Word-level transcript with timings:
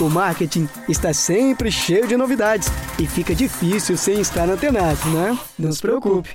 O 0.00 0.10
marketing 0.10 0.68
está 0.88 1.14
sempre 1.14 1.70
cheio 1.70 2.08
de 2.08 2.16
novidades 2.16 2.68
e 2.98 3.06
fica 3.06 3.32
difícil 3.32 3.96
sem 3.96 4.20
estar 4.20 4.48
antenado, 4.48 5.08
né? 5.10 5.38
Não 5.56 5.70
se 5.70 5.80
preocupe. 5.80 6.30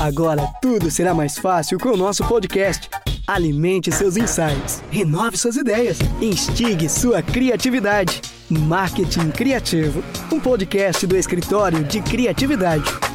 Agora 0.00 0.44
tudo 0.60 0.90
será 0.90 1.14
mais 1.14 1.38
fácil 1.38 1.78
com 1.78 1.90
o 1.90 1.96
nosso 1.96 2.24
podcast. 2.24 2.90
Alimente 3.28 3.92
seus 3.92 4.16
insights, 4.16 4.82
renove 4.90 5.36
suas 5.36 5.54
ideias, 5.56 5.98
instigue 6.20 6.88
sua 6.88 7.22
criatividade. 7.22 8.20
Marketing 8.50 9.30
Criativo, 9.30 10.02
um 10.32 10.40
podcast 10.40 11.06
do 11.06 11.16
escritório 11.16 11.84
de 11.84 12.02
criatividade. 12.02 13.11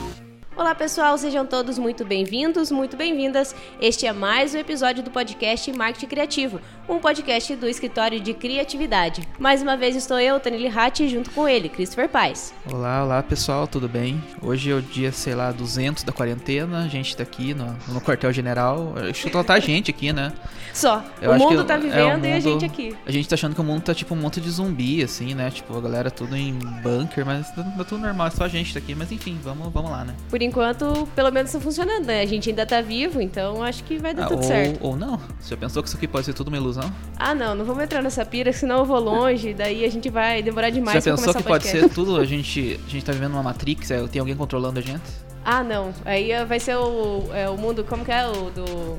Olá 0.57 0.73
pessoal, 0.73 1.15
sejam 1.19 1.45
todos 1.45 1.77
muito 1.77 2.03
bem-vindos, 2.03 2.71
muito 2.71 2.97
bem-vindas. 2.97 3.55
Este 3.79 4.07
é 4.07 4.11
mais 4.11 4.55
um 4.55 4.57
episódio 4.57 5.03
do 5.03 5.11
podcast 5.11 5.71
Marketing 5.71 6.07
Criativo, 6.07 6.59
um 6.89 6.97
podcast 6.97 7.55
do 7.55 7.69
escritório 7.69 8.19
de 8.19 8.33
criatividade. 8.33 9.21
Mais 9.37 9.61
uma 9.61 9.77
vez 9.77 9.95
estou 9.95 10.19
eu, 10.19 10.39
Tanili 10.39 10.67
Ratti, 10.67 11.07
junto 11.07 11.29
com 11.29 11.47
ele, 11.47 11.69
Christopher 11.69 12.09
Paz. 12.09 12.55
Olá, 12.73 13.03
olá 13.03 13.21
pessoal, 13.21 13.67
tudo 13.67 13.87
bem? 13.87 14.19
Hoje 14.41 14.71
é 14.71 14.73
o 14.73 14.81
dia, 14.81 15.11
sei 15.11 15.35
lá, 15.35 15.51
200 15.51 16.03
da 16.03 16.11
quarentena, 16.11 16.79
a 16.79 16.87
gente 16.87 17.15
tá 17.15 17.21
aqui 17.21 17.53
no, 17.53 17.77
no 17.89 18.01
quartel-general. 18.01 18.95
Deixa 19.03 19.29
eu 19.29 19.45
a 19.47 19.59
gente 19.59 19.91
aqui, 19.91 20.11
né? 20.11 20.33
Só, 20.73 21.03
eu 21.21 21.31
o 21.31 21.37
mundo 21.37 21.63
tá 21.63 21.75
é 21.75 21.77
vivendo 21.79 21.97
é 21.97 22.15
mundo, 22.15 22.25
e 22.25 22.33
a 22.33 22.39
gente 22.39 22.65
aqui. 22.65 22.95
A 23.05 23.11
gente 23.11 23.29
tá 23.29 23.35
achando 23.35 23.53
que 23.53 23.61
o 23.61 23.63
mundo 23.63 23.81
tá 23.81 23.93
tipo 23.93 24.13
um 24.13 24.17
monte 24.17 24.41
de 24.41 24.49
zumbi, 24.49 25.03
assim, 25.03 25.33
né? 25.33 25.49
Tipo, 25.49 25.77
a 25.77 25.81
galera 25.81 26.11
tudo 26.11 26.35
em 26.35 26.53
bunker, 26.53 27.25
mas 27.25 27.49
tá, 27.51 27.63
tá 27.63 27.83
tudo 27.83 28.01
normal, 28.01 28.29
só 28.31 28.45
a 28.45 28.47
gente 28.47 28.73
tá 28.73 28.79
aqui. 28.79 28.95
Mas 28.95 29.11
enfim, 29.11 29.39
vamos, 29.43 29.71
vamos 29.71 29.89
lá, 29.91 30.03
né? 30.03 30.15
Por 30.29 30.41
enquanto, 30.47 31.07
pelo 31.15 31.31
menos 31.31 31.51
tá 31.51 31.59
funcionando, 31.59 32.05
né? 32.05 32.21
A 32.21 32.25
gente 32.25 32.49
ainda 32.49 32.65
tá 32.65 32.81
vivo, 32.81 33.21
então 33.21 33.61
acho 33.61 33.83
que 33.83 33.97
vai 33.97 34.13
dar 34.13 34.23
ah, 34.23 34.27
tudo 34.27 34.37
ou, 34.37 34.43
certo. 34.43 34.79
Ou 34.81 34.95
não. 34.95 35.17
Você 35.39 35.51
já 35.51 35.57
pensou 35.57 35.83
que 35.83 35.89
isso 35.89 35.97
aqui 35.97 36.07
pode 36.07 36.25
ser 36.25 36.33
tudo 36.33 36.47
uma 36.47 36.57
ilusão? 36.57 36.91
Ah, 37.17 37.35
não, 37.35 37.53
não 37.53 37.65
vamos 37.65 37.83
entrar 37.83 38.01
nessa 38.01 38.25
pira, 38.25 38.51
senão 38.51 38.79
eu 38.79 38.85
vou 38.85 38.99
longe, 38.99 39.53
daí 39.53 39.85
a 39.85 39.89
gente 39.89 40.09
vai 40.09 40.41
demorar 40.41 40.69
demais 40.69 41.03
Você 41.03 41.09
já 41.09 41.15
pensou 41.15 41.33
que 41.35 41.43
pode 41.43 41.67
ser 41.67 41.89
tudo? 41.89 42.17
A 42.17 42.25
gente, 42.25 42.79
a 42.85 42.89
gente 42.89 43.05
tá 43.05 43.11
vivendo 43.11 43.33
uma 43.33 43.43
Matrix, 43.43 43.91
é, 43.91 44.07
tem 44.07 44.19
alguém 44.19 44.35
controlando 44.35 44.79
a 44.79 44.81
gente? 44.81 45.03
Ah, 45.43 45.63
não. 45.63 45.93
Aí 46.03 46.31
vai 46.45 46.59
ser 46.59 46.75
o, 46.75 47.23
é, 47.33 47.49
o 47.49 47.57
mundo, 47.57 47.83
como 47.83 48.03
que 48.03 48.11
é 48.11 48.27
o 48.27 48.49
do... 48.49 48.97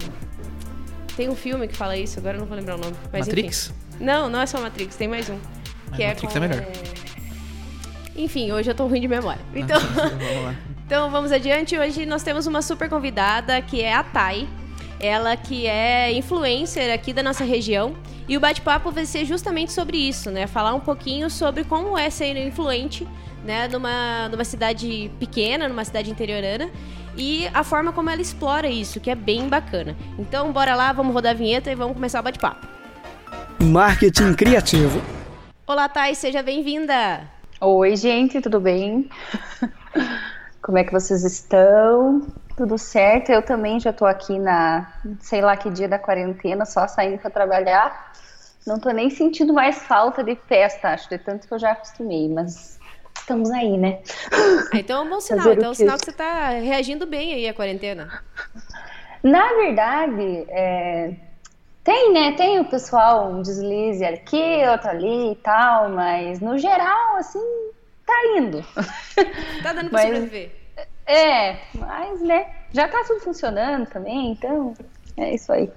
Tem 1.16 1.28
um 1.28 1.34
filme 1.34 1.66
que 1.66 1.76
fala 1.76 1.96
isso, 1.96 2.18
agora 2.20 2.36
eu 2.36 2.40
não 2.40 2.46
vou 2.46 2.56
lembrar 2.56 2.76
o 2.76 2.78
nome. 2.78 2.94
Mas 3.12 3.26
Matrix? 3.26 3.72
Enfim. 3.90 4.04
Não, 4.04 4.28
não 4.28 4.40
é 4.40 4.46
só 4.46 4.60
Matrix, 4.60 4.94
tem 4.94 5.08
mais 5.08 5.28
um. 5.28 5.38
Que 5.96 6.04
é 6.04 6.08
Matrix 6.08 6.32
com, 6.32 6.38
é 6.38 6.48
melhor. 6.48 6.62
É... 6.62 7.08
Enfim, 8.18 8.52
hoje 8.52 8.70
eu 8.70 8.74
tô 8.74 8.86
ruim 8.86 9.00
de 9.00 9.08
memória. 9.08 9.40
Então, 9.54 9.80
vamos 9.94 10.44
lá. 10.44 10.54
Então 10.88 11.10
vamos 11.10 11.30
adiante. 11.32 11.76
Hoje 11.76 12.06
nós 12.06 12.22
temos 12.22 12.46
uma 12.46 12.62
super 12.62 12.88
convidada 12.88 13.60
que 13.60 13.82
é 13.82 13.92
a 13.92 14.02
Thay. 14.02 14.48
Ela 14.98 15.36
que 15.36 15.66
é 15.66 16.10
influencer 16.14 16.90
aqui 16.90 17.12
da 17.12 17.22
nossa 17.22 17.44
região. 17.44 17.94
E 18.26 18.38
o 18.38 18.40
bate-papo 18.40 18.90
vai 18.90 19.04
ser 19.04 19.26
justamente 19.26 19.70
sobre 19.70 19.98
isso, 19.98 20.30
né? 20.30 20.46
Falar 20.46 20.72
um 20.72 20.80
pouquinho 20.80 21.28
sobre 21.28 21.62
como 21.62 21.98
é 21.98 22.08
ser 22.08 22.34
influente, 22.38 23.06
né? 23.44 23.68
Numa, 23.68 24.30
numa 24.30 24.44
cidade 24.44 25.10
pequena, 25.20 25.68
numa 25.68 25.84
cidade 25.84 26.10
interiorana. 26.10 26.70
E 27.18 27.46
a 27.52 27.62
forma 27.62 27.92
como 27.92 28.08
ela 28.08 28.22
explora 28.22 28.66
isso, 28.66 28.98
que 28.98 29.10
é 29.10 29.14
bem 29.14 29.46
bacana. 29.46 29.94
Então, 30.18 30.50
bora 30.52 30.74
lá, 30.74 30.90
vamos 30.90 31.12
rodar 31.12 31.32
a 31.32 31.36
vinheta 31.36 31.70
e 31.70 31.74
vamos 31.74 31.92
começar 31.92 32.20
o 32.20 32.22
bate-papo. 32.22 32.66
Marketing 33.62 34.32
Criativo. 34.32 35.02
Olá, 35.66 35.86
Thay, 35.86 36.14
seja 36.14 36.42
bem-vinda! 36.42 37.28
Oi, 37.60 37.94
gente, 37.94 38.40
tudo 38.40 38.58
bem? 38.58 39.06
Como 40.62 40.78
é 40.78 40.84
que 40.84 40.92
vocês 40.92 41.24
estão? 41.24 42.26
Tudo 42.56 42.76
certo? 42.76 43.30
Eu 43.30 43.42
também 43.42 43.78
já 43.78 43.92
tô 43.92 44.04
aqui 44.04 44.38
na, 44.38 44.92
sei 45.20 45.40
lá 45.40 45.56
que 45.56 45.70
dia 45.70 45.88
da 45.88 45.98
quarentena, 45.98 46.64
só 46.64 46.88
saindo 46.88 47.18
para 47.18 47.30
trabalhar. 47.30 48.12
Não 48.66 48.78
tô 48.78 48.90
nem 48.90 49.08
sentindo 49.08 49.54
mais 49.54 49.78
falta 49.78 50.22
de 50.22 50.34
festa, 50.34 50.88
acho, 50.88 51.08
de 51.08 51.18
tanto 51.18 51.46
que 51.46 51.54
eu 51.54 51.58
já 51.58 51.72
acostumei, 51.72 52.28
mas 52.28 52.78
estamos 53.16 53.50
aí, 53.50 53.78
né? 53.78 54.00
Ah, 54.72 54.78
então 54.78 55.02
é 55.02 55.06
um 55.06 55.10
bom 55.10 55.20
sinal, 55.20 55.44
Fazer 55.44 55.54
então 55.54 55.68
é 55.68 55.70
um 55.70 55.74
sinal 55.74 55.98
que 55.98 56.04
você 56.04 56.12
tá 56.12 56.48
reagindo 56.50 57.06
bem 57.06 57.32
aí 57.32 57.48
à 57.48 57.54
quarentena. 57.54 58.08
Na 59.22 59.54
verdade, 59.54 60.46
é, 60.48 61.14
tem, 61.84 62.12
né? 62.12 62.32
Tem 62.32 62.60
o 62.60 62.64
pessoal, 62.66 63.30
um 63.30 63.42
deslize 63.42 64.04
aqui, 64.04 64.62
outro 64.70 64.90
ali 64.90 65.32
e 65.32 65.36
tal, 65.36 65.88
mas 65.88 66.40
no 66.40 66.58
geral, 66.58 67.16
assim, 67.16 67.40
tá 68.08 68.26
indo. 68.36 68.64
Tá 69.62 69.72
dando 69.72 69.90
pra 69.90 69.98
mas, 69.98 70.04
sobreviver. 70.04 70.50
É, 71.04 71.56
mas, 71.74 72.20
né, 72.20 72.54
já 72.72 72.88
tá 72.88 73.04
tudo 73.04 73.20
funcionando 73.20 73.86
também, 73.88 74.32
então 74.32 74.74
é 75.16 75.34
isso 75.34 75.52
aí. 75.52 75.70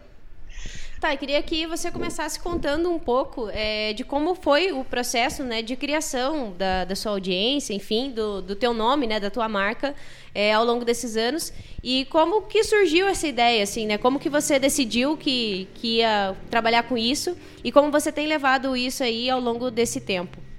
Tá, 1.02 1.16
eu 1.16 1.18
queria 1.18 1.42
que 1.42 1.66
você 1.66 1.90
começasse 1.90 2.40
contando 2.40 2.92
um 2.92 3.00
pouco 3.00 3.50
é, 3.52 3.92
de 3.92 4.04
como 4.04 4.36
foi 4.36 4.72
o 4.72 4.84
processo 4.84 5.44
né, 5.44 5.64
de 5.64 5.76
criação 5.76 6.54
da, 6.56 6.86
da 6.86 6.96
sua 6.96 7.14
audiência, 7.14 7.74
enfim, 7.74 8.12
do, 8.12 8.40
do 8.40 8.56
teu 8.56 8.72
nome, 8.72 9.08
né, 9.08 9.20
da 9.20 9.32
tua 9.32 9.50
marca, 9.50 9.96
é, 10.36 10.54
ao 10.54 10.64
longo 10.64 10.86
desses 10.86 11.18
anos. 11.18 11.52
E 11.84 12.06
como 12.06 12.44
que 12.44 12.64
surgiu 12.64 13.08
essa 13.08 13.28
ideia, 13.28 13.64
assim, 13.64 13.88
né? 13.88 13.98
Como 13.98 14.20
que 14.20 14.30
você 14.30 14.60
decidiu 14.60 15.18
que, 15.18 15.68
que 15.74 15.98
ia 15.98 16.36
trabalhar 16.52 16.84
com 16.84 16.96
isso 16.96 17.36
e 17.64 17.72
como 17.72 17.90
você 17.90 18.12
tem 18.12 18.28
levado 18.28 18.78
isso 18.78 19.04
aí 19.04 19.28
ao 19.28 19.40
longo 19.40 19.72
desse 19.72 20.00
tempo? 20.00 20.51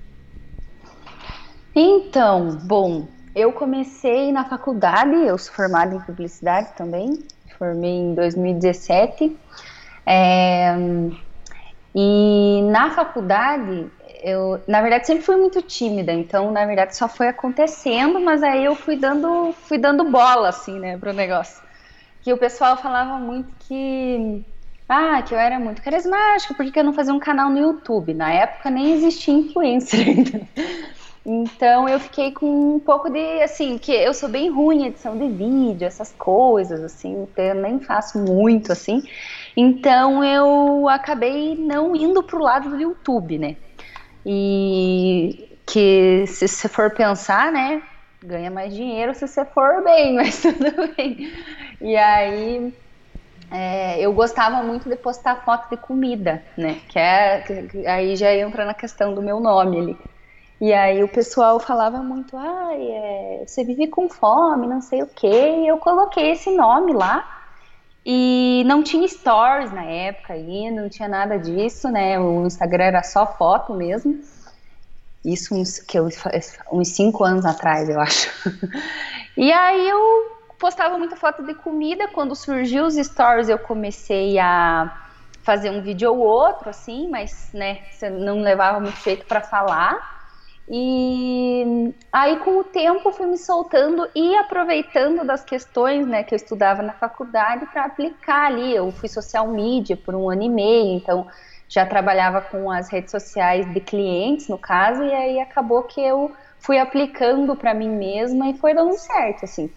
Então, 1.74 2.58
bom, 2.64 3.08
eu 3.34 3.52
comecei 3.52 4.30
na 4.30 4.44
faculdade, 4.44 5.14
eu 5.14 5.38
sou 5.38 5.54
formada 5.54 5.94
em 5.94 6.00
publicidade 6.00 6.74
também, 6.76 7.18
formei 7.58 7.90
em 7.90 8.14
2017. 8.14 9.34
É, 10.06 10.74
e 11.94 12.62
na 12.70 12.90
faculdade, 12.90 13.90
eu, 14.22 14.62
na 14.68 14.82
verdade, 14.82 15.06
sempre 15.06 15.22
fui 15.22 15.36
muito 15.36 15.62
tímida, 15.62 16.12
então, 16.12 16.50
na 16.50 16.64
verdade, 16.66 16.96
só 16.96 17.08
foi 17.08 17.28
acontecendo, 17.28 18.20
mas 18.20 18.42
aí 18.42 18.64
eu 18.64 18.74
fui 18.74 18.96
dando, 18.96 19.52
fui 19.52 19.78
dando 19.78 20.04
bola, 20.04 20.48
assim, 20.50 20.78
né, 20.78 20.98
pro 20.98 21.12
negócio. 21.12 21.62
Que 22.22 22.32
o 22.32 22.38
pessoal 22.38 22.76
falava 22.76 23.18
muito 23.18 23.50
que, 23.60 24.44
ah, 24.88 25.22
que 25.22 25.34
eu 25.34 25.38
era 25.38 25.58
muito 25.58 25.82
carismática, 25.82 26.54
porque 26.54 26.78
eu 26.78 26.84
não 26.84 26.92
fazia 26.92 27.14
um 27.14 27.18
canal 27.18 27.50
no 27.50 27.58
YouTube. 27.58 28.14
Na 28.14 28.30
época 28.32 28.70
nem 28.70 28.92
existia 28.92 29.34
influencer 29.34 30.06
ainda. 30.06 30.40
Então 31.24 31.88
eu 31.88 32.00
fiquei 32.00 32.32
com 32.32 32.74
um 32.76 32.80
pouco 32.80 33.08
de, 33.08 33.42
assim, 33.42 33.78
que 33.78 33.92
eu 33.92 34.12
sou 34.12 34.28
bem 34.28 34.50
ruim 34.50 34.82
em 34.82 34.86
edição 34.86 35.16
de 35.16 35.28
vídeo, 35.28 35.86
essas 35.86 36.12
coisas, 36.12 36.82
assim, 36.82 37.22
então 37.22 37.44
eu 37.44 37.54
nem 37.54 37.78
faço 37.78 38.18
muito, 38.18 38.72
assim. 38.72 39.02
Então 39.56 40.24
eu 40.24 40.88
acabei 40.88 41.54
não 41.54 41.94
indo 41.94 42.22
pro 42.24 42.42
lado 42.42 42.70
do 42.70 42.80
YouTube, 42.80 43.38
né? 43.38 43.56
E 44.26 45.58
que 45.64 46.24
se 46.26 46.48
você 46.48 46.68
for 46.68 46.90
pensar, 46.92 47.52
né, 47.52 47.82
ganha 48.24 48.50
mais 48.50 48.74
dinheiro 48.74 49.14
se 49.14 49.26
você 49.26 49.44
for 49.44 49.82
bem, 49.84 50.14
mas 50.16 50.42
tudo 50.42 50.94
bem. 50.96 51.32
E 51.80 51.96
aí 51.96 52.74
é, 53.50 54.00
eu 54.00 54.12
gostava 54.12 54.62
muito 54.62 54.88
de 54.88 54.96
postar 54.96 55.44
foto 55.44 55.70
de 55.70 55.76
comida, 55.76 56.42
né? 56.56 56.80
Que 56.88 56.98
é 56.98 57.40
que, 57.40 57.86
aí 57.86 58.16
já 58.16 58.34
entra 58.34 58.64
na 58.64 58.74
questão 58.74 59.14
do 59.14 59.22
meu 59.22 59.38
nome 59.38 59.78
ali. 59.78 60.11
E 60.62 60.72
aí 60.72 61.02
o 61.02 61.08
pessoal 61.08 61.58
falava 61.58 61.98
muito, 62.04 62.36
ah, 62.36 62.70
é, 62.72 63.42
você 63.44 63.64
vive 63.64 63.88
com 63.88 64.08
fome, 64.08 64.68
não 64.68 64.80
sei 64.80 65.02
o 65.02 65.08
quê. 65.08 65.56
E 65.58 65.66
eu 65.66 65.76
coloquei 65.78 66.30
esse 66.30 66.54
nome 66.54 66.92
lá 66.92 67.28
e 68.06 68.62
não 68.64 68.80
tinha 68.80 69.08
stories 69.08 69.72
na 69.72 69.82
época 69.82 70.34
ainda, 70.34 70.82
não 70.82 70.88
tinha 70.88 71.08
nada 71.08 71.36
disso, 71.36 71.88
né? 71.88 72.16
O 72.20 72.46
Instagram 72.46 72.84
era 72.84 73.02
só 73.02 73.26
foto 73.26 73.74
mesmo. 73.74 74.20
Isso 75.24 75.52
uns, 75.52 75.80
que 75.80 75.98
eu, 75.98 76.08
uns 76.70 76.88
cinco 76.90 77.24
anos 77.24 77.44
atrás, 77.44 77.88
eu 77.88 77.98
acho. 77.98 78.30
E 79.34 79.50
aí 79.50 79.88
eu 79.88 79.98
postava 80.60 80.96
muita 80.98 81.16
foto 81.16 81.42
de 81.42 81.54
comida. 81.54 82.06
Quando 82.06 82.36
surgiu 82.36 82.84
os 82.84 82.94
stories, 82.94 83.48
eu 83.48 83.58
comecei 83.58 84.38
a 84.38 85.08
fazer 85.42 85.70
um 85.70 85.80
vídeo 85.80 86.12
ou 86.12 86.18
outro, 86.18 86.68
assim, 86.68 87.08
mas, 87.08 87.48
né, 87.52 87.78
não 88.20 88.42
levava 88.42 88.78
muito 88.78 89.02
jeito 89.02 89.24
para 89.24 89.40
falar. 89.40 90.11
E 90.68 91.92
aí, 92.12 92.38
com 92.38 92.58
o 92.58 92.64
tempo, 92.64 93.10
fui 93.12 93.26
me 93.26 93.36
soltando 93.36 94.08
e 94.14 94.34
aproveitando 94.36 95.26
das 95.26 95.44
questões 95.44 96.06
né, 96.06 96.22
que 96.22 96.34
eu 96.34 96.36
estudava 96.36 96.82
na 96.82 96.92
faculdade 96.92 97.66
para 97.66 97.84
aplicar 97.84 98.46
ali. 98.46 98.74
Eu 98.74 98.90
fui 98.92 99.08
social 99.08 99.48
media 99.48 99.96
por 99.96 100.14
um 100.14 100.30
ano 100.30 100.42
e 100.42 100.48
meio, 100.48 100.96
então 100.96 101.26
já 101.68 101.86
trabalhava 101.86 102.40
com 102.40 102.70
as 102.70 102.90
redes 102.90 103.10
sociais 103.10 103.72
de 103.72 103.80
clientes, 103.80 104.48
no 104.48 104.58
caso, 104.58 105.02
e 105.02 105.12
aí 105.12 105.40
acabou 105.40 105.82
que 105.84 106.00
eu 106.00 106.30
fui 106.58 106.78
aplicando 106.78 107.56
para 107.56 107.74
mim 107.74 107.88
mesma 107.88 108.50
e 108.50 108.54
foi 108.58 108.74
dando 108.74 108.96
certo, 108.98 109.44
assim. 109.44 109.70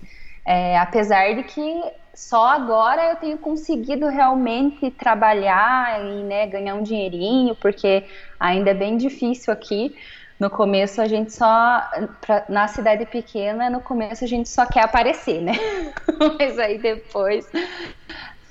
É, 0.46 0.78
apesar 0.78 1.34
de 1.34 1.44
que 1.44 1.82
só 2.14 2.48
agora 2.48 3.10
eu 3.10 3.16
tenho 3.16 3.38
conseguido 3.38 4.08
realmente 4.08 4.92
trabalhar 4.92 6.06
e 6.06 6.24
né, 6.24 6.48
ganhar 6.48 6.76
um 6.76 6.84
dinheirinho, 6.84 7.56
porque 7.56 8.06
ainda 8.40 8.72
é 8.72 8.74
bem 8.74 8.98
difícil 8.98 9.52
aqui. 9.52 9.96
No 10.40 10.50
começo 10.50 11.02
a 11.02 11.08
gente 11.08 11.34
só, 11.34 11.82
pra, 12.20 12.46
na 12.50 12.68
cidade 12.68 13.06
pequena, 13.06 13.70
no 13.70 13.80
começo 13.80 14.24
a 14.24 14.28
gente 14.28 14.50
só 14.50 14.66
quer 14.66 14.84
aparecer, 14.84 15.42
né? 15.42 15.54
Mas 16.38 16.60
aí 16.60 16.78
depois 16.78 17.48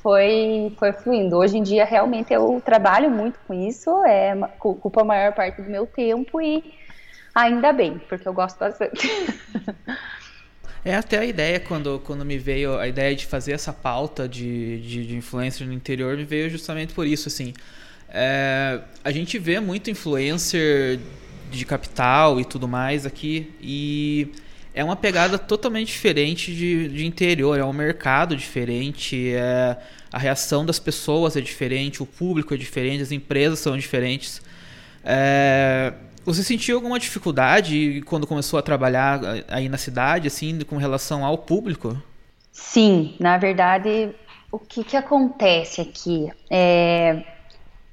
foi, 0.03 0.75
foi 0.79 0.93
fluindo. 0.93 1.37
Hoje 1.37 1.59
em 1.59 1.63
dia, 1.63 1.85
realmente, 1.85 2.33
eu 2.33 2.63
trabalho 2.65 3.11
muito 3.11 3.39
com 3.47 3.53
isso, 3.53 3.91
é, 4.05 4.35
ocupa 4.63 5.03
a 5.03 5.05
maior 5.05 5.33
parte 5.35 5.61
do 5.61 5.71
meu 5.71 5.87
tempo 5.87 6.41
e 6.41 6.75
ainda 7.35 7.73
bem, 7.73 8.01
porque 8.09 8.27
eu 8.27 8.33
gosto 8.33 8.59
bastante. 8.59 9.09
É 10.85 10.95
até 10.95 11.19
a 11.19 11.25
ideia, 11.25 11.59
quando, 11.59 11.99
quando 12.05 12.27
me 12.27 12.37
veio 12.37 12.79
a 12.79 12.87
ideia 12.87 13.17
de 13.17 13.25
fazer 13.25 13.53
essa 13.53 13.73
pauta 13.73 14.29
de, 14.29 14.81
de, 14.83 15.07
de 15.07 15.17
influencer 15.17 15.67
no 15.67 15.73
interior, 15.73 16.15
me 16.15 16.25
veio 16.25 16.51
justamente 16.51 16.93
por 16.93 17.07
isso, 17.07 17.27
assim. 17.27 17.55
É, 18.11 18.81
a 19.03 19.11
gente 19.11 19.39
vê 19.39 19.59
muito 19.61 19.91
influencer 19.91 21.01
de 21.57 21.65
capital 21.65 22.41
e 22.41 22.45
tudo 22.45 22.69
mais 22.69 23.07
aqui, 23.07 23.53
e 23.61 24.29
é 24.75 24.83
uma 24.83 24.97
pegada 24.97 25.39
totalmente 25.39 25.87
diferente 25.87 26.55
de, 26.55 26.89
de 26.89 27.07
interior, 27.07 27.59
é 27.59 27.65
um 27.65 27.73
mercado 27.73 28.37
diferente, 28.37 29.33
é, 29.33 29.77
a 30.13 30.19
reação 30.19 30.67
das 30.67 30.79
pessoas 30.79 31.37
é 31.37 31.41
diferente, 31.41 32.03
o 32.03 32.07
público 32.07 32.53
é 32.53 32.57
diferente, 32.57 33.03
as 33.03 33.13
empresas 33.13 33.61
são 33.61 33.77
diferentes. 33.77 34.43
É, 35.05 35.93
você 36.25 36.43
sentiu 36.43 36.77
alguma 36.77 36.99
dificuldade 36.99 38.03
quando 38.07 38.27
começou 38.27 38.59
a 38.59 38.63
trabalhar 38.63 39.21
aí 39.49 39.69
na 39.69 39.77
cidade, 39.77 40.27
assim, 40.27 40.59
com 40.61 40.77
relação 40.77 41.25
ao 41.25 41.39
público? 41.39 42.01
Sim, 42.51 43.15
na 43.21 43.37
verdade, 43.37 44.11
o 44.51 44.59
que, 44.59 44.83
que 44.83 44.97
acontece 44.97 45.81
aqui? 45.81 46.31
É, 46.49 47.25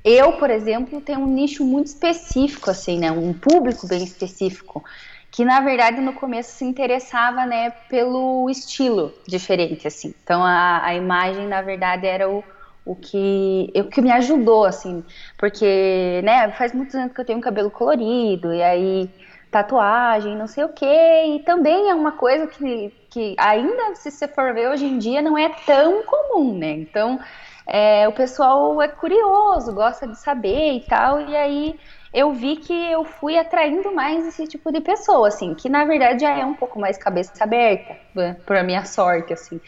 eu, 0.03 0.33
por 0.33 0.50
exemplo, 0.50 1.01
tenho 1.01 1.19
um 1.19 1.27
nicho 1.27 1.63
muito 1.63 1.88
específico, 1.88 2.69
assim, 2.71 3.00
né? 3.00 3.12
Um 3.12 3.33
público 3.33 3.88
bem 3.88 4.03
específico, 4.03 4.83
que 5.31 5.45
na 5.45 5.62
verdade 5.62 6.01
no 6.01 6.13
começo 6.13 6.51
se 6.57 6.65
interessava, 6.65 7.45
né, 7.45 7.69
pelo 7.89 8.50
estilo 8.50 9.13
diferente, 9.27 9.88
assim. 9.88 10.13
Então 10.24 10.44
a, 10.44 10.86
a 10.86 10.95
imagem, 10.95 11.48
na 11.48 11.62
verdade, 11.62 12.06
era 12.07 12.30
o 12.30 12.44
o 12.86 12.95
que, 12.95 13.71
o 13.75 13.83
que 13.86 14.01
me 14.01 14.12
ajudou, 14.12 14.65
assim, 14.65 15.03
porque, 15.38 16.21
né, 16.24 16.51
faz 16.53 16.74
muitos 16.74 16.95
anos 16.95 17.13
que 17.13 17.21
eu 17.21 17.25
tenho 17.25 17.39
cabelo 17.39 17.69
colorido, 17.69 18.53
e 18.53 18.62
aí 18.62 19.09
tatuagem, 19.51 20.36
não 20.36 20.48
sei 20.48 20.63
o 20.63 20.69
que, 20.69 20.86
e 20.86 21.39
também 21.45 21.89
é 21.89 21.94
uma 21.94 22.13
coisa 22.13 22.48
que, 22.48 22.92
que 23.09 23.36
ainda, 23.38 23.95
se 23.95 24.09
você 24.09 24.27
for 24.27 24.53
ver 24.53 24.69
hoje 24.69 24.86
em 24.86 24.98
dia, 24.98 25.21
não 25.21 25.38
é 25.38 25.50
tão 25.65 26.03
comum, 26.03 26.57
né, 26.57 26.71
então 26.71 27.19
é, 27.67 28.07
o 28.07 28.11
pessoal 28.11 28.81
é 28.81 28.87
curioso, 28.87 29.73
gosta 29.73 30.07
de 30.07 30.17
saber 30.17 30.73
e 30.73 30.81
tal, 30.81 31.21
e 31.21 31.35
aí 31.35 31.79
eu 32.13 32.33
vi 32.33 32.57
que 32.57 32.73
eu 32.73 33.05
fui 33.05 33.37
atraindo 33.37 33.93
mais 33.93 34.27
esse 34.27 34.45
tipo 34.45 34.71
de 34.71 34.81
pessoa, 34.81 35.29
assim, 35.29 35.53
que 35.53 35.69
na 35.69 35.85
verdade 35.85 36.21
já 36.21 36.37
é 36.37 36.45
um 36.45 36.53
pouco 36.53 36.77
mais 36.77 36.97
cabeça 36.97 37.31
aberta, 37.41 37.95
né, 38.13 38.35
por 38.45 38.61
minha 38.63 38.83
sorte, 38.83 39.31
assim. 39.31 39.61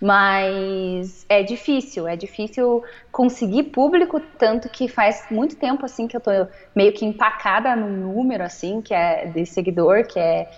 Mas 0.00 1.26
é 1.28 1.42
difícil, 1.42 2.06
é 2.06 2.14
difícil 2.14 2.84
conseguir 3.10 3.64
público, 3.64 4.20
tanto 4.38 4.68
que 4.68 4.86
faz 4.86 5.26
muito 5.28 5.56
tempo 5.56 5.84
assim 5.84 6.06
que 6.06 6.16
eu 6.16 6.20
tô 6.20 6.30
meio 6.74 6.92
que 6.92 7.04
empacada 7.04 7.74
no 7.74 7.88
número 7.88 8.44
assim, 8.44 8.80
que 8.80 8.94
é 8.94 9.26
de 9.26 9.44
seguidor, 9.44 10.06
que 10.06 10.20
é 10.20 10.48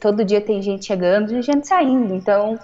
todo 0.00 0.24
dia 0.24 0.40
tem 0.40 0.60
gente 0.60 0.86
chegando 0.86 1.34
e 1.34 1.42
gente 1.42 1.66
saindo. 1.66 2.14
Então, 2.14 2.58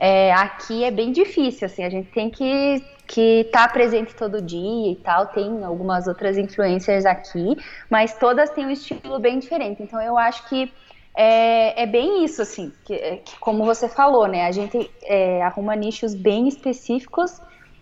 é, 0.00 0.32
aqui 0.32 0.82
é 0.82 0.90
bem 0.90 1.12
difícil, 1.12 1.66
assim, 1.66 1.84
a 1.84 1.90
gente 1.90 2.10
tem 2.10 2.30
que 2.30 2.82
que 3.10 3.48
tá 3.50 3.66
presente 3.66 4.14
todo 4.14 4.40
dia 4.40 4.92
e 4.92 4.94
tal, 4.94 5.26
tem 5.26 5.64
algumas 5.64 6.06
outras 6.06 6.38
influencers 6.38 7.04
aqui, 7.04 7.56
mas 7.90 8.16
todas 8.16 8.50
têm 8.50 8.66
um 8.66 8.70
estilo 8.70 9.18
bem 9.18 9.40
diferente. 9.40 9.82
Então 9.82 10.00
eu 10.00 10.16
acho 10.16 10.48
que 10.48 10.72
é, 11.12 11.82
é 11.82 11.86
bem 11.86 12.24
isso, 12.24 12.40
assim, 12.40 12.72
que, 12.84 12.94
é, 12.94 13.16
que, 13.16 13.36
como 13.40 13.64
você 13.64 13.88
falou, 13.88 14.28
né? 14.28 14.46
A 14.46 14.52
gente 14.52 14.88
é, 15.02 15.42
arruma 15.42 15.74
nichos 15.74 16.14
bem 16.14 16.46
específicos 16.46 17.40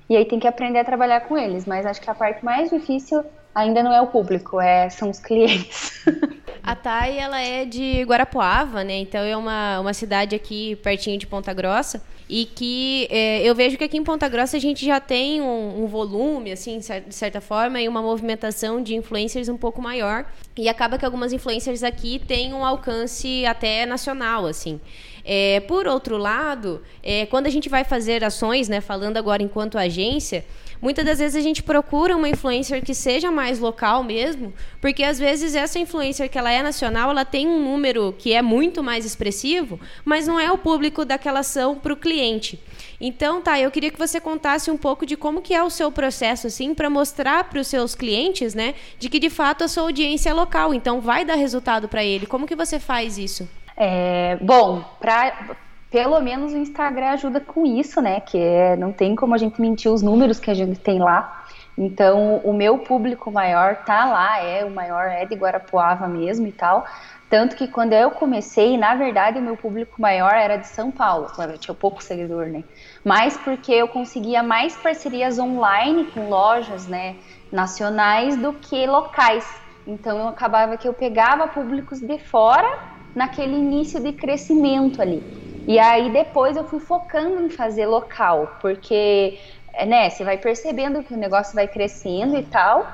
e 0.09 0.17
aí 0.17 0.25
tem 0.25 0.41
que 0.41 0.49
aprender 0.49 0.79
a 0.79 0.85
trabalhar 0.85 1.21
com 1.21 1.37
eles. 1.37 1.67
Mas 1.67 1.85
acho 1.85 2.01
que 2.01 2.09
a 2.09 2.15
parte 2.15 2.43
mais 2.43 2.71
difícil 2.71 3.23
ainda 3.55 3.83
não 3.83 3.93
é 3.93 4.01
o 4.01 4.07
público, 4.07 4.59
é, 4.59 4.89
são 4.89 5.11
os 5.11 5.21
clientes. 5.21 6.07
A 6.63 6.75
Thay, 6.75 7.19
ela 7.19 7.41
é 7.41 7.65
de 7.65 8.03
Guarapuava, 8.03 8.85
né? 8.85 8.95
Então 8.99 9.21
é 9.21 9.37
uma, 9.37 9.81
uma 9.81 9.95
cidade 9.95 10.35
aqui 10.35 10.77
pertinho 10.77 11.19
de 11.19 11.27
Ponta 11.27 11.53
Grossa 11.55 12.03
e 12.29 12.45
que 12.45 13.09
é, 13.11 13.43
eu 13.43 13.55
vejo 13.55 13.79
que 13.79 13.85
aqui 13.85 13.97
em 13.97 14.05
Ponta 14.05 14.29
Grossa 14.29 14.59
a 14.59 14.61
gente 14.61 14.85
já 14.85 15.01
tem 15.01 15.41
um, 15.41 15.85
um, 15.85 15.87
volume, 15.87 16.53
assim, 16.53 16.79
de 16.79 17.15
certa 17.15 17.41
forma, 17.41 17.81
e 17.81 17.89
uma 17.89 18.03
movimentação 18.03 18.83
de 18.83 18.95
influencers 18.95 19.49
um 19.49 19.57
pouco 19.57 19.81
maior. 19.81 20.27
E 20.57 20.69
acaba 20.69 20.99
que 20.99 21.05
algumas 21.05 21.33
influencers 21.33 21.83
aqui 21.83 22.19
têm 22.19 22.53
um 22.53 22.65
alcance 22.65 23.47
até 23.47 23.87
nacional, 23.87 24.47
assim. 24.47 24.79
É, 25.25 25.61
por 25.61 25.87
outro 25.87 26.17
lado, 26.19 26.83
é, 27.03 27.27
quando 27.27 27.47
a 27.47 27.51
gente 27.51 27.69
vai 27.69 27.85
fazer 27.85 28.23
ações, 28.25 28.69
né, 28.69 28.81
falando 28.81 29.17
agora 29.17 29.43
enquanto 29.43 29.79
agência, 29.79 30.45
Muitas 30.81 31.05
das 31.05 31.19
vezes 31.19 31.37
a 31.37 31.41
gente 31.41 31.63
procura 31.63 32.17
uma 32.17 32.29
influencer 32.29 32.85
que 32.85 32.95
seja 32.95 33.31
mais 33.31 33.59
local 33.59 34.05
mesmo, 34.05 34.53
porque 34.81 35.03
às 35.03 35.19
vezes 35.19 35.55
essa 35.55 35.79
influencer 35.79 36.31
que 36.31 36.39
ela 36.39 36.53
é 36.53 36.63
nacional, 36.63 37.11
ela 37.11 37.25
tem 37.25 37.47
um 37.49 37.63
número 37.63 38.15
que 38.17 38.33
é 38.33 38.41
muito 38.41 38.83
mais 38.83 39.05
expressivo, 39.05 39.81
mas 40.05 40.27
não 40.27 40.39
é 40.39 40.51
o 40.53 40.59
público 40.59 41.05
daquela 41.05 41.41
ação 41.41 41.77
para 41.77 41.93
o 41.93 41.97
cliente. 41.97 42.61
Então, 43.01 43.41
tá, 43.41 43.59
eu 43.59 43.71
queria 43.71 43.91
que 43.91 43.99
você 43.99 44.21
contasse 44.21 44.71
um 44.71 44.77
pouco 44.77 45.07
de 45.07 45.17
como 45.17 45.41
que 45.41 45.55
é 45.55 45.63
o 45.63 45.71
seu 45.71 45.91
processo, 45.91 46.47
assim, 46.47 46.75
para 46.75 46.91
mostrar 46.91 47.45
para 47.45 47.61
os 47.61 47.69
seus 47.69 47.95
clientes, 47.95 48.55
né, 48.55 48.75
de 48.99 49.09
que 49.09 49.19
de 49.19 49.31
fato 49.31 49.65
a 49.65 49.69
sua 49.69 49.85
audiência 49.85 50.31
é 50.31 50.35
local, 50.35 50.75
então 50.75 51.01
vai 51.01 51.25
dar 51.25 51.37
resultado 51.37 51.89
para 51.89 52.05
ele. 52.05 52.27
Como 52.27 52.47
que 52.47 52.57
você 52.57 52.79
faz 52.79 53.19
isso? 53.19 53.49
É, 53.77 54.37
bom, 54.41 54.85
para 54.99 55.57
pelo 55.91 56.21
menos 56.21 56.53
o 56.53 56.57
Instagram 56.57 57.11
ajuda 57.11 57.41
com 57.41 57.65
isso, 57.65 58.01
né? 58.01 58.21
Que 58.21 58.39
é, 58.39 58.77
não 58.77 58.93
tem 58.93 59.17
como 59.17 59.35
a 59.35 59.39
gente 59.39 59.61
mentir 59.61 59.91
os 59.91 60.03
números 60.03 60.39
que 60.39 60.51
a 60.51 60.55
gente 60.55 60.79
tem 60.79 60.99
lá. 60.99 61.45
Então, 61.77 62.39
o 62.45 62.53
meu 62.53 62.79
público 62.79 63.31
maior 63.31 63.77
tá 63.85 64.05
lá, 64.05 64.43
é 64.43 64.65
o 64.65 64.71
maior 64.71 65.07
é 65.07 65.25
de 65.25 65.37
Guarapuava 65.37 66.09
mesmo 66.09 66.47
e 66.47 66.53
tal. 66.53 66.85
Tanto 67.31 67.55
que 67.57 67.69
quando 67.69 67.93
eu 67.93 68.11
comecei, 68.11 68.77
na 68.77 68.95
verdade, 68.95 69.39
o 69.39 69.43
meu 69.43 69.57
público 69.57 70.01
maior 70.01 70.33
era 70.33 70.57
de 70.57 70.67
São 70.67 70.91
Paulo, 70.91 71.29
quando 71.37 71.51
eu 71.51 71.59
tinha 71.59 71.75
pouco 71.75 72.03
seguidor, 72.03 72.47
né? 72.47 72.65
Mas 73.05 73.37
porque 73.37 73.73
eu 73.73 73.87
conseguia 73.87 74.43
mais 74.43 74.77
parcerias 74.77 75.39
online 75.39 76.07
com 76.07 76.29
lojas, 76.29 76.87
né, 76.87 77.17
nacionais 77.53 78.37
do 78.37 78.55
que 78.55 78.87
locais. 78.87 79.47
Então, 79.87 80.19
eu 80.19 80.29
acabava 80.29 80.77
que 80.77 80.89
eu 80.89 80.95
pegava 80.95 81.47
públicos 81.49 82.01
de 82.01 82.19
fora 82.19 82.69
naquele 83.15 83.57
início 83.57 84.01
de 84.03 84.13
crescimento 84.13 85.01
ali. 85.01 85.23
E 85.69 85.79
aí 85.79 86.11
depois 86.11 86.57
eu 86.57 86.65
fui 86.65 86.81
focando 86.81 87.43
em 87.43 87.51
fazer 87.51 87.85
local, 87.85 88.57
porque 88.59 89.39
né, 89.87 90.09
você 90.09 90.25
vai 90.25 90.39
percebendo 90.39 91.05
que 91.05 91.13
o 91.13 91.17
negócio 91.19 91.55
vai 91.55 91.69
crescendo 91.69 92.39
e 92.39 92.43
tal. 92.43 92.91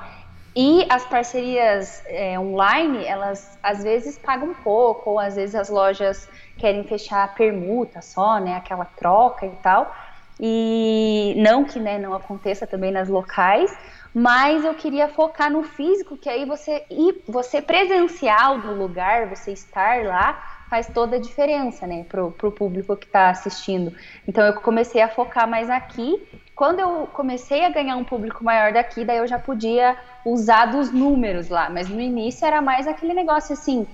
E 0.57 0.85
as 0.91 1.05
parcerias 1.07 2.03
é, 2.07 2.37
online, 2.37 3.05
elas 3.07 3.57
às 3.63 3.85
vezes 3.85 4.19
pagam 4.19 4.55
pouco, 4.55 5.11
ou 5.11 5.21
às 5.21 5.37
vezes 5.37 5.55
as 5.55 5.69
lojas 5.69 6.29
querem 6.59 6.83
fechar 6.83 7.33
permuta 7.37 8.03
só, 8.03 8.41
né, 8.41 8.57
aquela 8.57 8.85
troca 8.85 9.47
e 9.47 9.55
tal. 9.63 9.95
E 10.41 11.35
não 11.37 11.65
que 11.65 11.79
né, 11.79 11.97
não 11.97 12.13
aconteça 12.13 12.67
também 12.67 12.91
nas 12.91 13.09
locais, 13.09 13.73
mas 14.13 14.65
eu 14.65 14.75
queria 14.75 15.09
focar 15.09 15.49
no 15.49 15.63
físico, 15.63 16.17
que 16.17 16.29
aí 16.29 16.45
você 16.45 16.85
ir, 16.91 17.23
você 17.29 17.63
presencial 17.63 18.59
no 18.59 18.75
lugar, 18.75 19.29
você 19.29 19.53
estar 19.53 20.05
lá, 20.05 20.43
faz 20.69 20.87
toda 20.89 21.17
a 21.17 21.21
diferença, 21.21 21.87
né, 21.87 22.05
pro, 22.09 22.31
pro 22.33 22.51
público 22.51 22.97
que 22.97 23.07
está 23.07 23.31
assistindo. 23.31 23.93
Então 24.27 24.45
eu 24.45 24.55
comecei 24.55 25.01
a 25.01 25.09
focar 25.09 25.49
mais 25.49 25.71
aqui. 25.71 26.23
Quando 26.55 26.81
eu 26.81 27.09
comecei 27.13 27.65
a 27.65 27.71
ganhar 27.71 27.97
um 27.97 28.05
público 28.05 28.45
maior 28.45 28.73
daqui, 28.73 29.05
daí 29.05 29.19
eu 29.19 29.27
já 29.27 29.39
podia 29.39 29.97
usar 30.25 30.67
dos 30.67 30.93
números 30.93 31.49
lá. 31.49 31.69
Mas 31.69 31.89
no 31.89 32.01
início 32.01 32.47
era 32.47 32.63
mais 32.63 32.87
aquele 32.87 33.15
negócio 33.15 33.53
assim. 33.53 33.87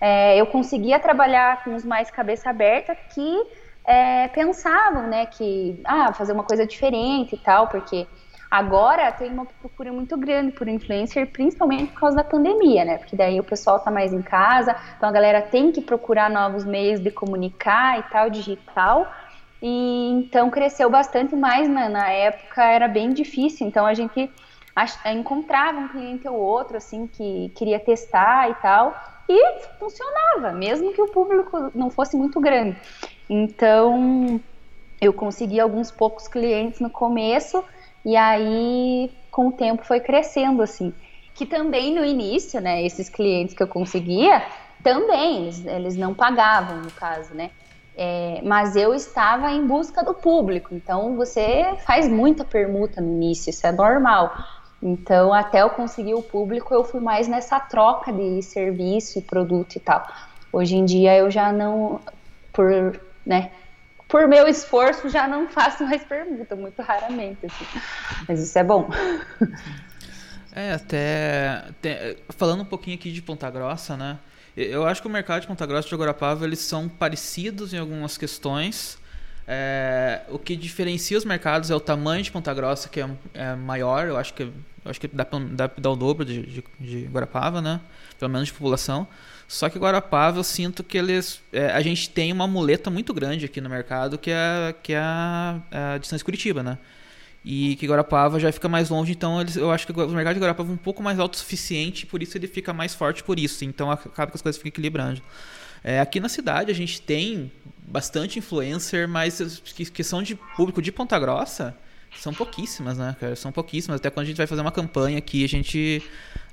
É, 0.00 0.40
eu 0.40 0.46
conseguia 0.46 0.98
trabalhar 0.98 1.62
com 1.62 1.74
os 1.74 1.84
mais 1.84 2.10
cabeça 2.10 2.50
aberta 2.50 2.94
que 2.94 3.46
é, 3.84 4.28
pensavam, 4.28 5.08
né, 5.08 5.26
que 5.26 5.80
ah, 5.84 6.12
fazer 6.12 6.32
uma 6.32 6.44
coisa 6.44 6.66
diferente 6.66 7.34
e 7.34 7.38
tal, 7.38 7.68
porque 7.68 8.06
Agora 8.50 9.12
tem 9.12 9.30
uma 9.30 9.46
procura 9.46 9.92
muito 9.92 10.16
grande 10.18 10.50
por 10.50 10.66
influencer, 10.66 11.30
principalmente 11.30 11.92
por 11.92 12.00
causa 12.00 12.16
da 12.16 12.24
pandemia, 12.24 12.84
né? 12.84 12.98
Porque 12.98 13.14
daí 13.14 13.38
o 13.38 13.44
pessoal 13.44 13.78
tá 13.78 13.92
mais 13.92 14.12
em 14.12 14.22
casa, 14.22 14.74
então 14.96 15.08
a 15.08 15.12
galera 15.12 15.40
tem 15.40 15.70
que 15.70 15.80
procurar 15.80 16.28
novos 16.28 16.64
meios 16.64 16.98
de 16.98 17.12
comunicar 17.12 18.00
e 18.00 18.02
tal, 18.04 18.28
digital. 18.28 19.06
E 19.62 20.10
então 20.10 20.50
cresceu 20.50 20.90
bastante 20.90 21.36
mais 21.36 21.68
na, 21.68 21.88
na 21.88 22.10
época, 22.10 22.64
era 22.64 22.88
bem 22.88 23.10
difícil. 23.10 23.68
Então 23.68 23.86
a 23.86 23.94
gente 23.94 24.28
encontrava 25.06 25.78
um 25.78 25.88
cliente 25.88 26.26
ou 26.26 26.34
outro 26.34 26.76
assim 26.76 27.06
que 27.06 27.52
queria 27.54 27.78
testar 27.78 28.50
e 28.50 28.54
tal 28.54 28.96
e 29.28 29.60
funcionava, 29.78 30.52
mesmo 30.52 30.92
que 30.92 31.00
o 31.00 31.06
público 31.06 31.70
não 31.72 31.88
fosse 31.88 32.16
muito 32.16 32.40
grande. 32.40 32.76
Então 33.28 34.40
eu 35.00 35.12
consegui 35.12 35.60
alguns 35.60 35.92
poucos 35.92 36.26
clientes 36.26 36.80
no 36.80 36.90
começo 36.90 37.64
e 38.04 38.16
aí, 38.16 39.10
com 39.30 39.48
o 39.48 39.52
tempo, 39.52 39.84
foi 39.84 40.00
crescendo, 40.00 40.62
assim. 40.62 40.94
Que 41.34 41.46
também 41.46 41.94
no 41.94 42.04
início, 42.04 42.60
né, 42.60 42.84
esses 42.84 43.08
clientes 43.08 43.54
que 43.54 43.62
eu 43.62 43.68
conseguia, 43.68 44.42
também, 44.82 45.42
eles, 45.42 45.66
eles 45.66 45.96
não 45.96 46.14
pagavam, 46.14 46.78
no 46.78 46.90
caso, 46.90 47.34
né? 47.34 47.50
É, 47.96 48.40
mas 48.44 48.76
eu 48.76 48.94
estava 48.94 49.50
em 49.50 49.66
busca 49.66 50.02
do 50.02 50.14
público, 50.14 50.74
então 50.74 51.16
você 51.16 51.74
faz 51.84 52.08
muita 52.08 52.44
permuta 52.44 53.00
no 53.00 53.12
início, 53.12 53.50
isso 53.50 53.66
é 53.66 53.72
normal. 53.72 54.32
Então, 54.82 55.34
até 55.34 55.60
eu 55.60 55.70
conseguir 55.70 56.14
o 56.14 56.22
público, 56.22 56.72
eu 56.72 56.82
fui 56.82 57.00
mais 57.00 57.28
nessa 57.28 57.60
troca 57.60 58.10
de 58.10 58.40
serviço 58.42 59.18
e 59.18 59.22
produto 59.22 59.76
e 59.76 59.80
tal. 59.80 60.06
Hoje 60.52 60.76
em 60.76 60.84
dia 60.84 61.16
eu 61.16 61.30
já 61.30 61.52
não, 61.52 62.00
por, 62.52 62.98
né, 63.26 63.50
por 64.10 64.26
meu 64.26 64.46
esforço, 64.48 65.08
já 65.08 65.26
não 65.26 65.48
faço 65.48 65.84
mais 65.84 66.02
permuta, 66.02 66.56
muito 66.56 66.82
raramente, 66.82 67.46
assim. 67.46 67.66
Mas 68.28 68.40
isso 68.40 68.58
é 68.58 68.64
bom. 68.64 68.90
É, 70.52 70.72
até, 70.72 72.16
falando 72.30 72.62
um 72.62 72.66
pouquinho 72.66 72.96
aqui 72.96 73.12
de 73.12 73.22
Ponta 73.22 73.48
Grossa, 73.48 73.96
né? 73.96 74.18
Eu 74.56 74.84
acho 74.84 75.00
que 75.00 75.06
o 75.06 75.10
mercado 75.10 75.42
de 75.42 75.46
Ponta 75.46 75.64
Grossa 75.64 75.86
e 75.86 75.88
de 75.88 75.94
Agorapava, 75.94 76.44
eles 76.44 76.58
são 76.58 76.88
parecidos 76.88 77.72
em 77.72 77.78
algumas 77.78 78.18
questões. 78.18 78.98
É, 79.46 80.22
o 80.28 80.38
que 80.38 80.56
diferencia 80.56 81.16
os 81.16 81.24
mercados 81.24 81.70
é 81.70 81.74
o 81.74 81.80
tamanho 81.80 82.22
de 82.22 82.30
Ponta 82.30 82.52
Grossa, 82.52 82.88
que 82.88 83.00
é, 83.00 83.08
é 83.34 83.54
maior, 83.54 84.06
eu 84.08 84.16
acho 84.16 84.34
que, 84.34 84.52
acho 84.84 85.00
que 85.00 85.08
dá 85.08 85.24
para 85.24 85.38
dar 85.78 85.90
o 85.90 85.96
dobro 85.96 86.24
de, 86.24 86.42
de, 86.42 86.64
de 86.78 87.06
Guarapava, 87.06 87.60
né? 87.60 87.80
Pelo 88.18 88.30
menos 88.30 88.48
de 88.48 88.52
população. 88.52 89.06
Só 89.46 89.68
que 89.68 89.78
Guarapava 89.78 90.38
eu 90.38 90.44
sinto 90.44 90.84
que 90.84 90.96
eles. 90.96 91.42
É, 91.52 91.70
a 91.72 91.80
gente 91.80 92.08
tem 92.08 92.32
uma 92.32 92.46
muleta 92.46 92.88
muito 92.90 93.12
grande 93.12 93.44
aqui 93.44 93.60
no 93.60 93.68
mercado 93.68 94.16
que 94.16 94.30
é, 94.30 94.74
que 94.82 94.92
é 94.92 94.98
a, 95.00 95.60
a 95.94 95.98
distância 95.98 96.24
Curitiba, 96.24 96.62
né? 96.62 96.78
E 97.44 97.74
que 97.76 97.86
Guarapava 97.86 98.38
já 98.38 98.52
fica 98.52 98.68
mais 98.68 98.90
longe, 98.90 99.12
então 99.12 99.40
eles, 99.40 99.56
eu 99.56 99.70
acho 99.70 99.86
que 99.86 99.92
o 99.92 100.08
mercado 100.10 100.34
de 100.34 100.40
Guarapava 100.40 100.70
é 100.70 100.74
um 100.74 100.76
pouco 100.76 101.02
mais 101.02 101.18
autossuficiente, 101.18 102.06
por 102.06 102.22
isso 102.22 102.36
ele 102.36 102.46
fica 102.46 102.72
mais 102.72 102.94
forte 102.94 103.24
por 103.24 103.38
isso. 103.38 103.64
Então 103.64 103.90
acaba 103.90 104.30
que 104.30 104.36
as 104.36 104.42
coisas 104.42 104.56
ficam 104.58 104.68
equilibrando. 104.68 105.22
É, 105.82 106.00
aqui 106.00 106.20
na 106.20 106.28
cidade 106.28 106.70
a 106.70 106.74
gente 106.74 107.00
tem 107.00 107.50
bastante 107.78 108.38
influencer, 108.38 109.08
mas 109.08 109.60
que, 109.74 109.86
que 109.86 110.04
são 110.04 110.22
de 110.22 110.34
público 110.56 110.80
de 110.80 110.92
Ponta 110.92 111.18
Grossa 111.18 111.74
são 112.16 112.32
pouquíssimas, 112.34 112.98
né, 112.98 113.16
cara? 113.18 113.36
São 113.36 113.52
pouquíssimas. 113.52 114.00
Até 114.00 114.10
quando 114.10 114.24
a 114.24 114.26
gente 114.26 114.36
vai 114.36 114.46
fazer 114.46 114.60
uma 114.60 114.72
campanha 114.72 115.18
aqui, 115.18 115.44
a 115.44 115.48
gente, 115.48 116.02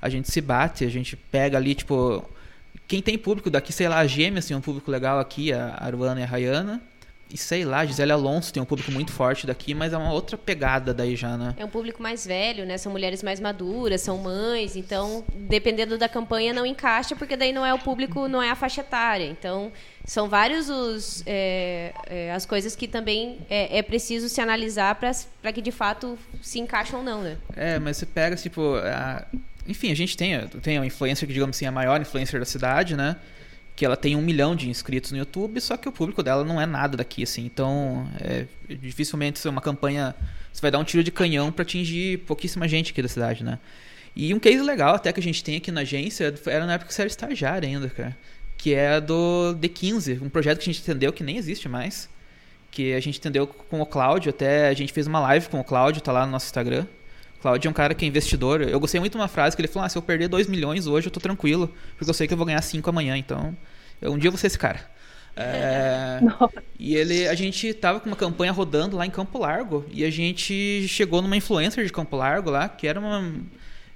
a 0.00 0.08
gente 0.08 0.30
se 0.30 0.40
bate, 0.40 0.84
a 0.84 0.90
gente 0.90 1.16
pega 1.16 1.56
ali, 1.56 1.74
tipo, 1.74 2.24
quem 2.86 3.02
tem 3.02 3.18
público 3.18 3.50
daqui, 3.50 3.72
sei 3.72 3.88
lá, 3.88 3.98
a 3.98 4.06
Gêmeas 4.06 4.46
tem 4.46 4.56
um 4.56 4.60
público 4.60 4.90
legal 4.90 5.18
aqui, 5.18 5.52
a 5.52 5.76
Aruana 5.78 6.20
e 6.20 6.22
a 6.22 6.26
Rayana. 6.26 6.80
E 7.30 7.36
sei 7.36 7.64
lá, 7.64 7.84
Gisele 7.84 8.12
Alonso 8.12 8.52
tem 8.52 8.62
um 8.62 8.66
público 8.66 8.90
muito 8.90 9.12
forte 9.12 9.46
daqui, 9.46 9.74
mas 9.74 9.92
é 9.92 9.98
uma 9.98 10.12
outra 10.12 10.38
pegada 10.38 10.94
daí 10.94 11.14
já, 11.14 11.36
né? 11.36 11.54
É 11.58 11.64
um 11.64 11.68
público 11.68 12.02
mais 12.02 12.26
velho, 12.26 12.64
né? 12.64 12.78
São 12.78 12.90
mulheres 12.90 13.22
mais 13.22 13.38
maduras, 13.38 14.00
são 14.00 14.16
mães, 14.16 14.76
então, 14.76 15.22
dependendo 15.34 15.98
da 15.98 16.08
campanha, 16.08 16.54
não 16.54 16.64
encaixa, 16.64 17.14
porque 17.14 17.36
daí 17.36 17.52
não 17.52 17.66
é 17.66 17.74
o 17.74 17.78
público, 17.78 18.28
não 18.28 18.42
é 18.42 18.50
a 18.50 18.54
faixa 18.54 18.80
etária. 18.80 19.26
Então, 19.26 19.70
são 20.06 20.26
vários 20.26 20.70
os, 20.70 21.22
é, 21.26 21.92
é, 22.06 22.32
as 22.32 22.46
coisas 22.46 22.74
que 22.74 22.88
também 22.88 23.40
é, 23.50 23.78
é 23.78 23.82
preciso 23.82 24.26
se 24.30 24.40
analisar 24.40 24.94
para 24.94 25.52
que 25.52 25.60
de 25.60 25.70
fato 25.70 26.18
se 26.40 26.58
encaixam 26.58 27.00
ou 27.00 27.04
não, 27.04 27.22
né? 27.22 27.36
É, 27.54 27.78
mas 27.78 27.98
você 27.98 28.06
pega, 28.06 28.36
tipo, 28.36 28.76
a, 28.76 29.26
enfim, 29.66 29.92
a 29.92 29.94
gente 29.94 30.16
tem, 30.16 30.48
tem 30.62 30.78
uma 30.78 30.86
influencer 30.86 31.28
que, 31.28 31.34
digamos 31.34 31.54
assim, 31.54 31.66
é 31.66 31.68
a 31.68 31.72
maior 31.72 32.00
influencer 32.00 32.40
da 32.40 32.46
cidade, 32.46 32.96
né? 32.96 33.16
Que 33.78 33.84
ela 33.84 33.96
tem 33.96 34.16
um 34.16 34.20
milhão 34.20 34.56
de 34.56 34.68
inscritos 34.68 35.12
no 35.12 35.18
YouTube, 35.18 35.60
só 35.60 35.76
que 35.76 35.88
o 35.88 35.92
público 35.92 36.20
dela 36.20 36.42
não 36.42 36.60
é 36.60 36.66
nada 36.66 36.96
daqui, 36.96 37.22
assim. 37.22 37.44
Então, 37.44 38.10
é, 38.20 38.44
dificilmente 38.68 39.46
uma 39.46 39.60
campanha. 39.60 40.16
Você 40.52 40.60
vai 40.60 40.72
dar 40.72 40.80
um 40.80 40.84
tiro 40.84 41.04
de 41.04 41.12
canhão 41.12 41.52
para 41.52 41.62
atingir 41.62 42.18
pouquíssima 42.26 42.66
gente 42.66 42.90
aqui 42.90 43.00
da 43.00 43.06
cidade, 43.06 43.44
né? 43.44 43.60
E 44.16 44.34
um 44.34 44.40
case 44.40 44.60
legal 44.60 44.96
até 44.96 45.12
que 45.12 45.20
a 45.20 45.22
gente 45.22 45.44
tem 45.44 45.54
aqui 45.54 45.70
na 45.70 45.82
agência 45.82 46.34
era 46.46 46.66
na 46.66 46.72
época 46.72 46.88
que 46.88 46.94
você 46.94 47.02
era 47.02 47.06
estagiário 47.06 47.68
ainda, 47.68 47.88
cara. 47.88 48.16
Que 48.56 48.74
é 48.74 49.00
do 49.00 49.54
D15, 49.60 50.20
um 50.20 50.28
projeto 50.28 50.58
que 50.58 50.68
a 50.68 50.72
gente 50.72 50.82
entendeu 50.82 51.12
que 51.12 51.22
nem 51.22 51.36
existe 51.36 51.68
mais. 51.68 52.08
Que 52.72 52.94
a 52.94 53.00
gente 53.00 53.20
entendeu 53.20 53.46
com 53.46 53.80
o 53.80 53.86
Cláudio, 53.86 54.30
até 54.30 54.70
a 54.70 54.74
gente 54.74 54.92
fez 54.92 55.06
uma 55.06 55.20
live 55.20 55.48
com 55.48 55.60
o 55.60 55.64
Cláudio, 55.64 56.02
tá 56.02 56.10
lá 56.10 56.26
no 56.26 56.32
nosso 56.32 56.46
Instagram. 56.46 56.84
Cláudio 57.40 57.68
é 57.68 57.70
um 57.70 57.74
cara 57.74 57.94
que 57.94 58.04
é 58.04 58.08
investidor. 58.08 58.62
Eu 58.62 58.80
gostei 58.80 59.00
muito 59.00 59.12
de 59.12 59.18
uma 59.18 59.28
frase 59.28 59.56
que 59.56 59.60
ele 59.60 59.68
falou: 59.68 59.86
ah, 59.86 59.88
se 59.88 59.96
eu 59.96 60.02
perder 60.02 60.28
2 60.28 60.46
milhões 60.48 60.86
hoje, 60.86 61.06
eu 61.06 61.10
tô 61.10 61.20
tranquilo, 61.20 61.72
porque 61.96 62.10
eu 62.10 62.14
sei 62.14 62.26
que 62.26 62.32
eu 62.32 62.36
vou 62.36 62.46
ganhar 62.46 62.62
5 62.62 62.88
amanhã, 62.90 63.16
então 63.16 63.56
eu, 64.00 64.12
um 64.12 64.18
dia 64.18 64.28
eu 64.28 64.32
vou 64.32 64.38
ser 64.38 64.48
esse 64.48 64.58
cara. 64.58 64.80
É, 65.40 66.18
e 66.80 66.96
ele, 66.96 67.28
a 67.28 67.34
gente 67.34 67.72
tava 67.72 68.00
com 68.00 68.08
uma 68.08 68.16
campanha 68.16 68.50
rodando 68.50 68.96
lá 68.96 69.06
em 69.06 69.10
Campo 69.10 69.38
Largo 69.38 69.86
e 69.92 70.04
a 70.04 70.10
gente 70.10 70.88
chegou 70.88 71.22
numa 71.22 71.36
influencer 71.36 71.84
de 71.84 71.92
Campo 71.92 72.16
Largo 72.16 72.50
lá, 72.50 72.68
que 72.68 72.88
era 72.88 72.98
uma 72.98 73.32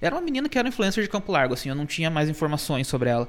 era 0.01 0.15
uma 0.15 0.21
menina 0.21 0.49
que 0.49 0.59
era 0.59 0.69
influencer 0.69 1.03
de 1.03 1.09
Campo 1.09 1.33
Largo, 1.33 1.55
assim, 1.55 1.69
eu 1.69 1.75
não 1.75 1.87
tinha 1.87 2.11
mais 2.11 2.29
informações 2.29 2.87
sobre 2.87 3.09
ela. 3.09 3.29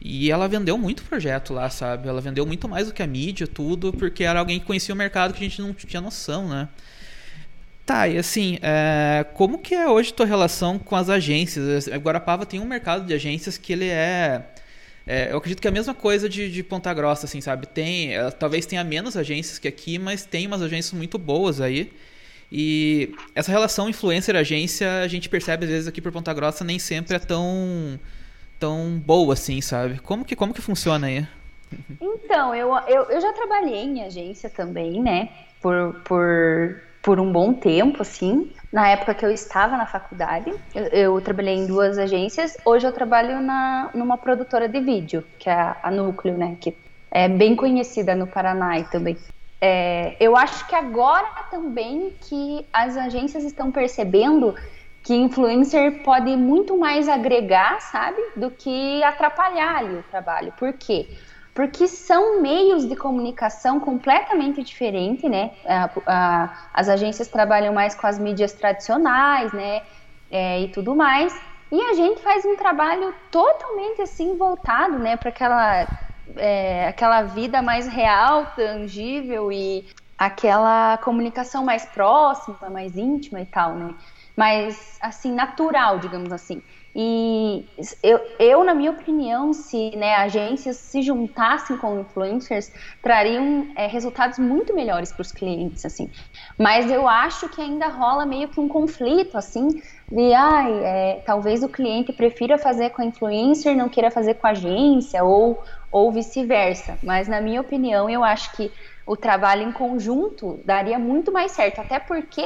E 0.00 0.30
ela 0.30 0.48
vendeu 0.48 0.78
muito 0.78 1.02
projeto 1.02 1.52
lá, 1.52 1.68
sabe? 1.68 2.08
Ela 2.08 2.20
vendeu 2.22 2.46
muito 2.46 2.66
mais 2.66 2.86
do 2.86 2.94
que 2.94 3.02
a 3.02 3.06
mídia, 3.06 3.46
tudo, 3.46 3.92
porque 3.92 4.24
era 4.24 4.38
alguém 4.38 4.58
que 4.58 4.64
conhecia 4.64 4.94
o 4.94 4.98
mercado 4.98 5.34
que 5.34 5.44
a 5.44 5.48
gente 5.48 5.60
não 5.60 5.74
tinha 5.74 6.00
noção, 6.00 6.48
né? 6.48 6.68
Tá, 7.90 8.06
e 8.06 8.16
assim, 8.18 8.56
é, 8.62 9.26
como 9.34 9.58
que 9.58 9.74
é 9.74 9.88
hoje 9.88 10.14
tua 10.14 10.24
relação 10.24 10.78
com 10.78 10.94
as 10.94 11.10
agências? 11.10 11.88
Guarapava 11.88 12.46
tem 12.46 12.60
um 12.60 12.64
mercado 12.64 13.04
de 13.04 13.12
agências 13.12 13.58
que 13.58 13.72
ele 13.72 13.88
é, 13.88 14.44
é 15.04 15.32
eu 15.32 15.38
acredito 15.38 15.60
que 15.60 15.66
é 15.66 15.72
a 15.72 15.74
mesma 15.74 15.92
coisa 15.92 16.28
de, 16.28 16.48
de 16.48 16.62
Ponta 16.62 16.94
Grossa, 16.94 17.26
assim, 17.26 17.40
sabe? 17.40 17.66
Tem, 17.66 18.14
é, 18.14 18.30
talvez 18.30 18.64
tenha 18.64 18.84
menos 18.84 19.16
agências 19.16 19.58
que 19.58 19.66
aqui, 19.66 19.98
mas 19.98 20.24
tem 20.24 20.46
umas 20.46 20.62
agências 20.62 20.92
muito 20.92 21.18
boas 21.18 21.60
aí. 21.60 21.92
E 22.52 23.12
essa 23.34 23.50
relação 23.50 23.88
influencer-agência, 23.88 25.00
a 25.02 25.08
gente 25.08 25.28
percebe 25.28 25.64
às 25.64 25.70
vezes 25.72 25.88
aqui 25.88 26.00
por 26.00 26.12
Ponta 26.12 26.32
Grossa, 26.32 26.62
nem 26.62 26.78
sempre 26.78 27.16
é 27.16 27.18
tão, 27.18 27.98
tão 28.60 29.02
boa 29.04 29.34
assim, 29.34 29.60
sabe? 29.60 29.98
Como 29.98 30.24
que, 30.24 30.36
como 30.36 30.54
que 30.54 30.62
funciona 30.62 31.08
aí? 31.08 31.26
Então, 32.00 32.54
eu, 32.54 32.72
eu, 32.86 33.02
eu 33.10 33.20
já 33.20 33.32
trabalhei 33.32 33.82
em 33.82 34.04
agência 34.04 34.48
também, 34.48 35.02
né? 35.02 35.28
Por, 35.60 36.00
por 36.04 36.80
por 37.02 37.18
um 37.18 37.32
bom 37.32 37.54
tempo, 37.54 38.02
assim. 38.02 38.52
Na 38.72 38.88
época 38.88 39.14
que 39.14 39.24
eu 39.24 39.30
estava 39.30 39.76
na 39.76 39.86
faculdade, 39.86 40.52
eu, 40.74 40.84
eu 40.86 41.20
trabalhei 41.20 41.54
em 41.54 41.66
duas 41.66 41.98
agências. 41.98 42.56
Hoje 42.64 42.86
eu 42.86 42.92
trabalho 42.92 43.40
na, 43.40 43.90
numa 43.94 44.18
produtora 44.18 44.68
de 44.68 44.80
vídeo, 44.80 45.24
que 45.38 45.48
é 45.48 45.52
a, 45.52 45.80
a 45.82 45.90
Núcleo, 45.90 46.36
né? 46.36 46.56
Que 46.60 46.76
é 47.10 47.28
bem 47.28 47.56
conhecida 47.56 48.14
no 48.14 48.26
Paraná 48.26 48.78
e 48.78 48.84
também. 48.84 49.16
É, 49.60 50.16
eu 50.20 50.36
acho 50.36 50.66
que 50.66 50.74
agora 50.74 51.26
também 51.50 52.16
que 52.28 52.66
as 52.72 52.96
agências 52.96 53.44
estão 53.44 53.70
percebendo 53.70 54.54
que 55.02 55.14
influencer 55.14 56.02
pode 56.02 56.36
muito 56.36 56.76
mais 56.78 57.08
agregar, 57.08 57.80
sabe, 57.80 58.20
do 58.36 58.50
que 58.50 59.02
atrapalhar 59.02 59.78
ali 59.78 59.96
o 59.96 60.02
trabalho. 60.02 60.52
Por 60.52 60.72
quê? 60.74 61.08
porque 61.08 61.29
são 61.88 62.40
meios 62.40 62.88
de 62.88 62.96
comunicação 62.96 63.80
completamente 63.80 64.62
diferentes, 64.62 65.28
né? 65.30 65.50
As 66.72 66.88
agências 66.88 67.28
trabalham 67.28 67.72
mais 67.72 67.94
com 67.94 68.06
as 68.06 68.18
mídias 68.18 68.52
tradicionais, 68.52 69.52
né? 69.52 69.82
É, 70.30 70.60
e 70.60 70.68
tudo 70.70 70.94
mais. 70.94 71.34
E 71.72 71.80
a 71.82 71.94
gente 71.94 72.22
faz 72.22 72.44
um 72.44 72.56
trabalho 72.56 73.14
totalmente 73.30 74.02
assim 74.02 74.36
voltado, 74.36 74.98
né, 74.98 75.16
para 75.16 75.28
aquela 75.28 75.88
é, 76.36 76.88
aquela 76.88 77.22
vida 77.22 77.62
mais 77.62 77.86
real, 77.86 78.46
tangível 78.54 79.50
e 79.52 79.88
aquela 80.18 80.98
comunicação 80.98 81.64
mais 81.64 81.84
próxima, 81.86 82.68
mais 82.70 82.96
íntima 82.96 83.40
e 83.40 83.46
tal, 83.46 83.74
né? 83.74 83.94
Mais 84.36 84.98
assim 85.00 85.32
natural, 85.32 85.98
digamos 85.98 86.32
assim. 86.32 86.62
E 86.94 87.64
eu, 88.02 88.20
eu, 88.38 88.64
na 88.64 88.74
minha 88.74 88.90
opinião, 88.90 89.52
se 89.52 89.96
né, 89.96 90.16
agências 90.16 90.76
se 90.76 91.02
juntassem 91.02 91.76
com 91.76 92.00
influencers, 92.00 92.72
trariam 93.00 93.68
é, 93.76 93.86
resultados 93.86 94.38
muito 94.38 94.74
melhores 94.74 95.12
para 95.12 95.22
os 95.22 95.30
clientes, 95.30 95.84
assim. 95.84 96.10
Mas 96.58 96.90
eu 96.90 97.08
acho 97.08 97.48
que 97.48 97.60
ainda 97.60 97.86
rola 97.86 98.26
meio 98.26 98.48
que 98.48 98.58
um 98.58 98.68
conflito, 98.68 99.38
assim, 99.38 99.68
de 100.10 100.32
ai, 100.34 100.72
é, 100.84 101.22
talvez 101.24 101.62
o 101.62 101.68
cliente 101.68 102.12
prefira 102.12 102.58
fazer 102.58 102.90
com 102.90 103.02
a 103.02 103.04
influencer, 103.04 103.76
não 103.76 103.88
queira 103.88 104.10
fazer 104.10 104.34
com 104.34 104.48
a 104.48 104.50
agência, 104.50 105.22
ou, 105.22 105.62
ou 105.92 106.10
vice-versa. 106.10 106.98
Mas 107.04 107.28
na 107.28 107.40
minha 107.40 107.60
opinião, 107.60 108.10
eu 108.10 108.24
acho 108.24 108.50
que 108.56 108.72
o 109.06 109.16
trabalho 109.16 109.62
em 109.62 109.72
conjunto 109.72 110.60
daria 110.64 110.98
muito 110.98 111.32
mais 111.32 111.52
certo, 111.52 111.80
até 111.80 112.00
porque 112.00 112.44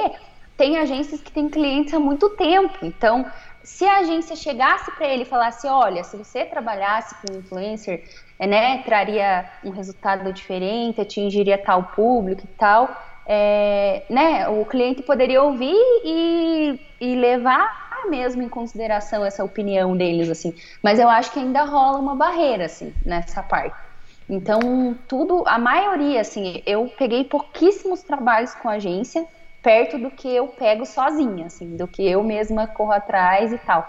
tem 0.56 0.78
agências 0.78 1.20
que 1.20 1.32
têm 1.32 1.48
clientes 1.48 1.92
há 1.92 1.98
muito 1.98 2.30
tempo, 2.30 2.78
então 2.82 3.26
se 3.64 3.84
a 3.84 3.98
agência 3.98 4.36
chegasse 4.36 4.90
para 4.92 5.08
ele 5.08 5.22
e 5.22 5.26
falasse, 5.26 5.66
olha, 5.66 6.04
se 6.04 6.16
você 6.16 6.44
trabalhasse 6.44 7.16
com 7.16 7.38
influencer, 7.38 8.04
é, 8.38 8.46
né, 8.46 8.82
traria 8.82 9.50
um 9.64 9.70
resultado 9.70 10.32
diferente, 10.32 11.00
atingiria 11.00 11.58
tal 11.58 11.82
público 11.82 12.42
e 12.44 12.56
tal, 12.58 12.94
é, 13.26 14.04
né, 14.08 14.46
o 14.48 14.64
cliente 14.66 15.02
poderia 15.02 15.42
ouvir 15.42 15.74
e, 16.04 16.78
e 17.00 17.14
levar 17.16 17.84
mesmo 18.08 18.42
em 18.42 18.48
consideração 18.48 19.24
essa 19.24 19.42
opinião 19.42 19.96
deles, 19.96 20.28
assim. 20.28 20.54
Mas 20.82 20.98
eu 20.98 21.08
acho 21.08 21.32
que 21.32 21.38
ainda 21.38 21.64
rola 21.64 21.98
uma 21.98 22.14
barreira, 22.14 22.66
assim, 22.66 22.92
nessa 23.04 23.42
parte. 23.42 23.76
Então, 24.28 24.96
tudo, 25.06 25.44
a 25.46 25.58
maioria, 25.58 26.20
assim, 26.20 26.62
eu 26.66 26.92
peguei 26.98 27.24
pouquíssimos 27.24 28.02
trabalhos 28.02 28.54
com 28.54 28.68
agência, 28.68 29.26
perto 29.64 29.98
do 29.98 30.10
que 30.10 30.28
eu 30.28 30.48
pego 30.48 30.84
sozinha, 30.84 31.46
assim, 31.46 31.74
do 31.74 31.88
que 31.88 32.06
eu 32.06 32.22
mesma 32.22 32.66
corro 32.68 32.92
atrás 32.92 33.50
e 33.50 33.58
tal. 33.58 33.88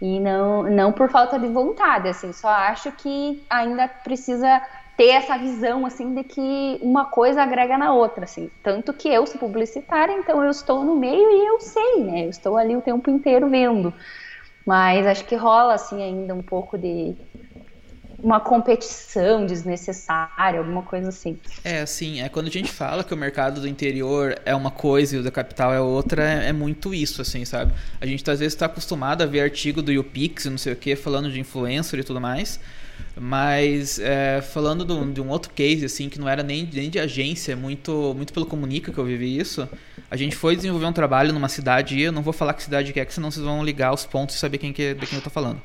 E 0.00 0.20
não, 0.20 0.62
não 0.62 0.92
por 0.92 1.10
falta 1.10 1.38
de 1.38 1.48
vontade, 1.48 2.08
assim, 2.08 2.32
só 2.32 2.48
acho 2.48 2.92
que 2.92 3.44
ainda 3.50 3.88
precisa 3.88 4.62
ter 4.96 5.08
essa 5.08 5.36
visão 5.36 5.84
assim 5.84 6.14
de 6.14 6.24
que 6.24 6.78
uma 6.80 7.06
coisa 7.06 7.42
agrega 7.42 7.76
na 7.76 7.92
outra, 7.92 8.24
assim. 8.24 8.50
Tanto 8.62 8.94
que 8.94 9.08
eu 9.08 9.26
sou 9.26 9.38
publicitária, 9.38 10.12
então 10.12 10.42
eu 10.42 10.50
estou 10.50 10.84
no 10.84 10.96
meio 10.96 11.30
e 11.30 11.46
eu 11.46 11.60
sei, 11.60 12.04
né? 12.04 12.24
Eu 12.24 12.30
estou 12.30 12.56
ali 12.56 12.76
o 12.76 12.82
tempo 12.82 13.10
inteiro 13.10 13.48
vendo. 13.50 13.92
Mas 14.64 15.06
acho 15.06 15.24
que 15.26 15.36
rola 15.36 15.74
assim 15.74 16.02
ainda 16.02 16.34
um 16.34 16.42
pouco 16.42 16.78
de 16.78 17.16
uma 18.26 18.40
competição 18.40 19.46
desnecessária, 19.46 20.58
alguma 20.58 20.82
coisa 20.82 21.10
assim. 21.10 21.38
É, 21.62 21.82
assim, 21.82 22.20
é 22.20 22.28
quando 22.28 22.48
a 22.48 22.50
gente 22.50 22.72
fala 22.72 23.04
que 23.04 23.14
o 23.14 23.16
mercado 23.16 23.60
do 23.60 23.68
interior 23.68 24.36
é 24.44 24.52
uma 24.52 24.72
coisa 24.72 25.14
e 25.14 25.20
o 25.20 25.22
da 25.22 25.30
capital 25.30 25.72
é 25.72 25.80
outra, 25.80 26.28
é, 26.28 26.48
é 26.48 26.52
muito 26.52 26.92
isso, 26.92 27.22
assim, 27.22 27.44
sabe? 27.44 27.72
A 28.00 28.04
gente 28.04 28.28
às 28.28 28.40
vezes 28.40 28.54
está 28.54 28.66
acostumado 28.66 29.22
a 29.22 29.26
ver 29.26 29.42
artigo 29.42 29.80
do 29.80 29.92
YouPix, 29.92 30.46
não 30.46 30.58
sei 30.58 30.72
o 30.72 30.76
que, 30.76 30.96
falando 30.96 31.30
de 31.30 31.38
influencer 31.38 32.00
e 32.00 32.02
tudo 32.02 32.20
mais, 32.20 32.58
mas 33.14 34.00
é, 34.00 34.42
falando 34.42 34.84
do, 34.84 35.12
de 35.12 35.20
um 35.20 35.28
outro 35.28 35.52
case, 35.54 35.84
assim, 35.84 36.08
que 36.08 36.18
não 36.18 36.28
era 36.28 36.42
nem, 36.42 36.68
nem 36.72 36.90
de 36.90 36.98
agência, 36.98 37.54
muito, 37.54 38.12
muito 38.16 38.32
pelo 38.32 38.44
Comunica 38.44 38.90
que 38.90 38.98
eu 38.98 39.04
vivi 39.04 39.38
isso, 39.38 39.68
a 40.10 40.16
gente 40.16 40.34
foi 40.34 40.56
desenvolver 40.56 40.86
um 40.86 40.92
trabalho 40.92 41.32
numa 41.32 41.48
cidade, 41.48 41.96
e 41.96 42.02
eu 42.02 42.10
não 42.10 42.22
vou 42.22 42.32
falar 42.32 42.54
que 42.54 42.64
cidade 42.64 42.92
que 42.92 42.98
é, 42.98 43.04
que 43.04 43.14
senão 43.14 43.30
vocês 43.30 43.46
vão 43.46 43.64
ligar 43.64 43.94
os 43.94 44.04
pontos 44.04 44.34
e 44.34 44.38
saber 44.40 44.58
quem 44.58 44.72
que 44.72 44.82
é, 44.82 44.94
de 44.94 45.06
quem 45.06 45.16
eu 45.16 45.22
tô 45.22 45.30
falando. 45.30 45.62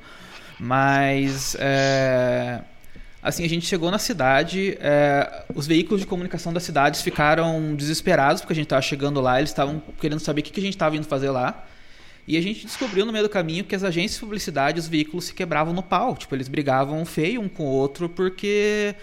Mas, 0.64 1.56
é, 1.60 2.62
assim, 3.20 3.44
a 3.44 3.50
gente 3.50 3.66
chegou 3.66 3.90
na 3.90 3.98
cidade, 3.98 4.78
é, 4.80 5.44
os 5.56 5.66
veículos 5.66 6.02
de 6.02 6.06
comunicação 6.06 6.54
das 6.54 6.62
cidades 6.62 7.02
ficaram 7.02 7.74
desesperados 7.76 8.44
porque 8.44 8.54
a 8.54 8.56
gente 8.56 8.68
estava 8.68 8.82
chegando 8.84 9.20
lá, 9.20 9.40
eles 9.40 9.50
estavam 9.50 9.82
querendo 10.00 10.20
saber 10.20 10.42
o 10.42 10.44
que, 10.44 10.52
que 10.52 10.60
a 10.60 10.64
gente 10.64 10.76
estava 10.76 10.96
indo 10.96 11.08
fazer 11.08 11.32
lá. 11.32 11.66
E 12.28 12.38
a 12.38 12.42
gente 12.42 12.64
descobriu 12.64 13.08
no 13.08 13.12
meio 13.12 13.24
do 13.24 13.30
caminho 13.30 13.64
que 13.64 13.74
as 13.74 13.84
agências 13.84 14.14
de 14.14 14.20
publicidade, 14.20 14.80
os 14.80 14.88
veículos 14.88 15.26
se 15.26 15.34
quebravam 15.34 15.74
no 15.74 15.82
pau. 15.82 16.16
Tipo, 16.16 16.36
eles 16.36 16.48
brigavam 16.48 17.04
feio 17.06 17.42
um 17.42 17.50
com 17.50 17.64
o 17.64 17.68
outro 17.68 18.08
porque 18.08 18.94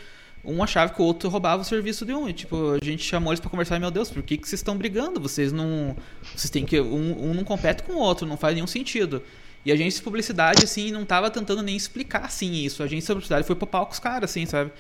um 0.45 0.63
achava 0.63 0.93
que 0.93 1.03
o 1.03 1.05
outro 1.05 1.29
roubava 1.29 1.63
o 1.63 1.65
serviço 1.65 2.07
de 2.07 2.15
um. 2.15 2.29
E, 2.29 2.33
tipo, 2.33 2.79
a 2.81 2.85
gente 2.85 3.03
chamou 3.03 3.33
eles 3.33 3.41
para 3.41 3.51
conversar 3.51 3.79
e, 3.79 3.81
meu 3.81 3.91
Deus, 3.91 4.13
por 4.13 4.23
que, 4.23 4.37
que 4.37 4.49
vocês 4.49 4.61
estão 4.61 4.77
brigando? 4.77 5.21
Vocês 5.21 5.53
não. 5.53 5.97
Vocês 6.37 6.51
têm 6.51 6.65
que. 6.65 6.81
Um, 6.81 7.31
um 7.31 7.35
não 7.35 7.43
compete 7.43 7.83
com 7.83 7.95
o 7.95 7.99
outro, 7.99 8.29
não 8.29 8.37
faz 8.37 8.55
nenhum 8.55 8.69
sentido. 8.69 9.21
E 9.65 9.71
a 9.71 9.75
agência 9.75 9.99
de 9.99 10.05
publicidade, 10.05 10.65
assim, 10.65 10.91
não 10.91 11.05
tava 11.05 11.31
tentando 11.31 11.63
nem 11.63 11.77
explicar, 11.77 12.25
assim, 12.25 12.53
isso. 12.53 12.83
A 12.83 12.87
agência 12.87 13.09
de 13.09 13.15
publicidade 13.15 13.47
foi 13.47 13.57
pro 13.57 13.67
pau 13.67 13.87
com 13.87 13.93
os 13.93 13.99
caras, 13.99 14.31
assim, 14.31 14.47
sabe? 14.47 14.71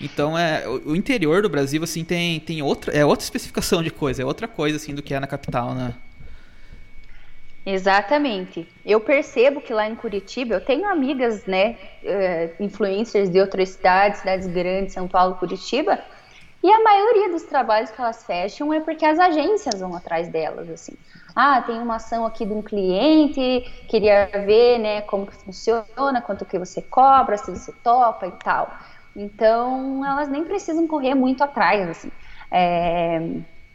Então, 0.00 0.36
é, 0.36 0.68
o, 0.68 0.90
o 0.90 0.96
interior 0.96 1.42
do 1.42 1.48
Brasil, 1.48 1.82
assim, 1.82 2.04
tem, 2.04 2.40
tem 2.40 2.62
outra, 2.62 2.92
é 2.92 3.04
outra 3.04 3.24
especificação 3.24 3.82
de 3.82 3.90
coisa, 3.90 4.22
é 4.22 4.24
outra 4.24 4.48
coisa, 4.48 4.76
assim, 4.76 4.94
do 4.94 5.02
que 5.02 5.14
é 5.14 5.20
na 5.20 5.26
capital, 5.26 5.74
né? 5.74 5.94
Exatamente. 7.66 8.68
Eu 8.84 9.00
percebo 9.00 9.60
que 9.60 9.72
lá 9.72 9.88
em 9.88 9.94
Curitiba, 9.94 10.56
eu 10.56 10.60
tenho 10.60 10.86
amigas, 10.86 11.46
né, 11.46 11.78
uh, 12.02 12.62
influencers 12.62 13.30
de 13.30 13.40
outras 13.40 13.70
cidades, 13.70 14.20
cidades 14.20 14.46
grandes, 14.46 14.92
São 14.92 15.08
Paulo, 15.08 15.36
Curitiba, 15.36 15.98
e 16.64 16.72
a 16.72 16.82
maioria 16.82 17.30
dos 17.30 17.42
trabalhos 17.42 17.90
que 17.90 18.00
elas 18.00 18.24
fecham 18.24 18.72
é 18.72 18.80
porque 18.80 19.04
as 19.04 19.18
agências 19.18 19.78
vão 19.80 19.94
atrás 19.94 20.28
delas, 20.28 20.70
assim. 20.70 20.94
Ah, 21.36 21.60
tem 21.60 21.78
uma 21.78 21.96
ação 21.96 22.24
aqui 22.24 22.46
de 22.46 22.54
um 22.54 22.62
cliente, 22.62 23.60
queria 23.86 24.30
ver, 24.46 24.78
né, 24.78 25.02
como 25.02 25.26
que 25.26 25.36
funciona, 25.36 26.22
quanto 26.24 26.46
que 26.46 26.58
você 26.58 26.80
cobra, 26.80 27.36
se 27.36 27.50
você 27.50 27.70
topa 27.70 28.26
e 28.26 28.32
tal. 28.42 28.72
Então, 29.14 30.02
elas 30.06 30.30
nem 30.30 30.42
precisam 30.44 30.88
correr 30.88 31.14
muito 31.14 31.44
atrás, 31.44 31.86
assim. 31.86 32.10
É, 32.50 33.20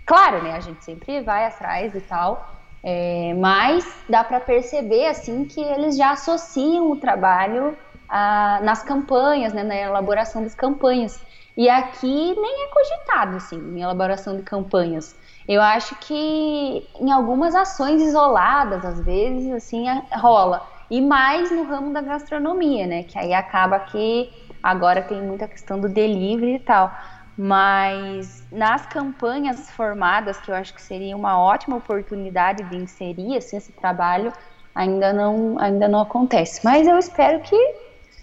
claro, 0.03 0.41
né, 0.41 0.53
a 0.55 0.59
gente 0.59 0.83
sempre 0.83 1.21
vai 1.21 1.45
atrás 1.45 1.93
e 1.93 2.01
tal, 2.01 2.43
é, 2.83 3.35
mas 3.35 3.85
dá 4.09 4.23
para 4.23 4.39
perceber 4.39 5.05
assim 5.05 5.45
que 5.45 5.61
eles 5.61 5.95
já 5.95 6.13
associam 6.13 6.89
o 6.89 6.95
trabalho 6.95 7.77
a, 8.09 8.59
nas 8.63 8.81
campanhas, 8.81 9.53
né, 9.53 9.63
na 9.63 9.75
elaboração 9.75 10.41
das 10.41 10.55
campanhas. 10.55 11.23
E 11.59 11.67
aqui 11.67 12.07
nem 12.39 12.63
é 12.63 12.67
cogitado 12.69 13.35
assim, 13.35 13.57
em 13.57 13.81
elaboração 13.81 14.37
de 14.37 14.43
campanhas. 14.43 15.13
Eu 15.45 15.61
acho 15.61 15.93
que 15.95 16.87
em 17.01 17.11
algumas 17.11 17.53
ações 17.53 18.01
isoladas, 18.01 18.85
às 18.85 19.03
vezes, 19.03 19.51
assim, 19.51 19.83
rola. 20.13 20.65
E 20.89 21.01
mais 21.01 21.51
no 21.51 21.63
ramo 21.63 21.91
da 21.91 21.99
gastronomia, 21.99 22.87
né? 22.87 23.03
Que 23.03 23.19
aí 23.19 23.33
acaba 23.33 23.77
que 23.77 24.31
agora 24.63 25.01
tem 25.01 25.21
muita 25.21 25.49
questão 25.49 25.81
do 25.81 25.89
delivery 25.89 26.55
e 26.55 26.59
tal. 26.59 26.93
Mas 27.37 28.47
nas 28.49 28.85
campanhas 28.85 29.69
formadas, 29.71 30.39
que 30.39 30.49
eu 30.49 30.55
acho 30.55 30.73
que 30.73 30.81
seria 30.81 31.13
uma 31.17 31.37
ótima 31.37 31.75
oportunidade 31.75 32.63
de 32.69 32.77
inserir 32.77 33.35
assim, 33.35 33.57
esse 33.57 33.73
trabalho, 33.73 34.31
ainda 34.73 35.11
não, 35.11 35.59
ainda 35.59 35.89
não 35.89 35.99
acontece. 35.99 36.61
Mas 36.63 36.87
eu 36.87 36.97
espero 36.97 37.41
que 37.41 37.75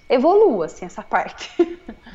evolua 0.09 0.65
assim, 0.65 0.87
essa 0.87 1.03
parte. 1.03 1.51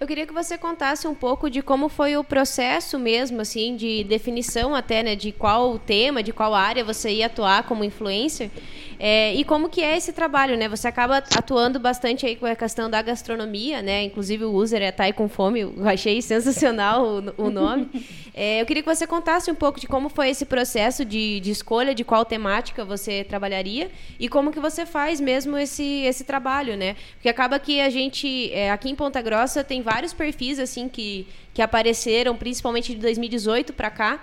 Eu 0.00 0.06
queria 0.06 0.26
que 0.26 0.32
você 0.32 0.58
contasse 0.58 1.06
um 1.06 1.14
pouco 1.14 1.48
de 1.48 1.62
como 1.62 1.88
foi 1.88 2.16
o 2.16 2.24
processo 2.24 2.98
mesmo, 2.98 3.40
assim, 3.40 3.76
de 3.76 4.04
definição 4.04 4.74
até, 4.74 5.02
né, 5.02 5.14
de 5.14 5.30
qual 5.30 5.78
tema, 5.78 6.22
de 6.22 6.32
qual 6.32 6.54
área 6.54 6.84
você 6.84 7.10
ia 7.10 7.26
atuar 7.26 7.62
como 7.62 7.84
influencer. 7.84 8.50
É, 8.98 9.34
e 9.34 9.44
como 9.44 9.68
que 9.68 9.82
é 9.82 9.96
esse 9.96 10.12
trabalho, 10.12 10.56
né? 10.56 10.68
Você 10.68 10.86
acaba 10.88 11.18
atuando 11.18 11.78
bastante 11.78 12.26
aí 12.26 12.36
com 12.36 12.46
a 12.46 12.54
questão 12.54 12.88
da 12.88 13.02
gastronomia, 13.02 13.82
né? 13.82 14.04
Inclusive 14.04 14.44
o 14.44 14.52
user 14.52 14.82
é 14.82 14.92
Thai 14.92 15.12
com 15.12 15.28
Fome, 15.28 15.60
eu 15.60 15.88
achei 15.88 16.22
sensacional 16.22 17.04
o, 17.04 17.46
o 17.46 17.50
nome. 17.50 17.88
É, 18.34 18.60
eu 18.62 18.66
queria 18.66 18.82
que 18.82 18.88
você 18.88 19.06
contasse 19.06 19.50
um 19.50 19.54
pouco 19.54 19.80
de 19.80 19.86
como 19.86 20.08
foi 20.08 20.30
esse 20.30 20.44
processo 20.44 21.04
de, 21.04 21.40
de 21.40 21.50
escolha, 21.50 21.94
de 21.94 22.04
qual 22.04 22.24
temática 22.24 22.84
você 22.84 23.24
trabalharia 23.24 23.90
e 24.18 24.28
como 24.28 24.52
que 24.52 24.60
você 24.60 24.86
faz 24.86 25.20
mesmo 25.20 25.56
esse, 25.56 26.02
esse 26.02 26.24
trabalho, 26.24 26.76
né? 26.76 26.96
Porque 27.14 27.28
acaba 27.28 27.58
que 27.58 27.80
a 27.80 27.90
gente, 27.90 28.52
é, 28.52 28.70
aqui 28.70 28.90
em 28.90 28.94
Ponta 28.94 29.20
Grossa, 29.20 29.64
tem 29.64 29.82
vários 29.84 30.12
perfis, 30.12 30.58
assim, 30.58 30.88
que, 30.88 31.28
que 31.52 31.62
apareceram, 31.62 32.36
principalmente 32.36 32.94
de 32.94 33.00
2018 33.00 33.72
para 33.72 33.90
cá, 33.90 34.20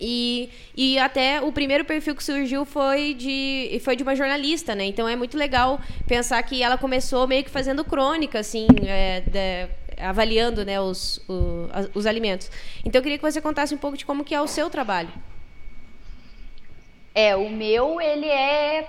e, 0.00 0.50
e 0.76 0.98
até 0.98 1.40
o 1.40 1.52
primeiro 1.52 1.84
perfil 1.84 2.16
que 2.16 2.24
surgiu 2.24 2.64
foi 2.64 3.14
de, 3.14 3.80
foi 3.84 3.94
de 3.94 4.02
uma 4.02 4.16
jornalista, 4.16 4.74
né? 4.74 4.84
Então 4.84 5.08
é 5.08 5.14
muito 5.14 5.36
legal 5.36 5.80
pensar 6.08 6.42
que 6.42 6.62
ela 6.62 6.76
começou 6.76 7.28
meio 7.28 7.44
que 7.44 7.50
fazendo 7.50 7.84
crônica, 7.84 8.38
assim, 8.38 8.66
é, 8.84 9.20
de, 9.20 9.68
avaliando 10.02 10.64
né, 10.64 10.80
os, 10.80 11.18
o, 11.28 11.68
os 11.94 12.06
alimentos. 12.06 12.50
Então 12.84 12.98
eu 12.98 13.02
queria 13.02 13.18
que 13.18 13.22
você 13.22 13.40
contasse 13.40 13.74
um 13.74 13.78
pouco 13.78 13.96
de 13.96 14.04
como 14.04 14.24
que 14.24 14.34
é 14.34 14.40
o 14.40 14.48
seu 14.48 14.68
trabalho. 14.68 15.12
É, 17.14 17.36
o 17.36 17.48
meu, 17.50 18.00
ele 18.00 18.26
é 18.26 18.88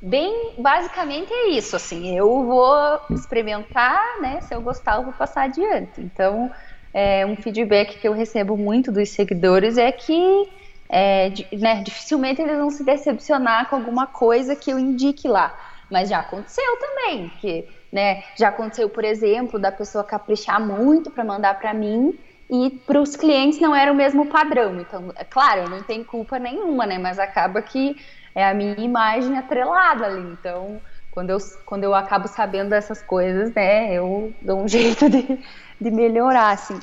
bem, 0.00 0.54
basicamente 0.58 1.32
é 1.32 1.48
isso, 1.50 1.76
assim, 1.76 2.16
eu 2.16 2.44
vou 2.44 3.00
experimentar, 3.10 4.20
né, 4.20 4.40
se 4.40 4.54
eu 4.54 4.62
gostar 4.62 4.96
eu 4.96 5.04
vou 5.04 5.12
passar 5.12 5.42
adiante. 5.42 6.00
Então, 6.00 6.50
é, 6.92 7.24
um 7.26 7.36
feedback 7.36 7.98
que 7.98 8.08
eu 8.08 8.12
recebo 8.12 8.56
muito 8.56 8.90
dos 8.90 9.10
seguidores 9.10 9.78
é 9.78 9.92
que 9.92 10.48
é, 10.88 11.32
né, 11.52 11.82
dificilmente 11.82 12.42
eles 12.42 12.56
vão 12.56 12.70
se 12.70 12.84
decepcionar 12.84 13.70
com 13.70 13.76
alguma 13.76 14.06
coisa 14.06 14.56
que 14.56 14.70
eu 14.70 14.78
indique 14.78 15.28
lá. 15.28 15.56
Mas 15.88 16.08
já 16.08 16.18
aconteceu 16.18 16.76
também, 16.78 17.28
que 17.40 17.66
né, 17.92 18.22
já 18.36 18.48
aconteceu, 18.48 18.88
por 18.88 19.04
exemplo, 19.04 19.58
da 19.58 19.72
pessoa 19.72 20.04
caprichar 20.04 20.60
muito 20.60 21.10
para 21.10 21.24
mandar 21.24 21.58
para 21.58 21.74
mim 21.74 22.18
e 22.48 22.70
para 22.70 23.00
os 23.00 23.16
clientes 23.16 23.60
não 23.60 23.74
era 23.74 23.92
o 23.92 23.94
mesmo 23.94 24.26
padrão. 24.26 24.80
Então, 24.80 25.12
é 25.16 25.24
claro, 25.24 25.68
não 25.68 25.82
tem 25.82 26.02
culpa 26.02 26.38
nenhuma, 26.38 26.86
né? 26.86 26.98
Mas 26.98 27.18
acaba 27.18 27.62
que 27.62 27.96
é 28.34 28.46
a 28.48 28.54
minha 28.54 28.74
imagem 28.78 29.36
atrelada 29.36 30.06
ali. 30.06 30.32
Então, 30.32 30.80
quando 31.10 31.30
eu, 31.30 31.38
quando 31.66 31.84
eu 31.84 31.94
acabo 31.94 32.28
sabendo 32.28 32.70
dessas 32.70 33.02
coisas, 33.02 33.52
né, 33.54 33.92
eu 33.92 34.34
dou 34.40 34.62
um 34.62 34.68
jeito 34.68 35.08
de, 35.08 35.38
de 35.80 35.90
melhorar, 35.90 36.50
assim. 36.50 36.78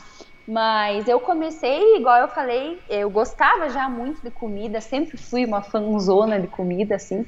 Mas 0.47 1.07
eu 1.09 1.19
comecei, 1.19 1.97
igual 1.97 2.21
eu 2.21 2.29
falei, 2.29 2.81
eu 2.89 3.09
gostava 3.09 3.67
já 3.69 3.89
muito 3.89 4.21
de 4.23 4.31
comida, 4.31 4.79
sempre 4.79 5.17
fui 5.17 5.43
uma 5.43 5.61
fãzona 5.61 6.39
de 6.39 6.47
comida, 6.47 6.95
assim, 6.95 7.25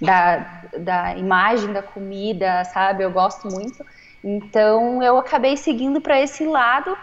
da, 0.00 0.62
da 0.76 1.16
imagem 1.16 1.72
da 1.72 1.82
comida, 1.82 2.64
sabe? 2.64 3.04
Eu 3.04 3.12
gosto 3.12 3.48
muito. 3.48 3.84
Então 4.22 5.00
eu 5.00 5.16
acabei 5.16 5.56
seguindo 5.56 6.00
para 6.00 6.20
esse 6.20 6.44
lado 6.44 6.96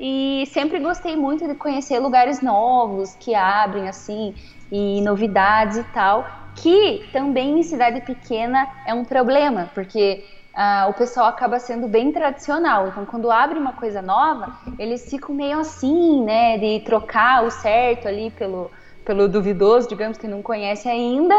e 0.00 0.44
sempre 0.46 0.80
gostei 0.80 1.14
muito 1.14 1.46
de 1.46 1.54
conhecer 1.54 1.98
lugares 1.98 2.40
novos 2.40 3.14
que 3.16 3.34
abrem, 3.34 3.88
assim, 3.88 4.34
e 4.72 5.02
novidades 5.02 5.76
e 5.76 5.84
tal, 5.92 6.26
que 6.56 7.06
também 7.12 7.60
em 7.60 7.62
cidade 7.62 8.00
pequena 8.00 8.66
é 8.86 8.94
um 8.94 9.04
problema, 9.04 9.70
porque 9.74 10.24
ah, 10.54 10.86
o 10.88 10.94
pessoal 10.94 11.26
acaba 11.26 11.58
sendo 11.58 11.86
bem 11.86 12.10
tradicional. 12.10 12.88
Então, 12.88 13.04
quando 13.04 13.30
abre 13.30 13.58
uma 13.58 13.74
coisa 13.74 14.00
nova, 14.00 14.58
eles 14.78 15.08
ficam 15.10 15.34
meio 15.34 15.58
assim, 15.58 16.24
né, 16.24 16.56
de 16.56 16.80
trocar 16.80 17.44
o 17.44 17.50
certo 17.50 18.08
ali 18.08 18.30
pelo, 18.30 18.70
pelo 19.04 19.28
duvidoso, 19.28 19.88
digamos, 19.88 20.16
que 20.16 20.26
não 20.26 20.40
conhece 20.40 20.88
ainda. 20.88 21.34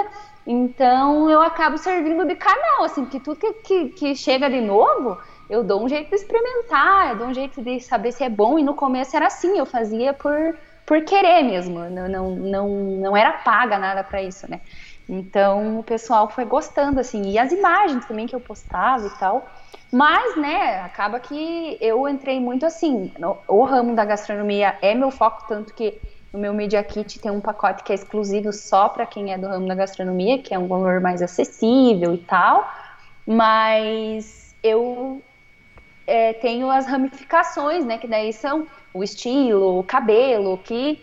Então, 0.46 1.30
eu 1.30 1.42
acabo 1.42 1.78
servindo 1.78 2.26
de 2.26 2.36
canal, 2.36 2.84
assim, 2.84 3.04
porque 3.04 3.20
tudo 3.20 3.38
que, 3.38 3.54
que, 3.54 3.90
que 3.90 4.16
chega 4.16 4.48
de 4.50 4.62
novo, 4.62 5.18
eu 5.50 5.64
dou 5.64 5.84
um 5.84 5.90
jeito 5.90 6.10
de 6.10 6.16
experimentar, 6.16 7.12
eu 7.12 7.18
dou 7.18 7.28
um 7.28 7.34
jeito 7.34 7.62
de 7.62 7.80
saber 7.80 8.12
se 8.12 8.24
é 8.24 8.30
bom. 8.30 8.60
E 8.60 8.64
no 8.64 8.76
começo 8.76 9.16
era 9.16 9.28
assim, 9.28 9.58
eu 9.58 9.66
fazia 9.66 10.14
por, 10.14 10.56
por 10.86 11.04
querer 11.06 11.44
mesmo, 11.44 11.80
não, 11.90 12.08
não, 12.08 12.36
não, 12.36 12.70
não 13.00 13.18
era 13.18 13.34
paga 13.34 13.78
nada 13.78 14.04
para 14.04 14.22
isso, 14.22 14.50
né? 14.50 14.62
Então 15.08 15.80
o 15.80 15.84
pessoal 15.84 16.30
foi 16.30 16.46
gostando, 16.46 17.00
assim, 17.00 17.22
e 17.30 17.38
as 17.38 17.52
imagens 17.52 18.06
também 18.06 18.26
que 18.26 18.36
eu 18.36 18.40
postava 18.40 19.06
e 19.06 19.18
tal. 19.18 19.46
Mas, 19.92 20.38
né, 20.38 20.82
acaba 20.82 21.20
que 21.20 21.78
eu 21.80 22.08
entrei 22.08 22.40
muito 22.40 22.66
assim. 22.66 23.14
No, 23.20 23.38
o 23.48 23.64
ramo 23.64 23.96
da 23.96 24.06
gastronomia 24.06 24.78
é 24.82 24.96
meu 24.96 25.12
foco, 25.12 25.46
tanto 25.48 25.74
que 25.74 26.02
no 26.34 26.40
meu 26.40 26.54
Media 26.54 26.84
Kit 26.84 27.20
tem 27.20 27.32
um 27.32 27.42
pacote 27.42 27.84
que 27.84 27.92
é 27.92 27.96
exclusivo 27.96 28.52
só 28.52 28.90
para 28.90 29.06
quem 29.06 29.32
é 29.32 29.38
do 29.38 29.48
ramo 29.48 29.68
da 29.68 29.76
gastronomia, 29.76 30.42
que 30.42 30.54
é 30.54 30.58
um 30.58 30.68
valor 30.68 31.00
mais 31.00 31.22
acessível 31.22 32.16
e 32.16 32.18
tal. 32.20 32.68
Mas 33.26 34.56
eu 34.64 35.24
é, 36.06 36.34
tenho 36.34 36.70
as 36.70 36.86
ramificações, 36.86 37.86
né, 37.86 37.98
que 37.98 38.08
daí 38.08 38.34
são 38.34 38.68
o 38.94 39.04
estilo, 39.04 39.80
o 39.80 39.84
cabelo, 39.84 40.58
que 40.58 41.02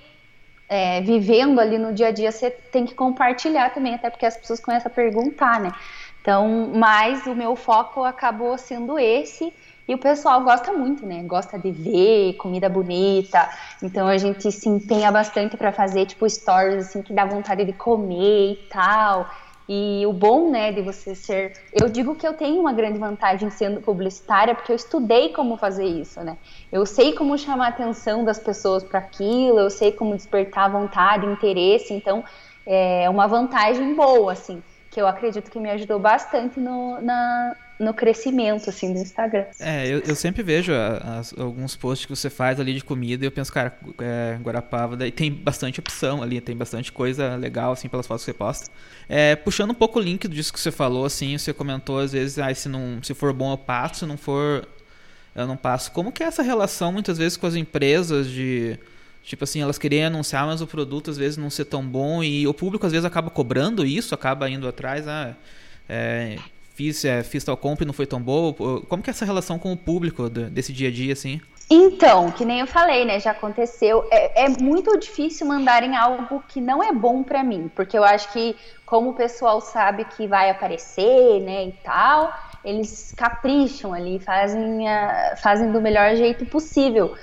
é, 0.68 1.00
vivendo 1.00 1.58
ali 1.58 1.78
no 1.78 1.92
dia 1.92 2.08
a 2.08 2.12
dia, 2.12 2.30
você 2.30 2.50
tem 2.50 2.86
que 2.86 2.94
compartilhar 2.94 3.70
também, 3.70 3.94
até 3.94 4.08
porque 4.08 4.24
as 4.24 4.36
pessoas 4.36 4.60
começam 4.60 4.90
a 4.90 4.94
perguntar, 4.94 5.60
né? 5.60 5.72
Então, 6.20 6.70
mas 6.74 7.26
o 7.26 7.34
meu 7.34 7.56
foco 7.56 8.04
acabou 8.04 8.56
sendo 8.56 8.98
esse. 8.98 9.52
E 9.88 9.94
o 9.94 9.98
pessoal 9.98 10.44
gosta 10.44 10.72
muito, 10.72 11.04
né? 11.04 11.24
Gosta 11.24 11.58
de 11.58 11.72
ver 11.72 12.34
comida 12.34 12.68
bonita. 12.68 13.50
Então 13.82 14.06
a 14.06 14.16
gente 14.16 14.52
se 14.52 14.68
empenha 14.68 15.10
bastante 15.10 15.56
para 15.56 15.72
fazer 15.72 16.06
tipo 16.06 16.28
stories 16.30 16.86
assim 16.86 17.02
que 17.02 17.12
dá 17.12 17.24
vontade 17.24 17.64
de 17.64 17.72
comer 17.72 18.52
e 18.52 18.56
tal. 18.70 19.28
E 19.72 20.04
o 20.04 20.12
bom, 20.12 20.50
né, 20.50 20.72
de 20.72 20.83
você 20.83 21.14
ser. 21.14 21.52
Eu 21.72 21.88
digo 21.88 22.16
que 22.16 22.26
eu 22.26 22.35
tenho 22.35 22.61
uma 22.61 22.72
grande 22.72 22.98
vantagem 22.98 23.48
sendo 23.50 23.80
publicitária, 23.80 24.52
porque 24.52 24.72
eu 24.72 24.74
estudei 24.74 25.28
como 25.28 25.56
fazer 25.56 25.85
isso, 25.85 26.20
né? 26.24 26.38
Eu 26.72 26.85
sei 26.85 27.12
como 27.12 27.38
chamar 27.38 27.66
a 27.66 27.68
atenção 27.68 28.24
das 28.24 28.40
pessoas 28.40 28.83
para 28.83 28.98
aquilo, 28.98 29.61
eu 29.61 29.70
sei 29.70 29.92
como 29.92 30.16
despertar 30.16 30.72
vontade, 30.72 31.24
interesse, 31.24 31.94
então 31.94 32.24
é 32.66 33.09
uma 33.09 33.28
vantagem 33.28 33.94
boa, 33.94 34.33
assim, 34.33 34.61
que 34.90 35.00
eu 35.00 35.06
acredito 35.06 35.48
que 35.48 35.61
me 35.61 35.70
ajudou 35.70 36.00
bastante 36.00 36.59
no, 36.59 37.00
na, 37.00 37.54
no 37.80 37.94
crescimento, 37.94 38.68
assim, 38.68 38.92
do 38.92 38.98
Instagram. 38.98 39.46
É, 39.58 39.88
eu, 39.88 40.00
eu 40.00 40.14
sempre 40.14 40.42
vejo 40.42 40.70
as, 40.72 41.32
alguns 41.38 41.74
posts 41.74 42.04
que 42.04 42.14
você 42.14 42.28
faz 42.28 42.60
ali 42.60 42.74
de 42.74 42.84
comida 42.84 43.24
e 43.24 43.26
eu 43.26 43.32
penso, 43.32 43.50
cara, 43.50 43.74
é, 43.98 44.38
Guarapava, 44.42 44.98
daí 44.98 45.10
tem 45.10 45.32
bastante 45.32 45.80
opção 45.80 46.22
ali, 46.22 46.42
tem 46.42 46.54
bastante 46.54 46.92
coisa 46.92 47.36
legal, 47.36 47.72
assim, 47.72 47.88
pelas 47.88 48.06
fotos 48.06 48.22
que 48.22 48.30
você 48.30 48.36
posta. 48.36 48.70
É, 49.08 49.34
puxando 49.34 49.70
um 49.70 49.74
pouco 49.74 49.98
o 49.98 50.02
link 50.02 50.28
disso 50.28 50.52
que 50.52 50.60
você 50.60 50.70
falou, 50.70 51.06
assim, 51.06 51.38
você 51.38 51.54
comentou 51.54 51.98
às 51.98 52.12
vezes, 52.12 52.38
ah, 52.38 52.54
se, 52.54 52.68
não, 52.68 53.02
se 53.02 53.14
for 53.14 53.32
bom 53.32 53.50
eu 53.50 53.58
passo, 53.58 54.00
se 54.00 54.06
não 54.06 54.18
for 54.18 54.68
eu 55.34 55.46
não 55.46 55.56
passo. 55.56 55.90
Como 55.92 56.12
que 56.12 56.22
é 56.22 56.26
essa 56.26 56.42
relação, 56.42 56.92
muitas 56.92 57.16
vezes, 57.16 57.36
com 57.36 57.46
as 57.46 57.54
empresas 57.54 58.28
de... 58.28 58.78
Tipo 59.22 59.44
assim, 59.44 59.60
elas 59.60 59.78
querem 59.78 60.04
anunciar, 60.04 60.46
mas 60.46 60.60
o 60.60 60.66
produto 60.66 61.10
às 61.10 61.16
vezes 61.16 61.36
não 61.36 61.50
ser 61.50 61.66
tão 61.66 61.86
bom 61.86 62.22
e 62.22 62.46
o 62.46 62.54
público 62.54 62.84
às 62.84 62.92
vezes 62.92 63.04
acaba 63.04 63.30
cobrando 63.30 63.86
isso, 63.86 64.14
acaba 64.14 64.48
indo 64.48 64.66
atrás, 64.66 65.06
ah, 65.06 65.34
é, 65.88 66.36
fiz, 66.80 67.04
é, 67.04 67.22
fiz 67.22 67.44
tal 67.44 67.58
compra 67.58 67.84
e 67.84 67.86
não 67.86 67.92
foi 67.92 68.06
tão 68.06 68.20
boa? 68.22 68.54
Como 68.88 69.02
que 69.02 69.10
é 69.10 69.12
essa 69.12 69.26
relação 69.26 69.58
com 69.58 69.70
o 69.70 69.76
público 69.76 70.30
desse 70.30 70.72
dia 70.72 70.88
a 70.88 70.90
dia, 70.90 71.12
assim? 71.12 71.38
Então, 71.70 72.32
que 72.32 72.44
nem 72.44 72.60
eu 72.60 72.66
falei, 72.66 73.04
né? 73.04 73.20
Já 73.20 73.32
aconteceu. 73.32 74.04
É, 74.10 74.46
é 74.46 74.48
muito 74.48 74.98
difícil 74.98 75.46
mandarem 75.46 75.94
algo 75.94 76.42
que 76.48 76.60
não 76.60 76.82
é 76.82 76.90
bom 76.90 77.22
para 77.22 77.44
mim, 77.44 77.70
porque 77.76 77.96
eu 77.96 78.02
acho 78.02 78.32
que 78.32 78.56
como 78.86 79.10
o 79.10 79.14
pessoal 79.14 79.60
sabe 79.60 80.04
que 80.04 80.26
vai 80.26 80.50
aparecer, 80.50 81.40
né, 81.42 81.66
e 81.66 81.72
tal, 81.84 82.32
eles 82.64 83.14
capricham 83.16 83.94
ali, 83.94 84.18
fazem, 84.18 84.88
a, 84.88 85.36
fazem 85.36 85.70
do 85.70 85.80
melhor 85.80 86.16
jeito 86.16 86.44
possível. 86.46 87.14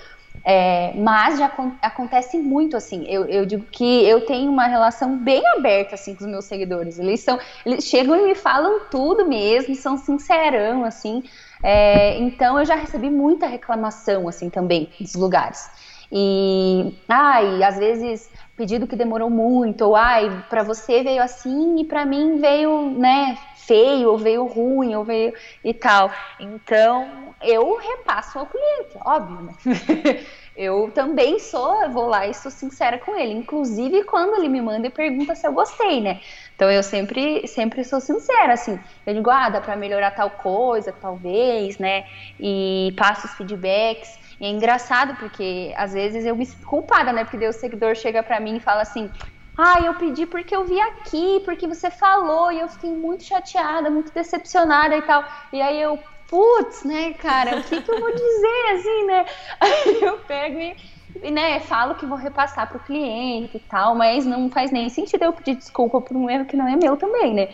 É, 0.44 0.94
mas 0.96 1.38
já 1.38 1.52
acontece 1.82 2.38
muito 2.38 2.78
assim. 2.78 3.06
Eu, 3.08 3.26
eu, 3.26 3.46
digo 3.46 3.66
que 3.66 4.06
eu 4.06 4.26
tenho 4.26 4.50
uma 4.50 4.66
relação 4.66 5.18
bem 5.18 5.46
aberta 5.58 5.96
assim 5.96 6.16
com 6.16 6.24
os 6.24 6.30
meus 6.30 6.46
seguidores. 6.46 7.00
Eles 7.00 7.20
são, 7.22 7.38
eles 7.66 7.84
chegam 7.86 8.16
e 8.16 8.24
me 8.24 8.36
falam 8.36 8.82
tudo 8.90 9.28
mesmo, 9.28 9.76
são 9.76 9.98
sincerão 9.98 10.86
assim. 10.86 11.24
É, 11.62 12.18
então 12.20 12.58
eu 12.58 12.66
já 12.66 12.76
recebi 12.76 13.10
muita 13.10 13.48
reclamação 13.48 14.28
assim 14.28 14.50
também 14.50 14.90
dos 15.00 15.16
lugares. 15.16 15.70
E 16.12 16.96
ai, 17.10 17.62
às 17.64 17.78
vezes 17.78 18.30
pedido 18.58 18.88
que 18.88 18.96
demorou 18.96 19.30
muito, 19.30 19.84
ou 19.86 19.96
ai, 19.96 20.44
para 20.50 20.64
você 20.64 21.04
veio 21.04 21.22
assim 21.22 21.80
e 21.80 21.86
para 21.86 22.06
mim 22.06 22.38
veio, 22.38 22.90
né, 22.90 23.38
feio, 23.56 24.10
ou 24.10 24.18
veio 24.18 24.46
ruim, 24.46 24.96
ou 24.96 25.04
veio 25.04 25.32
e 25.64 25.74
tal. 25.76 26.12
Então, 26.40 27.36
eu 27.40 27.78
repasso 27.78 28.40
ao 28.40 28.48
cliente, 28.48 28.98
óbvio, 29.06 29.42
né? 29.42 29.54
eu 30.58 30.92
também 30.92 31.38
sou, 31.38 31.88
vou 31.92 32.08
lá 32.08 32.26
e 32.26 32.34
sou 32.34 32.50
sincera 32.50 32.98
com 32.98 33.16
ele, 33.16 33.34
inclusive 33.34 34.04
quando 34.06 34.36
ele 34.38 34.50
me 34.50 34.60
manda 34.60 34.88
e 34.88 34.90
pergunta 34.90 35.36
se 35.36 35.46
eu 35.46 35.54
gostei, 35.54 36.02
né? 36.02 36.20
Então 36.56 36.72
eu 36.72 36.82
sempre, 36.82 37.46
sempre 37.48 37.84
sou 37.84 38.02
sincera, 38.02 38.54
assim, 38.54 38.80
eu 39.06 39.14
digo, 39.14 39.30
ah, 39.30 39.50
dá 39.50 39.62
pra 39.62 39.76
melhorar 39.76 40.12
tal 40.12 40.32
coisa, 40.32 40.92
talvez, 40.92 41.78
né? 41.78 42.06
E 42.40 42.92
passo 42.98 43.28
os 43.28 43.34
feedbacks. 43.34 44.27
E 44.40 44.46
é 44.46 44.50
engraçado 44.50 45.16
porque 45.16 45.74
às 45.76 45.94
vezes 45.94 46.26
eu 46.26 46.36
me 46.36 46.46
sinto 46.46 46.66
culpada, 46.66 47.12
né? 47.12 47.26
Porque 47.26 47.48
o 47.48 47.54
seguidor 47.54 47.96
chega 47.96 48.22
para 48.22 48.40
mim 48.40 48.58
e 48.58 48.62
fala 48.62 48.82
assim: 48.82 49.12
ah, 49.58 49.82
eu 49.82 49.96
pedi 49.96 50.28
porque 50.28 50.56
eu 50.56 50.66
vi 50.66 50.80
aqui, 50.80 51.42
porque 51.44 51.68
você 51.68 51.90
falou, 51.90 52.52
e 52.52 52.60
eu 52.60 52.70
fiquei 52.70 52.92
muito 52.92 53.24
chateada, 53.24 53.90
muito 53.90 54.14
decepcionada 54.14 54.96
e 54.96 55.02
tal. 55.02 55.26
E 55.52 55.60
aí 55.60 55.82
eu, 55.82 55.98
putz, 56.28 56.84
né, 56.84 57.14
cara, 57.14 57.58
o 57.58 57.64
que, 57.64 57.82
que 57.82 57.92
eu 57.92 58.00
vou 58.00 58.12
dizer, 58.14 58.74
assim, 58.76 59.06
né? 59.06 59.26
Aí 59.60 60.02
eu 60.04 60.20
pego 60.20 60.60
e, 60.60 60.76
e 61.24 61.32
né, 61.32 61.60
falo 61.60 61.96
que 61.96 62.06
vou 62.06 62.18
repassar 62.18 62.70
pro 62.70 62.80
cliente 62.80 63.58
e 63.58 63.60
tal, 63.62 63.96
mas 63.96 64.26
não 64.28 64.52
faz 64.52 64.72
nem 64.72 64.90
sentido 64.90 65.24
eu 65.24 65.34
pedir 65.34 65.56
desculpa 65.56 66.02
por 66.02 66.16
um 66.16 66.30
erro 66.30 66.46
que 66.46 66.56
não 66.56 66.68
é 66.68 66.76
meu 66.76 66.96
também, 66.96 67.34
né? 67.34 67.50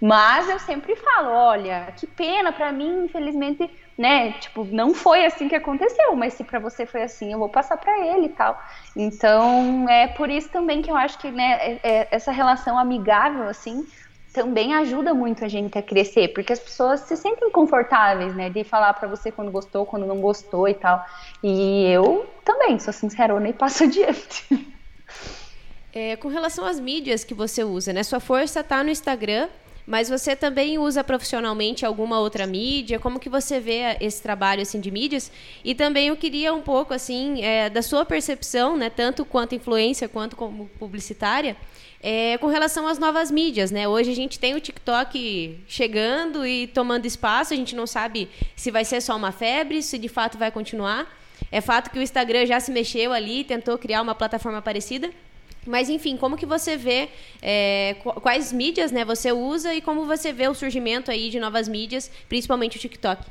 Mas 0.00 0.48
eu 0.48 0.58
sempre 0.60 0.94
falo, 0.94 1.30
olha, 1.30 1.92
que 1.96 2.06
pena 2.06 2.52
para 2.52 2.70
mim, 2.70 3.04
infelizmente, 3.04 3.68
né, 3.96 4.32
tipo, 4.32 4.64
não 4.64 4.94
foi 4.94 5.26
assim 5.26 5.48
que 5.48 5.56
aconteceu, 5.56 6.14
mas 6.14 6.34
se 6.34 6.44
para 6.44 6.60
você 6.60 6.86
foi 6.86 7.02
assim, 7.02 7.32
eu 7.32 7.38
vou 7.38 7.48
passar 7.48 7.76
para 7.76 8.06
ele 8.06 8.26
e 8.26 8.28
tal. 8.28 8.60
Então, 8.94 9.88
é 9.88 10.06
por 10.06 10.30
isso 10.30 10.48
também 10.50 10.82
que 10.82 10.90
eu 10.90 10.96
acho 10.96 11.18
que, 11.18 11.30
né, 11.32 11.58
é, 11.60 11.80
é, 11.82 12.08
essa 12.12 12.30
relação 12.30 12.78
amigável 12.78 13.48
assim, 13.48 13.84
também 14.32 14.72
ajuda 14.74 15.12
muito 15.12 15.44
a 15.44 15.48
gente 15.48 15.76
a 15.76 15.82
crescer, 15.82 16.28
porque 16.28 16.52
as 16.52 16.60
pessoas 16.60 17.00
se 17.00 17.16
sentem 17.16 17.50
confortáveis, 17.50 18.36
né, 18.36 18.48
de 18.50 18.62
falar 18.62 18.94
para 18.94 19.08
você 19.08 19.32
quando 19.32 19.50
gostou, 19.50 19.84
quando 19.84 20.06
não 20.06 20.20
gostou 20.20 20.68
e 20.68 20.74
tal. 20.74 21.04
E 21.42 21.90
eu 21.90 22.24
também 22.44 22.78
sou 22.78 22.92
sincerona 22.92 23.48
e 23.48 23.52
passo 23.52 23.82
adiante. 23.84 24.46
É, 25.92 26.14
com 26.14 26.28
relação 26.28 26.64
às 26.64 26.78
mídias 26.78 27.24
que 27.24 27.34
você 27.34 27.64
usa, 27.64 27.92
né? 27.92 28.04
Sua 28.04 28.20
força 28.20 28.62
tá 28.62 28.84
no 28.84 28.90
Instagram, 28.90 29.48
mas 29.88 30.10
você 30.10 30.36
também 30.36 30.78
usa 30.78 31.02
profissionalmente 31.02 31.86
alguma 31.86 32.20
outra 32.20 32.46
mídia? 32.46 32.98
Como 32.98 33.18
que 33.18 33.30
você 33.30 33.58
vê 33.58 33.96
esse 34.02 34.22
trabalho 34.22 34.60
assim 34.60 34.78
de 34.80 34.90
mídias? 34.90 35.32
E 35.64 35.74
também 35.74 36.08
eu 36.08 36.16
queria 36.16 36.52
um 36.52 36.60
pouco 36.60 36.92
assim 36.92 37.42
é, 37.42 37.70
da 37.70 37.80
sua 37.80 38.04
percepção, 38.04 38.76
né, 38.76 38.90
tanto 38.90 39.24
quanto 39.24 39.54
influência 39.54 40.06
quanto 40.06 40.36
como 40.36 40.68
publicitária, 40.78 41.56
é, 42.02 42.36
com 42.36 42.48
relação 42.48 42.86
às 42.86 42.98
novas 42.98 43.30
mídias, 43.30 43.70
né? 43.70 43.88
Hoje 43.88 44.10
a 44.10 44.14
gente 44.14 44.38
tem 44.38 44.54
o 44.54 44.60
TikTok 44.60 45.58
chegando 45.66 46.46
e 46.46 46.66
tomando 46.66 47.06
espaço, 47.06 47.54
a 47.54 47.56
gente 47.56 47.74
não 47.74 47.86
sabe 47.86 48.28
se 48.54 48.70
vai 48.70 48.84
ser 48.84 49.00
só 49.00 49.16
uma 49.16 49.32
febre, 49.32 49.82
se 49.82 49.96
de 49.96 50.08
fato 50.08 50.36
vai 50.36 50.50
continuar. 50.50 51.08
É 51.50 51.62
fato 51.62 51.90
que 51.90 51.98
o 51.98 52.02
Instagram 52.02 52.44
já 52.44 52.60
se 52.60 52.70
mexeu 52.70 53.10
ali, 53.10 53.42
tentou 53.42 53.78
criar 53.78 54.02
uma 54.02 54.14
plataforma 54.14 54.60
parecida, 54.60 55.10
mas 55.66 55.88
enfim, 55.88 56.16
como 56.16 56.36
que 56.36 56.46
você 56.46 56.76
vê 56.76 57.08
é, 57.42 57.96
quais 58.22 58.52
mídias 58.52 58.90
né, 58.90 59.04
você 59.04 59.32
usa 59.32 59.74
e 59.74 59.80
como 59.80 60.06
você 60.06 60.32
vê 60.32 60.48
o 60.48 60.54
surgimento 60.54 61.10
aí 61.10 61.30
de 61.30 61.38
novas 61.38 61.68
mídias, 61.68 62.10
principalmente 62.28 62.76
o 62.76 62.80
TikTok? 62.80 63.22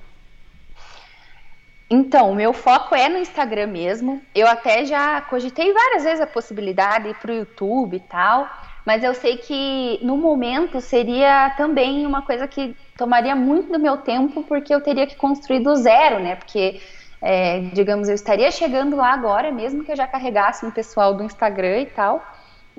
Então, 1.89 2.31
o 2.31 2.35
meu 2.35 2.51
foco 2.51 2.93
é 2.93 3.07
no 3.07 3.17
Instagram 3.17 3.67
mesmo. 3.67 4.21
Eu 4.35 4.47
até 4.47 4.85
já 4.85 5.21
cogitei 5.21 5.71
várias 5.71 6.03
vezes 6.03 6.19
a 6.19 6.27
possibilidade 6.27 7.13
para 7.21 7.31
o 7.31 7.35
YouTube 7.35 7.95
e 7.95 8.01
tal, 8.01 8.49
mas 8.85 9.03
eu 9.03 9.13
sei 9.13 9.37
que 9.37 9.97
no 10.01 10.17
momento 10.17 10.81
seria 10.81 11.49
também 11.51 12.05
uma 12.05 12.21
coisa 12.21 12.45
que 12.47 12.75
tomaria 12.97 13.35
muito 13.35 13.71
do 13.71 13.79
meu 13.79 13.97
tempo, 13.97 14.43
porque 14.43 14.73
eu 14.73 14.81
teria 14.81 15.07
que 15.07 15.15
construir 15.15 15.61
do 15.61 15.75
zero, 15.77 16.19
né? 16.19 16.35
Porque 16.35 16.81
é, 17.21 17.59
digamos, 17.73 18.07
eu 18.09 18.15
estaria 18.15 18.51
chegando 18.51 18.95
lá 18.95 19.13
agora, 19.13 19.51
mesmo 19.51 19.83
que 19.83 19.91
eu 19.91 19.95
já 19.95 20.07
carregasse 20.07 20.65
um 20.65 20.71
pessoal 20.71 21.13
do 21.13 21.23
Instagram 21.23 21.81
e 21.81 21.85
tal. 21.87 22.23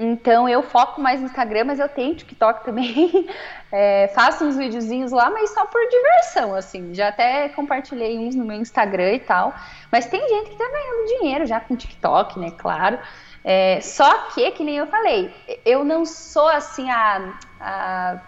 Então 0.00 0.48
eu 0.48 0.62
foco 0.62 1.00
mais 1.00 1.18
no 1.20 1.26
Instagram, 1.26 1.64
mas 1.64 1.80
eu 1.80 1.88
tenho 1.88 2.14
TikTok 2.14 2.62
também. 2.64 3.28
É, 3.72 4.08
faço 4.14 4.44
uns 4.44 4.56
videozinhos 4.56 5.10
lá, 5.10 5.28
mas 5.28 5.50
só 5.50 5.66
por 5.66 5.80
diversão, 5.88 6.54
assim. 6.54 6.94
Já 6.94 7.08
até 7.08 7.48
compartilhei 7.48 8.16
uns 8.16 8.36
no 8.36 8.44
meu 8.44 8.60
Instagram 8.60 9.14
e 9.14 9.20
tal. 9.20 9.52
Mas 9.90 10.06
tem 10.06 10.20
gente 10.28 10.50
que 10.50 10.56
tá 10.56 10.68
ganhando 10.70 11.18
dinheiro 11.18 11.46
já 11.46 11.58
com 11.58 11.74
TikTok, 11.74 12.38
né? 12.38 12.52
Claro. 12.56 12.98
É, 13.44 13.80
só 13.80 14.12
que, 14.28 14.50
que 14.52 14.62
nem 14.62 14.76
eu 14.76 14.86
falei, 14.86 15.32
eu 15.64 15.84
não 15.84 16.04
sou 16.04 16.48
assim 16.48 16.90
a, 16.90 17.32
a, 17.60 18.20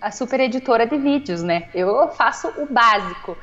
a 0.00 0.10
super 0.10 0.40
editora 0.40 0.86
de 0.86 0.96
vídeos, 0.96 1.42
né? 1.42 1.68
Eu 1.74 2.08
faço 2.08 2.48
o 2.56 2.66
básico. 2.66 3.36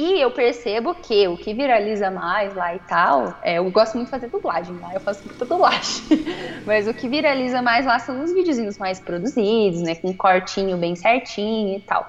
E 0.00 0.20
eu 0.20 0.30
percebo 0.30 0.94
que 0.94 1.26
o 1.26 1.36
que 1.36 1.52
viraliza 1.52 2.08
mais 2.08 2.54
lá 2.54 2.72
e 2.72 2.78
tal, 2.78 3.36
é, 3.42 3.54
eu 3.54 3.68
gosto 3.68 3.96
muito 3.96 4.06
de 4.06 4.12
fazer 4.12 4.28
dublagem 4.28 4.78
lá, 4.78 4.94
eu 4.94 5.00
faço 5.00 5.26
muita 5.26 5.44
dublagem. 5.44 6.04
Mas 6.64 6.86
o 6.86 6.94
que 6.94 7.08
viraliza 7.08 7.60
mais 7.60 7.84
lá 7.84 7.98
são 7.98 8.22
os 8.22 8.32
videozinhos 8.32 8.78
mais 8.78 9.00
produzidos, 9.00 9.82
né? 9.82 9.96
Com 9.96 10.16
cortinho 10.16 10.76
bem 10.76 10.94
certinho 10.94 11.78
e 11.78 11.80
tal. 11.80 12.08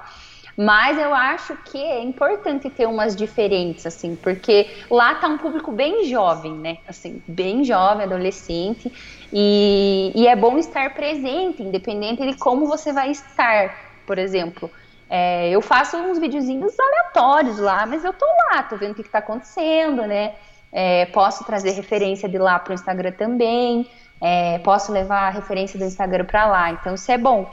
Mas 0.56 0.99
eu 0.99 1.12
acho 1.15 1.58
que 1.65 1.80
é 1.80 2.04
importante 2.04 2.69
ter 2.69 2.86
umas 2.86 3.15
diferentes, 3.15 3.88
assim, 3.88 4.15
porque 4.15 4.67
lá 4.91 5.15
tá 5.15 5.28
um 5.28 5.39
público 5.39 5.71
bem 5.71 6.06
jovem, 6.06 6.54
né? 6.54 6.78
Assim, 6.88 7.23
bem 7.28 7.63
jovem, 7.63 8.06
adolescente. 8.06 8.91
E, 9.34 10.12
e 10.13 10.28
é 10.28 10.36
bom 10.36 10.60
estar 10.60 10.93
presente, 10.93 11.63
independente 11.63 12.23
de 12.23 12.38
como 12.38 12.67
você 12.67 12.93
vai 12.93 13.10
estar, 13.10 13.75
por 14.06 14.19
exemplo. 14.19 14.69
É, 15.09 15.49
eu 15.49 15.61
faço 15.61 15.97
uns 15.97 16.19
videozinhos 16.19 16.79
aleatórios 16.79 17.57
lá, 17.57 17.85
mas 17.85 18.05
eu 18.05 18.13
tô 18.13 18.25
lá, 18.25 18.61
tô 18.63 18.77
vendo 18.77 18.91
o 18.91 18.95
que, 18.95 19.03
que 19.03 19.09
tá 19.09 19.19
acontecendo, 19.19 20.03
né? 20.05 20.35
É, 20.71 21.07
posso 21.07 21.43
trazer 21.43 21.71
referência 21.71 22.29
de 22.29 22.37
lá 22.37 22.59
pro 22.59 22.73
Instagram 22.73 23.11
também. 23.13 23.89
É, 24.21 24.59
posso 24.59 24.91
levar 24.91 25.27
a 25.27 25.29
referência 25.29 25.79
do 25.79 25.85
Instagram 25.85 26.25
para 26.25 26.45
lá. 26.45 26.71
Então 26.71 26.93
isso 26.93 27.11
é 27.11 27.17
bom. 27.17 27.49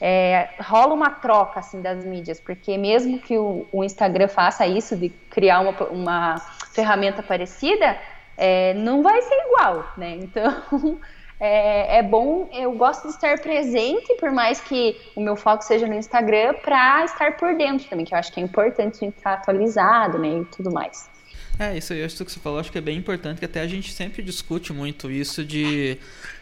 É, 0.00 0.48
rola 0.60 0.94
uma 0.94 1.10
troca 1.10 1.60
assim 1.60 1.80
das 1.80 2.04
mídias, 2.04 2.40
porque 2.40 2.76
mesmo 2.76 3.18
que 3.18 3.38
o, 3.38 3.66
o 3.70 3.84
Instagram 3.84 4.26
faça 4.26 4.66
isso 4.66 4.96
de 4.96 5.10
criar 5.10 5.60
uma, 5.60 5.72
uma 5.88 6.36
ferramenta 6.72 7.22
parecida, 7.22 7.96
é, 8.36 8.74
não 8.74 9.02
vai 9.02 9.20
ser 9.22 9.34
igual, 9.46 9.92
né? 9.96 10.16
Então 10.16 10.98
é, 11.38 11.98
é, 11.98 12.02
bom, 12.02 12.48
eu 12.52 12.72
gosto 12.72 13.08
de 13.08 13.14
estar 13.14 13.38
presente, 13.40 14.14
por 14.18 14.30
mais 14.30 14.60
que 14.60 14.96
o 15.14 15.20
meu 15.20 15.36
foco 15.36 15.62
seja 15.62 15.86
no 15.86 15.94
Instagram, 15.94 16.54
para 16.62 17.04
estar 17.04 17.36
por 17.36 17.54
dentro 17.54 17.86
também, 17.88 18.06
que 18.06 18.14
eu 18.14 18.18
acho 18.18 18.32
que 18.32 18.40
é 18.40 18.42
importante 18.42 18.96
a 18.96 19.04
gente 19.04 19.18
estar 19.18 19.34
atualizado, 19.34 20.18
né, 20.18 20.40
e 20.40 20.44
tudo 20.46 20.70
mais. 20.70 21.10
É, 21.58 21.76
isso, 21.76 21.92
isso 21.94 22.24
que 22.24 22.32
você 22.32 22.40
falou, 22.40 22.58
acho 22.58 22.72
que 22.72 22.78
é 22.78 22.82
bem 22.82 22.96
importante, 22.96 23.38
que 23.38 23.44
até 23.44 23.60
a 23.60 23.66
gente 23.66 23.92
sempre 23.92 24.22
discute 24.22 24.72
muito 24.72 25.10
isso 25.10 25.44
de... 25.44 25.98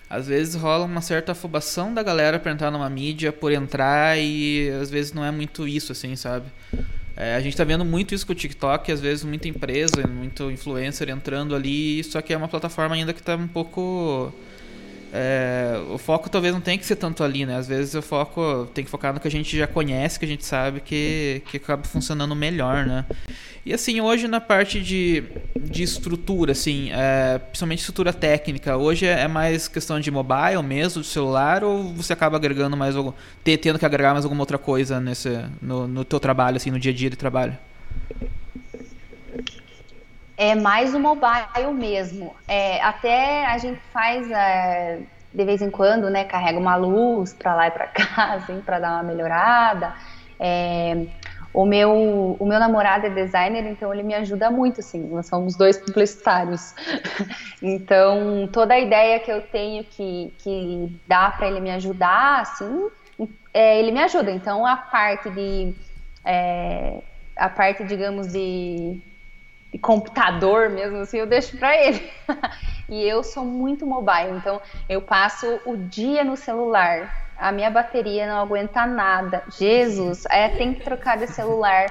Às 0.09 0.29
vezes 0.29 0.55
rola 0.55 0.85
uma 0.85 1.01
certa 1.01 1.33
afobação 1.33 1.93
da 1.93 2.03
galera 2.03 2.39
para 2.39 2.53
entrar 2.53 2.71
numa 2.71 2.89
mídia, 2.91 3.33
por 3.33 3.51
entrar, 3.51 4.19
e 4.19 4.71
às 4.81 4.91
vezes 4.91 5.13
não 5.13 5.25
é 5.25 5.31
muito 5.31 5.67
isso, 5.67 5.91
assim, 5.93 6.15
sabe? 6.15 6.47
É, 7.17 7.35
a 7.35 7.41
gente 7.41 7.57
tá 7.57 7.65
vendo 7.65 7.85
muito 7.85 8.15
isso 8.15 8.27
com 8.27 8.33
o 8.33 8.37
TikTok, 8.37 8.93
às 8.93 9.01
vezes 9.01 9.25
muita 9.25 9.49
empresa, 9.49 10.07
muito 10.07 10.51
influencer 10.51 11.09
entrando 11.09 11.55
ali, 11.55 12.03
só 12.05 12.21
que 12.21 12.33
é 12.33 12.37
uma 12.37 12.49
plataforma 12.49 12.95
ainda 12.95 13.13
que 13.13 13.23
tá 13.23 13.35
um 13.35 13.49
pouco 13.49 14.33
é, 15.17 15.81
o 15.91 15.97
foco 15.97 16.29
talvez 16.29 16.53
não 16.53 16.61
tenha 16.61 16.77
que 16.77 16.85
ser 16.85 16.97
tanto 16.97 17.23
ali, 17.23 17.47
né? 17.47 17.57
Às 17.57 17.69
vezes 17.69 17.95
o 17.95 18.03
foco 18.03 18.69
tem 18.75 18.85
que 18.85 18.91
focar 18.91 19.15
no 19.15 19.21
que 19.21 19.29
a 19.29 19.31
gente 19.31 19.57
já 19.57 19.65
conhece, 19.65 20.19
que 20.19 20.25
a 20.25 20.29
gente 20.29 20.45
sabe 20.45 20.81
que, 20.81 21.41
que 21.47 21.59
acaba 21.59 21.85
funcionando 21.85 22.35
melhor, 22.35 22.85
né? 22.85 23.05
E 23.65 23.73
assim, 23.73 24.01
hoje 24.01 24.27
na 24.27 24.41
parte 24.41 24.81
de, 24.81 25.23
de 25.57 25.85
estrutura, 25.85 26.51
assim, 26.51 26.91
é, 26.93 27.39
principalmente 27.39 27.79
estrutura 27.79 28.13
técnica, 28.13 28.77
hoje 28.77 29.07
é, 29.07 29.21
é 29.21 29.29
mais 29.29 29.69
questão 29.69 30.01
de 30.01 30.11
mobile 30.11 30.61
mesmo, 30.65 31.01
de 31.01 31.07
celular, 31.07 31.63
ou 31.63 31.95
você 31.95 32.13
acaba 32.13 32.37
agregando 32.37 32.77
mais 32.77 32.97
algum, 32.97 33.13
tendo 33.45 33.79
que 33.79 33.87
agregar 33.87 34.15
mais 34.15 34.25
alguma 34.25 34.43
outra 34.43 34.59
coisa 34.59 34.99
nesse, 34.99 35.31
no, 35.63 35.87
no 35.87 36.05
teu 36.05 36.19
trabalho, 36.19 36.57
assim, 36.57 36.73
no 36.73 36.79
dia 36.81 36.91
a 36.91 36.95
dia 36.95 37.09
de 37.09 37.17
trabalho? 37.17 37.57
É 40.37 40.55
mais 40.55 40.95
o 40.95 41.01
mobile 41.01 41.73
mesmo. 41.73 42.35
É, 42.49 42.83
até 42.83 43.47
a 43.47 43.59
gente 43.59 43.81
faz 43.93 44.29
é, 44.31 45.01
de 45.33 45.45
vez 45.45 45.63
em 45.63 45.71
quando, 45.71 46.11
né? 46.11 46.25
Carrega 46.25 46.59
uma 46.59 46.77
luz 46.77 47.33
para 47.33 47.55
lá 47.55 47.69
e 47.69 47.71
para 47.71 47.87
cá, 47.89 48.35
assim, 48.35 48.61
para 48.61 48.79
dar 48.79 48.93
uma 48.95 49.03
melhorada. 49.03 49.95
É, 50.39 51.07
o 51.53 51.65
meu, 51.65 52.37
o 52.39 52.45
meu 52.45 52.59
namorado 52.59 53.07
é 53.07 53.11
designer, 53.11 53.65
então 53.67 53.95
ele 53.95 54.03
me 54.03 54.13
ajuda 54.13 54.51
muito, 54.51 54.81
assim. 54.81 55.07
Nós 55.09 55.27
somos 55.27 55.55
dois 55.55 55.79
publicitários. 55.79 56.75
então, 57.63 58.49
toda 58.53 58.75
a 58.75 58.81
ideia 58.81 59.21
que 59.21 59.31
eu 59.31 59.41
tenho 59.41 59.85
que, 59.85 60.35
que 60.39 61.01
dá 61.07 61.31
para 61.31 61.47
ele 61.47 61.61
me 61.61 61.71
ajudar, 61.71 62.41
assim, 62.41 62.89
é, 63.53 63.79
ele 63.79 63.93
me 63.93 64.03
ajuda. 64.03 64.33
Então, 64.33 64.67
a 64.67 64.77
parte 64.77 65.31
de. 65.31 65.75
É, 66.25 67.03
a 67.37 67.49
parte, 67.49 67.85
digamos, 67.85 68.33
de 68.33 69.01
computador 69.79 70.71
mesmo 70.71 70.99
assim, 70.99 71.19
eu 71.19 71.27
deixo 71.27 71.57
para 71.59 71.77
ele. 71.77 72.11
e 72.89 73.03
eu 73.03 73.23
sou 73.23 73.45
muito 73.45 73.87
mobile, 73.87 74.37
então 74.37 74.61
eu 74.89 75.03
passo 75.03 75.61
o 75.65 75.77
dia 75.77 76.25
no 76.25 76.37
celular. 76.37 77.25
A 77.37 77.51
minha 77.51 77.71
bateria 77.71 78.27
não 78.27 78.41
aguenta 78.41 78.87
nada. 78.87 79.43
Jesus, 79.59 80.25
é, 80.31 80.49
tem 80.49 80.75
que 80.75 80.85
trocar 80.85 81.19
de 81.19 81.27
celular. 81.27 81.87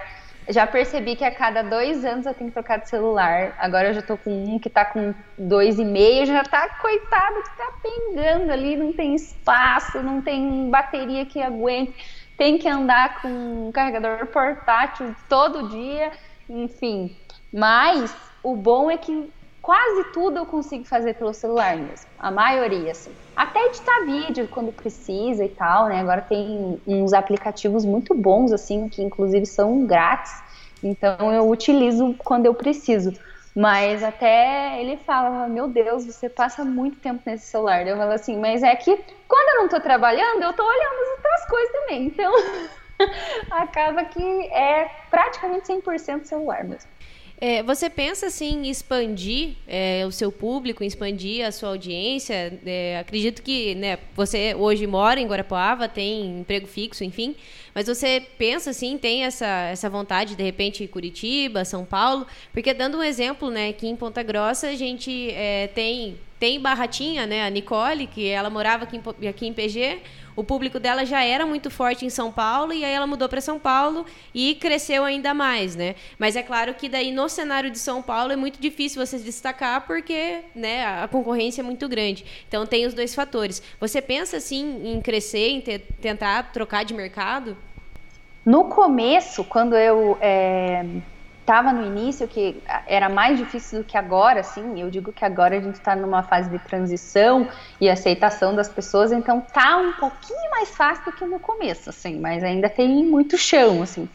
Já 0.47 0.67
percebi 0.67 1.15
que 1.15 1.23
a 1.23 1.31
cada 1.31 1.61
dois 1.61 2.03
anos 2.03 2.25
eu 2.25 2.33
tenho 2.33 2.49
que 2.49 2.53
trocar 2.53 2.79
de 2.79 2.89
celular. 2.89 3.53
Agora 3.57 3.89
eu 3.89 3.93
já 3.93 4.01
tô 4.01 4.17
com 4.17 4.31
um 4.31 4.59
que 4.59 4.69
tá 4.69 4.83
com 4.83 5.13
dois 5.37 5.79
e 5.79 5.85
meio, 5.85 6.25
já 6.25 6.43
tá 6.43 6.67
coitado 6.81 7.41
que 7.43 7.57
tá 7.57 7.71
pingando 7.81 8.51
ali, 8.51 8.75
não 8.75 8.91
tem 8.91 9.15
espaço, 9.15 10.01
não 10.01 10.21
tem 10.21 10.69
bateria 10.69 11.25
que 11.25 11.41
aguente. 11.41 11.93
Tem 12.37 12.57
que 12.57 12.67
andar 12.67 13.21
com 13.21 13.67
um 13.67 13.71
carregador 13.71 14.25
portátil 14.27 15.15
todo 15.29 15.69
dia. 15.69 16.11
Enfim, 16.49 17.15
mas 17.53 18.15
o 18.43 18.55
bom 18.55 18.89
é 18.89 18.97
que 18.97 19.31
quase 19.61 20.11
tudo 20.11 20.37
eu 20.37 20.45
consigo 20.45 20.85
fazer 20.85 21.13
pelo 21.13 21.33
celular 21.33 21.77
mesmo. 21.77 22.09
A 22.19 22.29
maioria, 22.29 22.91
assim. 22.91 23.15
Até 23.35 23.59
editar 23.67 24.05
vídeo 24.05 24.47
quando 24.49 24.73
precisa 24.73 25.45
e 25.45 25.49
tal, 25.49 25.87
né? 25.87 25.99
Agora 26.01 26.21
tem 26.21 26.81
uns 26.85 27.13
aplicativos 27.13 27.85
muito 27.85 28.13
bons, 28.13 28.51
assim, 28.51 28.89
que 28.89 29.01
inclusive 29.01 29.45
são 29.45 29.85
grátis. 29.85 30.31
Então 30.83 31.31
eu 31.31 31.49
utilizo 31.49 32.15
quando 32.19 32.45
eu 32.45 32.53
preciso. 32.53 33.11
Mas 33.55 34.03
até 34.03 34.81
ele 34.81 34.97
fala, 34.97 35.47
meu 35.47 35.67
Deus, 35.67 36.05
você 36.05 36.27
passa 36.27 36.65
muito 36.65 36.99
tempo 36.99 37.21
nesse 37.25 37.47
celular. 37.47 37.87
Eu 37.87 37.95
falo 37.97 38.11
assim, 38.11 38.37
mas 38.39 38.63
é 38.63 38.75
que 38.75 38.97
quando 39.27 39.49
eu 39.49 39.61
não 39.61 39.69
tô 39.69 39.79
trabalhando, 39.79 40.41
eu 40.41 40.53
tô 40.53 40.63
olhando 40.63 41.01
as 41.01 41.09
outras 41.17 41.45
coisas 41.47 41.71
também. 41.71 42.07
Então 42.07 42.33
acaba 43.51 44.03
que 44.05 44.47
é 44.51 44.89
praticamente 45.09 45.67
100% 45.67 46.25
celular 46.25 46.63
mesmo. 46.63 46.89
É, 47.39 47.61
você 47.61 47.89
pensa 47.89 48.27
assim 48.27 48.67
em 48.67 48.69
expandir 48.69 49.55
é, 49.67 50.05
o 50.07 50.11
seu 50.11 50.31
público, 50.31 50.83
em 50.83 50.87
expandir 50.87 51.45
a 51.45 51.51
sua 51.51 51.69
audiência? 51.69 52.57
É, 52.65 52.99
acredito 52.99 53.41
que 53.41 53.75
né, 53.75 53.97
você 54.15 54.55
hoje 54.55 54.87
mora 54.87 55.19
em 55.19 55.27
Guarapuava, 55.27 55.89
tem 55.89 56.39
emprego 56.39 56.67
fixo, 56.67 57.03
enfim. 57.03 57.35
Mas 57.75 57.87
você 57.87 58.21
pensa 58.37 58.69
assim, 58.69 58.97
tem 58.97 59.25
essa, 59.25 59.45
essa 59.45 59.89
vontade, 59.89 60.35
de 60.35 60.43
repente, 60.43 60.87
Curitiba, 60.87 61.65
São 61.65 61.83
Paulo? 61.83 62.25
Porque 62.53 62.73
dando 62.73 62.97
um 62.97 63.03
exemplo, 63.03 63.49
né, 63.49 63.69
aqui 63.69 63.87
em 63.87 63.95
Ponta 63.95 64.23
Grossa 64.23 64.67
a 64.67 64.75
gente 64.75 65.31
é, 65.31 65.67
tem, 65.67 66.17
tem 66.39 66.59
Barratinha, 66.59 67.25
né, 67.25 67.45
a 67.45 67.49
Nicole, 67.49 68.07
que 68.07 68.27
ela 68.27 68.49
morava 68.49 68.83
aqui 68.83 68.97
em, 68.97 69.27
aqui 69.27 69.47
em 69.47 69.53
PG 69.53 69.99
o 70.35 70.43
público 70.43 70.79
dela 70.79 71.05
já 71.05 71.23
era 71.23 71.45
muito 71.45 71.69
forte 71.69 72.05
em 72.05 72.09
São 72.09 72.31
Paulo 72.31 72.73
e 72.73 72.83
aí 72.83 72.93
ela 72.93 73.07
mudou 73.07 73.29
para 73.29 73.41
São 73.41 73.59
Paulo 73.59 74.05
e 74.33 74.55
cresceu 74.55 75.03
ainda 75.03 75.33
mais, 75.33 75.75
né? 75.75 75.95
Mas 76.17 76.35
é 76.35 76.43
claro 76.43 76.73
que 76.73 76.89
daí 76.89 77.11
no 77.11 77.29
cenário 77.29 77.69
de 77.69 77.79
São 77.79 78.01
Paulo 78.01 78.31
é 78.31 78.35
muito 78.35 78.59
difícil 78.59 79.05
você 79.05 79.17
se 79.17 79.23
destacar 79.23 79.85
porque, 79.85 80.41
né, 80.55 80.85
a 80.85 81.07
concorrência 81.07 81.61
é 81.61 81.63
muito 81.63 81.87
grande. 81.87 82.25
Então 82.47 82.65
tem 82.65 82.85
os 82.85 82.93
dois 82.93 83.13
fatores. 83.13 83.61
Você 83.79 84.01
pensa 84.01 84.37
assim 84.37 84.93
em 84.93 85.01
crescer, 85.01 85.49
em 85.49 85.61
tentar 85.61 86.51
trocar 86.51 86.83
de 86.83 86.93
mercado? 86.93 87.55
No 88.45 88.65
começo, 88.65 89.43
quando 89.43 89.75
eu 89.75 90.17
é 90.19 90.85
estava 91.43 91.73
no 91.73 91.81
início 91.81 92.27
que 92.27 92.63
era 92.87 93.09
mais 93.09 93.37
difícil 93.37 93.79
do 93.79 93.85
que 93.85 93.97
agora, 93.97 94.39
assim, 94.39 94.81
eu 94.81 94.89
digo 94.89 95.11
que 95.11 95.25
agora 95.25 95.57
a 95.57 95.61
gente 95.61 95.75
está 95.75 95.95
numa 95.95 96.23
fase 96.23 96.49
de 96.49 96.57
transição 96.57 97.49
e 97.79 97.89
aceitação 97.89 98.55
das 98.55 98.69
pessoas, 98.69 99.11
então 99.11 99.41
tá 99.41 99.77
um 99.77 99.91
pouquinho 99.91 100.49
mais 100.51 100.69
fácil 100.69 101.05
do 101.05 101.11
que 101.11 101.25
no 101.25 101.39
começo, 101.39 101.89
assim, 101.89 102.19
mas 102.19 102.43
ainda 102.43 102.69
tem 102.69 103.05
muito 103.05 103.37
chão, 103.37 103.81
assim. 103.81 104.09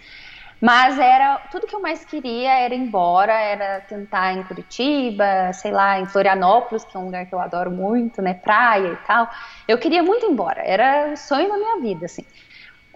Mas 0.61 0.99
era 0.99 1.39
tudo 1.53 1.67
que 1.67 1.77
eu 1.77 1.81
mais 1.81 2.05
queria 2.05 2.53
era 2.59 2.75
ir 2.75 2.81
embora, 2.81 3.33
era 3.33 3.81
tentar 3.83 4.33
em 4.33 4.43
Curitiba, 4.43 5.53
sei 5.53 5.71
lá, 5.71 6.01
em 6.01 6.07
Florianópolis, 6.07 6.85
que 6.85 6.97
é 6.97 7.01
um 7.01 7.05
lugar 7.05 7.27
que 7.27 7.35
eu 7.35 7.39
adoro 7.39 7.71
muito, 7.71 8.21
né, 8.21 8.35
praia 8.35 8.89
e 8.89 8.97
tal. 8.97 9.29
Eu 9.69 9.79
queria 9.79 10.03
muito 10.03 10.27
ir 10.27 10.31
embora, 10.31 10.63
era 10.65 11.13
o 11.13 11.17
sonho 11.17 11.49
da 11.49 11.57
minha 11.57 11.81
vida, 11.81 12.07
assim. 12.07 12.25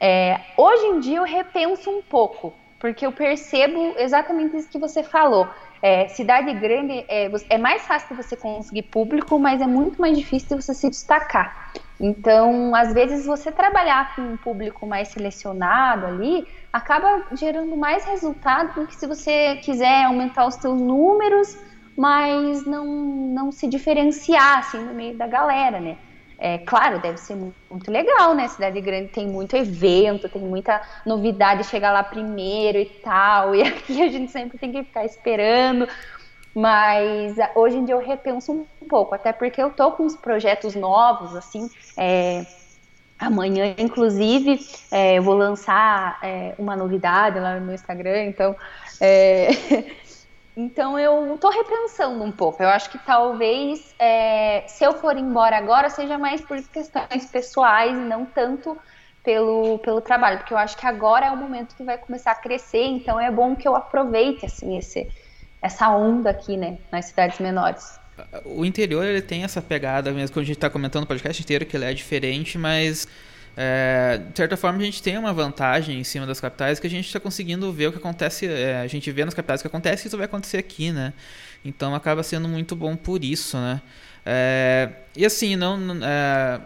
É, 0.00 0.40
hoje 0.56 0.84
em 0.86 0.98
dia 0.98 1.18
eu 1.18 1.24
repenso 1.24 1.88
um 1.88 2.02
pouco, 2.02 2.58
porque 2.82 3.06
eu 3.06 3.12
percebo 3.12 3.94
exatamente 3.96 4.56
isso 4.56 4.68
que 4.68 4.76
você 4.76 5.04
falou. 5.04 5.48
É, 5.80 6.08
cidade 6.08 6.52
grande 6.54 7.04
é, 7.08 7.30
é, 7.48 7.56
mais 7.56 7.82
fácil 7.82 8.16
você 8.16 8.36
conseguir 8.36 8.82
público, 8.82 9.38
mas 9.38 9.60
é 9.60 9.68
muito 9.68 10.00
mais 10.00 10.18
difícil 10.18 10.60
você 10.60 10.74
se 10.74 10.90
destacar. 10.90 11.72
Então, 12.00 12.74
às 12.74 12.92
vezes, 12.92 13.24
você 13.24 13.52
trabalhar 13.52 14.16
com 14.16 14.22
um 14.22 14.36
público 14.36 14.84
mais 14.84 15.08
selecionado 15.08 16.06
ali 16.06 16.44
acaba 16.72 17.24
gerando 17.34 17.76
mais 17.76 18.04
resultado 18.04 18.80
do 18.80 18.86
que 18.88 18.96
se 18.96 19.06
você 19.06 19.60
quiser 19.62 20.06
aumentar 20.06 20.44
os 20.44 20.54
seus 20.56 20.80
números, 20.80 21.56
mas 21.96 22.66
não, 22.66 22.84
não 22.84 23.52
se 23.52 23.68
diferenciar 23.68 24.58
assim, 24.58 24.80
no 24.80 24.92
meio 24.92 25.16
da 25.16 25.28
galera, 25.28 25.78
né? 25.78 25.96
É, 26.44 26.58
claro, 26.58 26.98
deve 26.98 27.18
ser 27.18 27.36
muito 27.36 27.88
legal, 27.88 28.34
né? 28.34 28.48
Cidade 28.48 28.80
grande 28.80 29.10
tem 29.10 29.28
muito 29.28 29.56
evento, 29.56 30.28
tem 30.28 30.42
muita 30.42 30.82
novidade, 31.06 31.62
chegar 31.62 31.92
lá 31.92 32.02
primeiro 32.02 32.78
e 32.78 32.86
tal. 32.86 33.54
E 33.54 33.62
aqui 33.62 34.02
a 34.02 34.08
gente 34.08 34.32
sempre 34.32 34.58
tem 34.58 34.72
que 34.72 34.82
ficar 34.82 35.04
esperando. 35.04 35.86
Mas 36.52 37.36
hoje 37.54 37.76
em 37.76 37.84
dia 37.84 37.94
eu 37.94 38.00
repenso 38.00 38.52
um 38.52 38.88
pouco, 38.88 39.14
até 39.14 39.32
porque 39.32 39.62
eu 39.62 39.70
tô 39.70 39.92
com 39.92 40.02
uns 40.02 40.16
projetos 40.16 40.74
novos, 40.74 41.36
assim. 41.36 41.70
É, 41.96 42.44
amanhã, 43.20 43.76
inclusive, 43.78 44.58
é, 44.90 45.18
eu 45.18 45.22
vou 45.22 45.34
lançar 45.34 46.18
é, 46.24 46.56
uma 46.58 46.74
novidade 46.74 47.38
lá 47.38 47.60
no 47.60 47.66
meu 47.66 47.74
Instagram, 47.76 48.24
então. 48.24 48.56
Então 50.56 50.98
eu 50.98 51.38
tô 51.38 51.48
repensando 51.48 52.22
um 52.22 52.30
pouco. 52.30 52.62
Eu 52.62 52.68
acho 52.68 52.90
que 52.90 52.98
talvez 52.98 53.94
é, 53.98 54.64
se 54.66 54.84
eu 54.84 54.92
for 54.92 55.16
embora 55.16 55.56
agora 55.56 55.88
seja 55.88 56.18
mais 56.18 56.40
por 56.42 56.60
questões 56.62 57.26
pessoais 57.30 57.96
e 57.96 58.00
não 58.00 58.26
tanto 58.26 58.76
pelo, 59.24 59.78
pelo 59.78 60.00
trabalho, 60.00 60.38
porque 60.38 60.52
eu 60.52 60.58
acho 60.58 60.76
que 60.76 60.86
agora 60.86 61.26
é 61.26 61.30
o 61.30 61.36
momento 61.36 61.74
que 61.74 61.82
vai 61.82 61.96
começar 61.96 62.32
a 62.32 62.34
crescer, 62.34 62.84
então 62.84 63.18
é 63.20 63.30
bom 63.30 63.54
que 63.54 63.66
eu 63.66 63.74
aproveite 63.74 64.44
assim 64.44 64.76
esse, 64.76 65.08
essa 65.60 65.88
onda 65.90 66.30
aqui, 66.30 66.56
né, 66.56 66.78
nas 66.90 67.06
cidades 67.06 67.38
menores. 67.38 68.00
O 68.44 68.64
interior 68.64 69.04
ele 69.04 69.22
tem 69.22 69.44
essa 69.44 69.62
pegada 69.62 70.10
mesmo, 70.10 70.34
quando 70.34 70.44
a 70.44 70.46
gente 70.46 70.56
está 70.56 70.68
comentando 70.68 71.04
o 71.04 71.06
podcast 71.06 71.40
inteiro 71.40 71.64
que 71.64 71.76
ele 71.76 71.84
é 71.84 71.94
diferente, 71.94 72.58
mas 72.58 73.06
é, 73.56 74.20
de 74.30 74.36
certa 74.36 74.56
forma, 74.56 74.78
a 74.78 74.84
gente 74.84 75.02
tem 75.02 75.18
uma 75.18 75.32
vantagem 75.32 76.00
em 76.00 76.04
cima 76.04 76.26
das 76.26 76.40
capitais 76.40 76.80
que 76.80 76.86
a 76.86 76.90
gente 76.90 77.06
está 77.06 77.20
conseguindo 77.20 77.70
ver 77.72 77.88
o 77.88 77.92
que 77.92 77.98
acontece. 77.98 78.46
É, 78.46 78.80
a 78.80 78.86
gente 78.86 79.10
vê 79.10 79.24
nas 79.24 79.34
capitais 79.34 79.60
o 79.60 79.64
que 79.64 79.68
acontece 79.68 80.06
e 80.06 80.08
isso 80.08 80.16
vai 80.16 80.26
acontecer 80.26 80.58
aqui, 80.58 80.90
né? 80.90 81.12
Então 81.64 81.94
acaba 81.94 82.22
sendo 82.22 82.48
muito 82.48 82.74
bom 82.74 82.96
por 82.96 83.22
isso, 83.22 83.56
né? 83.56 83.82
É, 84.24 84.90
e 85.16 85.26
assim, 85.26 85.54
não, 85.56 85.78
é, 86.02 86.60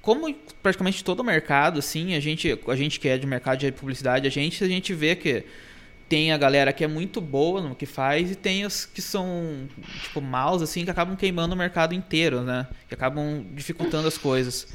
como 0.00 0.32
praticamente 0.62 1.02
todo 1.02 1.20
o 1.20 1.24
mercado, 1.24 1.78
assim, 1.78 2.14
a 2.14 2.20
gente, 2.20 2.58
a 2.66 2.76
gente 2.76 3.00
que 3.00 3.08
é 3.08 3.18
de 3.18 3.26
mercado 3.26 3.58
de 3.58 3.72
publicidade, 3.72 4.26
a 4.26 4.30
gente, 4.30 4.62
a 4.62 4.68
gente 4.68 4.94
vê 4.94 5.16
que 5.16 5.44
tem 6.08 6.30
a 6.30 6.38
galera 6.38 6.72
que 6.72 6.84
é 6.84 6.86
muito 6.86 7.20
boa 7.20 7.60
no 7.60 7.74
que 7.74 7.86
faz 7.86 8.30
e 8.30 8.34
tem 8.34 8.66
os 8.66 8.84
que 8.84 9.00
são 9.00 9.66
tipo 10.02 10.20
maus 10.20 10.60
assim 10.60 10.84
que 10.84 10.90
acabam 10.90 11.16
queimando 11.16 11.54
o 11.54 11.58
mercado 11.58 11.94
inteiro, 11.94 12.42
né? 12.42 12.66
Que 12.86 12.94
acabam 12.94 13.46
dificultando 13.54 14.06
as 14.06 14.18
coisas. 14.18 14.68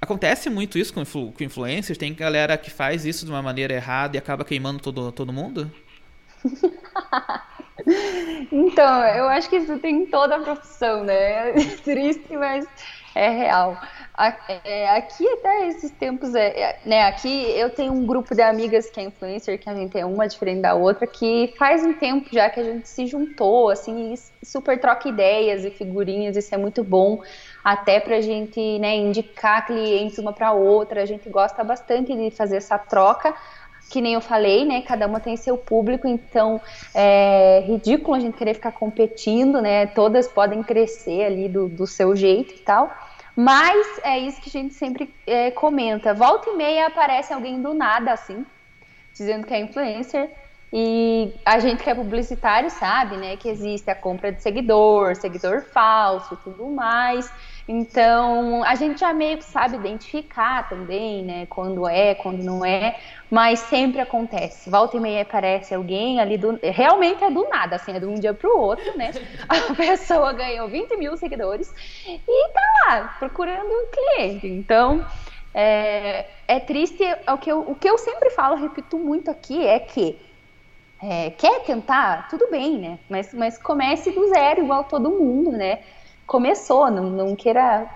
Acontece 0.00 0.50
muito 0.50 0.78
isso 0.78 0.92
com, 0.92 1.00
influ 1.00 1.32
com 1.32 1.42
influencers? 1.42 1.98
Tem 1.98 2.14
galera 2.14 2.56
que 2.58 2.70
faz 2.70 3.06
isso 3.06 3.24
de 3.24 3.30
uma 3.30 3.42
maneira 3.42 3.74
errada 3.74 4.16
e 4.16 4.18
acaba 4.18 4.44
queimando 4.44 4.80
todo, 4.80 5.10
todo 5.10 5.32
mundo? 5.32 5.72
então, 8.52 9.04
eu 9.06 9.26
acho 9.28 9.48
que 9.48 9.56
isso 9.56 9.78
tem 9.78 10.02
em 10.02 10.06
toda 10.06 10.36
a 10.36 10.40
profissão, 10.40 11.02
né? 11.02 11.50
É 11.50 11.54
triste, 11.82 12.36
mas 12.36 12.66
é 13.14 13.30
real. 13.30 13.80
É, 14.64 14.88
aqui 14.90 15.28
até 15.28 15.68
esses 15.68 15.90
tempos, 15.90 16.34
é, 16.34 16.48
é, 16.48 16.78
né? 16.84 17.04
Aqui 17.04 17.50
eu 17.58 17.70
tenho 17.70 17.92
um 17.92 18.06
grupo 18.06 18.34
de 18.34 18.42
amigas 18.42 18.88
que 18.88 19.00
é 19.00 19.04
influencer, 19.04 19.58
que 19.58 19.68
a 19.68 19.74
gente 19.74 19.98
é 19.98 20.06
uma 20.06 20.26
diferente 20.26 20.62
da 20.62 20.74
outra, 20.74 21.06
que 21.06 21.52
faz 21.58 21.84
um 21.84 21.92
tempo 21.92 22.28
já 22.32 22.48
que 22.48 22.60
a 22.60 22.62
gente 22.62 22.88
se 22.88 23.06
juntou, 23.06 23.70
assim, 23.70 24.14
super 24.42 24.80
troca 24.80 25.08
ideias 25.08 25.64
e 25.64 25.70
figurinhas, 25.70 26.36
isso 26.36 26.54
é 26.54 26.58
muito 26.58 26.82
bom 26.82 27.22
até 27.66 27.98
para 27.98 28.18
a 28.18 28.20
gente 28.20 28.78
né, 28.78 28.94
indicar 28.94 29.66
clientes 29.66 30.18
uma 30.18 30.32
para 30.32 30.52
outra. 30.52 31.02
A 31.02 31.04
gente 31.04 31.28
gosta 31.28 31.64
bastante 31.64 32.14
de 32.14 32.30
fazer 32.30 32.58
essa 32.58 32.78
troca. 32.78 33.34
Que 33.90 34.00
nem 34.00 34.14
eu 34.14 34.20
falei, 34.20 34.64
né? 34.64 34.82
Cada 34.82 35.04
uma 35.04 35.18
tem 35.18 35.36
seu 35.36 35.58
público, 35.58 36.06
então 36.06 36.60
é 36.94 37.64
ridículo 37.66 38.16
a 38.16 38.20
gente 38.20 38.36
querer 38.36 38.54
ficar 38.54 38.70
competindo, 38.70 39.60
né? 39.60 39.86
Todas 39.86 40.28
podem 40.28 40.62
crescer 40.62 41.24
ali 41.24 41.48
do, 41.48 41.68
do 41.68 41.88
seu 41.88 42.14
jeito 42.14 42.54
e 42.54 42.58
tal. 42.58 42.88
Mas 43.34 44.00
é 44.04 44.16
isso 44.16 44.40
que 44.40 44.48
a 44.48 44.60
gente 44.60 44.74
sempre 44.74 45.12
é, 45.26 45.50
comenta. 45.50 46.14
Volta 46.14 46.50
e 46.50 46.56
meia 46.56 46.86
aparece 46.86 47.32
alguém 47.32 47.60
do 47.60 47.74
nada, 47.74 48.12
assim, 48.12 48.46
dizendo 49.12 49.44
que 49.44 49.54
é 49.54 49.58
influencer. 49.58 50.30
E 50.72 51.32
a 51.44 51.58
gente 51.58 51.82
que 51.82 51.88
é 51.88 51.94
publicitário 51.94 52.68
sabe, 52.70 53.16
né, 53.16 53.36
que 53.36 53.48
existe 53.48 53.90
a 53.90 53.94
compra 53.94 54.32
de 54.32 54.42
seguidor, 54.42 55.14
seguidor 55.16 55.62
falso 55.62 56.36
tudo 56.42 56.66
mais. 56.66 57.30
Então, 57.68 58.62
a 58.62 58.76
gente 58.76 59.00
já 59.00 59.12
meio 59.12 59.38
que 59.38 59.44
sabe 59.44 59.76
identificar 59.76 60.68
também, 60.68 61.24
né, 61.24 61.46
quando 61.46 61.88
é, 61.88 62.14
quando 62.14 62.42
não 62.44 62.64
é, 62.64 62.96
mas 63.28 63.58
sempre 63.58 64.00
acontece. 64.00 64.70
Volta 64.70 64.96
e 64.96 65.00
meia 65.00 65.22
aparece 65.22 65.74
alguém 65.74 66.20
ali 66.20 66.38
do. 66.38 66.58
Realmente 66.62 67.24
é 67.24 67.30
do 67.30 67.48
nada, 67.48 67.74
assim, 67.74 67.92
é 67.92 67.98
de 67.98 68.06
um 68.06 68.14
dia 68.14 68.32
pro 68.32 68.56
outro, 68.56 68.96
né? 68.96 69.10
A 69.48 69.74
pessoa 69.74 70.32
ganhou 70.32 70.68
20 70.68 70.96
mil 70.96 71.16
seguidores 71.16 71.74
e 72.06 72.48
tá 72.52 72.60
lá, 72.86 73.16
procurando 73.18 73.68
um 73.68 73.86
cliente. 73.90 74.46
Então. 74.46 75.04
É, 75.58 76.26
é 76.46 76.60
triste, 76.60 77.02
é 77.02 77.32
o 77.32 77.38
que, 77.38 77.50
eu, 77.50 77.60
o 77.60 77.74
que 77.74 77.88
eu 77.88 77.96
sempre 77.96 78.28
falo, 78.28 78.56
repito 78.56 78.98
muito 78.98 79.30
aqui, 79.30 79.66
é 79.66 79.78
que 79.78 80.20
é, 81.02 81.30
quer 81.30 81.60
tentar, 81.62 82.28
tudo 82.28 82.50
bem, 82.50 82.78
né? 82.78 82.98
Mas, 83.08 83.32
mas 83.34 83.58
comece 83.58 84.10
do 84.10 84.28
zero, 84.28 84.62
igual 84.62 84.84
todo 84.84 85.10
mundo, 85.10 85.52
né? 85.52 85.80
Começou, 86.26 86.90
não, 86.90 87.04
não 87.04 87.36
queira 87.36 87.88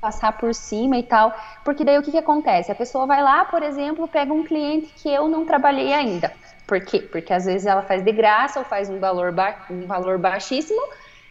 passar 0.00 0.36
por 0.36 0.52
cima 0.54 0.96
e 0.98 1.02
tal, 1.02 1.32
porque 1.64 1.84
daí 1.84 1.96
o 1.96 2.02
que, 2.02 2.10
que 2.10 2.18
acontece? 2.18 2.72
A 2.72 2.74
pessoa 2.74 3.06
vai 3.06 3.22
lá, 3.22 3.44
por 3.44 3.62
exemplo, 3.62 4.08
pega 4.08 4.32
um 4.32 4.42
cliente 4.42 4.92
que 4.94 5.08
eu 5.08 5.28
não 5.28 5.44
trabalhei 5.44 5.92
ainda. 5.92 6.32
Por 6.66 6.80
quê? 6.80 7.00
Porque 7.00 7.32
às 7.32 7.44
vezes 7.44 7.66
ela 7.66 7.82
faz 7.82 8.02
de 8.02 8.10
graça 8.10 8.58
ou 8.58 8.64
faz 8.64 8.90
um 8.90 8.98
valor, 8.98 9.32
um 9.70 9.86
valor 9.86 10.18
baixíssimo, 10.18 10.80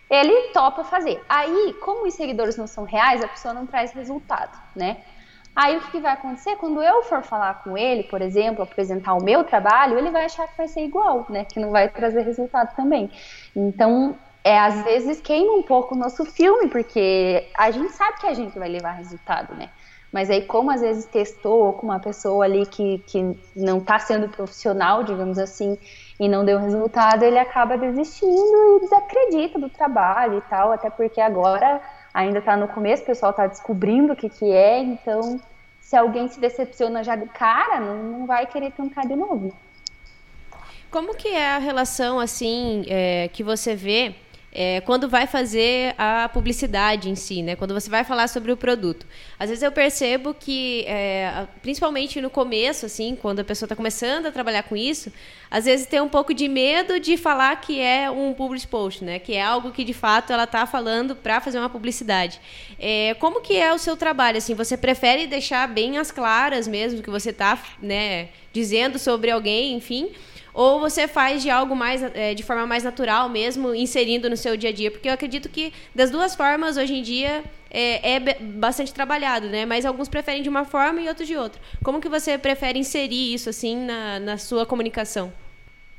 ele 0.10 0.50
topa 0.54 0.84
fazer. 0.84 1.22
Aí, 1.28 1.76
como 1.82 2.08
os 2.08 2.14
seguidores 2.14 2.58
não 2.58 2.68
são 2.68 2.84
reais, 2.84 3.24
a 3.24 3.28
pessoa 3.28 3.54
não 3.54 3.66
traz 3.66 3.92
resultado, 3.92 4.58
né? 4.76 4.98
Aí 5.54 5.76
o 5.76 5.82
que, 5.82 5.92
que 5.92 6.00
vai 6.00 6.14
acontecer? 6.14 6.56
Quando 6.56 6.82
eu 6.82 7.04
for 7.04 7.24
falar 7.24 7.62
com 7.64 7.78
ele, 7.78 8.04
por 8.04 8.22
exemplo, 8.22 8.64
apresentar 8.64 9.14
o 9.16 9.24
meu 9.24 9.44
trabalho, 9.44 9.98
ele 9.98 10.10
vai 10.10 10.26
achar 10.26 10.48
que 10.48 10.58
vai 10.58 10.68
ser 10.68 10.86
igual, 10.86 11.26
né? 11.30 11.46
Que 11.46 11.60
não 11.60 11.72
vai 11.72 11.90
trazer 11.90 12.22
resultado 12.22 12.74
também. 12.74 13.12
Então, 13.54 14.16
é, 14.44 14.58
às 14.58 14.84
vezes 14.84 15.22
queima 15.22 15.54
um 15.54 15.62
pouco 15.62 15.94
o 15.94 15.98
nosso 15.98 16.26
filme, 16.26 16.68
porque 16.68 17.48
a 17.58 17.70
gente 17.72 17.92
sabe 17.94 18.20
que 18.20 18.28
a 18.28 18.34
gente 18.34 18.58
vai 18.58 18.70
levar 18.70 18.92
resultado, 18.92 19.54
né? 19.56 19.70
Mas 20.12 20.30
aí, 20.30 20.42
como 20.46 20.72
às 20.72 20.82
vezes 20.82 21.06
testou 21.06 21.74
com 21.74 21.88
uma 21.88 22.00
pessoa 22.00 22.44
ali 22.44 22.66
que, 22.66 23.00
que 23.08 23.38
não 23.56 23.78
está 23.78 23.98
sendo 23.98 24.28
profissional, 24.28 25.04
digamos 25.04 25.40
assim, 25.40 25.78
e 26.20 26.28
não 26.28 26.44
deu 26.44 26.60
resultado, 26.60 27.24
ele 27.24 27.40
acaba 27.40 27.78
desistindo 27.78 28.78
e 28.78 28.80
desacredita 28.82 29.58
do 29.58 29.70
trabalho 29.70 30.40
e 30.40 30.42
tal, 30.50 30.72
até 30.74 30.90
porque 30.90 31.22
agora 31.22 31.82
ainda 32.14 32.40
está 32.40 32.58
no 32.58 32.68
começo, 32.68 33.04
o 33.04 33.06
pessoal 33.06 33.32
está 33.32 33.48
descobrindo 33.48 34.12
o 34.12 34.16
que, 34.16 34.28
que 34.28 34.52
é, 34.52 34.80
então 34.80 35.40
se 35.80 35.96
alguém 35.96 36.28
se 36.28 36.40
decepciona 36.40 37.04
já 37.04 37.16
de 37.16 37.28
cara, 37.28 37.80
não, 37.80 38.04
não 38.04 38.26
vai 38.26 38.46
querer 38.46 38.72
tentar 38.72 39.04
de 39.04 39.16
novo. 39.16 39.54
Como 40.90 41.16
que 41.16 41.30
é 41.30 41.52
a 41.52 41.58
relação, 41.58 42.20
assim, 42.20 42.84
é, 42.88 43.30
que 43.30 43.44
você 43.44 43.76
vê 43.76 44.14
é, 44.54 44.82
quando 44.82 45.08
vai 45.08 45.28
fazer 45.28 45.96
a 45.98 46.28
publicidade 46.28 47.10
em 47.10 47.16
si, 47.16 47.42
né? 47.42 47.56
Quando 47.56 47.74
você 47.74 47.90
vai 47.90 48.04
falar 48.04 48.28
sobre 48.28 48.52
o 48.52 48.58
produto. 48.58 49.06
Às 49.40 49.50
vezes 49.50 49.64
eu 49.64 49.72
percebo 49.72 50.34
que, 50.34 50.84
é, 50.88 51.48
principalmente 51.62 52.20
no 52.20 52.30
começo, 52.30 52.86
assim, 52.86 53.16
quando 53.16 53.40
a 53.40 53.44
pessoa 53.46 53.66
está 53.66 53.76
começando 53.76 54.26
a 54.26 54.32
trabalhar 54.32 54.64
com 54.64 54.76
isso, 54.76 55.12
às 55.50 55.66
vezes 55.66 55.86
tem 55.86 56.02
um 56.02 56.10
pouco 56.10 56.34
de 56.34 56.50
medo 56.50 57.00
de 57.00 57.16
falar 57.16 57.56
que 57.62 57.80
é 57.80 58.12
um 58.12 58.34
public 58.34 58.68
post, 58.68 59.04
né? 59.06 59.20
Que 59.20 59.34
é 59.34 59.42
algo 59.42 59.72
que 59.72 59.86
de 59.86 59.94
fato 59.94 60.34
ela 60.34 60.44
está 60.44 60.66
falando 60.66 61.16
para 61.16 61.40
fazer 61.40 61.58
uma 61.58 61.70
publicidade. 61.70 62.42
É, 62.78 63.14
como 63.20 63.40
que 63.40 63.56
é 63.56 63.74
o 63.74 63.78
seu 63.78 63.96
trabalho? 63.96 64.38
Assim, 64.38 64.54
você 64.54 64.76
prefere 64.76 65.28
deixar 65.28 65.66
bem 65.68 65.98
as 65.98 66.12
claras 66.12 66.68
mesmo 66.68 67.02
que 67.02 67.10
você 67.10 67.30
está, 67.30 67.58
né? 67.82 68.28
Dizendo 68.52 69.00
sobre 69.00 69.32
alguém, 69.32 69.76
enfim 69.76 70.12
ou 70.54 70.80
você 70.80 71.08
faz 71.08 71.42
de 71.42 71.50
algo 71.50 71.76
mais 71.76 72.04
é, 72.04 72.34
de 72.34 72.44
forma 72.44 72.66
mais 72.66 72.84
natural 72.84 73.30
mesmo, 73.30 73.74
inserindo 73.74 74.30
no 74.30 74.38
seu 74.38 74.58
dia 74.58 74.70
a 74.70 74.74
dia? 74.74 74.92
Porque 74.92 75.08
eu 75.08 75.14
acredito 75.14 75.50
que 75.50 75.74
das 75.96 76.12
duas 76.12 76.36
formas 76.36 76.78
hoje 76.78 76.96
em 76.96 77.02
dia 77.02 77.44
é, 77.70 78.16
é 78.16 78.20
bastante 78.40 78.94
trabalhado, 78.94 79.48
né? 79.48 79.66
Mas 79.66 79.86
alguns 79.86 80.10
preferem 80.10 80.44
de 80.44 80.50
uma 80.50 80.66
forma 80.66 81.02
e 81.02 81.08
outros 81.08 81.28
de 81.28 81.38
outra. 81.38 81.62
Como 81.84 82.02
que 82.02 82.10
você 82.10 82.38
prefere 82.38 82.80
inserir 82.80 83.34
isso 83.34 83.50
assim 83.50 83.78
na, 83.78 84.20
na 84.20 84.38
sua 84.38 84.66
comunicação? 84.66 85.32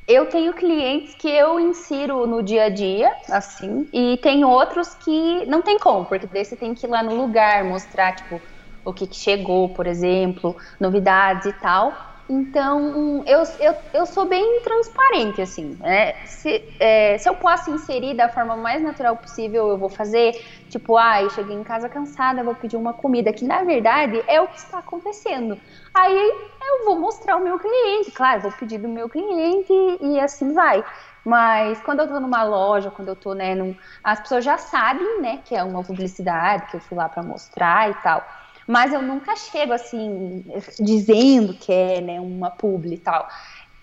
Eu 0.06 0.26
tenho 0.26 0.52
clientes 0.52 1.14
que 1.14 1.28
eu 1.28 1.60
insiro 1.60 2.26
no 2.26 2.42
dia 2.42 2.64
a 2.64 2.68
dia, 2.68 3.14
assim, 3.30 3.88
e 3.92 4.18
tem 4.18 4.44
outros 4.44 4.94
que 4.94 5.46
não 5.46 5.62
tem 5.62 5.78
como, 5.78 6.04
porque 6.04 6.26
daí 6.26 6.44
você 6.44 6.56
tem 6.56 6.74
que 6.74 6.86
ir 6.86 6.90
lá 6.90 7.04
no 7.04 7.14
lugar, 7.14 7.64
mostrar, 7.64 8.16
tipo, 8.16 8.42
o 8.84 8.92
que, 8.92 9.06
que 9.06 9.14
chegou, 9.14 9.68
por 9.68 9.86
exemplo, 9.86 10.56
novidades 10.80 11.46
e 11.46 11.52
tal. 11.52 12.11
Então, 12.34 13.22
eu, 13.26 13.42
eu, 13.60 13.74
eu 13.92 14.06
sou 14.06 14.26
bem 14.28 14.62
transparente, 14.62 15.42
assim, 15.42 15.76
né? 15.80 16.14
Se, 16.24 16.62
é, 16.80 17.18
se 17.18 17.28
eu 17.28 17.34
posso 17.34 17.70
inserir 17.70 18.14
da 18.14 18.28
forma 18.28 18.56
mais 18.56 18.82
natural 18.82 19.16
possível, 19.16 19.68
eu 19.68 19.78
vou 19.78 19.90
fazer. 19.90 20.32
Tipo, 20.70 20.96
ah, 20.96 21.28
cheguei 21.28 21.54
em 21.54 21.62
casa 21.64 21.88
cansada, 21.90 22.42
vou 22.42 22.54
pedir 22.54 22.76
uma 22.76 22.94
comida, 22.94 23.32
que 23.32 23.44
na 23.44 23.62
verdade 23.64 24.22
é 24.26 24.40
o 24.40 24.48
que 24.48 24.56
está 24.56 24.78
acontecendo. 24.78 25.60
Aí 25.94 26.16
eu 26.62 26.84
vou 26.86 26.98
mostrar 27.00 27.32
mostrar 27.32 27.36
o 27.36 27.44
meu 27.44 27.58
cliente, 27.58 28.10
claro, 28.12 28.42
vou 28.42 28.52
pedir 28.52 28.78
do 28.78 28.88
meu 28.88 29.08
cliente 29.08 29.72
e 30.00 30.18
assim 30.20 30.52
vai. 30.52 30.84
Mas 31.24 31.80
quando 31.82 32.00
eu 32.00 32.08
tô 32.08 32.18
numa 32.20 32.42
loja, 32.42 32.90
quando 32.90 33.08
eu 33.08 33.16
tô, 33.16 33.32
né, 33.34 33.54
num, 33.54 33.76
as 34.02 34.20
pessoas 34.20 34.44
já 34.44 34.58
sabem, 34.58 35.20
né, 35.20 35.38
que 35.44 35.54
é 35.54 35.62
uma 35.62 35.84
publicidade, 35.84 36.66
que 36.66 36.76
eu 36.76 36.80
fui 36.80 36.96
lá 36.96 37.08
para 37.08 37.22
mostrar 37.22 37.90
e 37.90 37.94
tal. 38.02 38.26
Mas 38.72 38.90
eu 38.90 39.02
nunca 39.02 39.36
chego 39.36 39.74
assim, 39.74 40.42
dizendo 40.80 41.52
que 41.52 41.70
é, 41.70 42.00
né, 42.00 42.18
uma 42.18 42.50
publi 42.50 42.94
e 42.94 42.98
tal. 42.98 43.28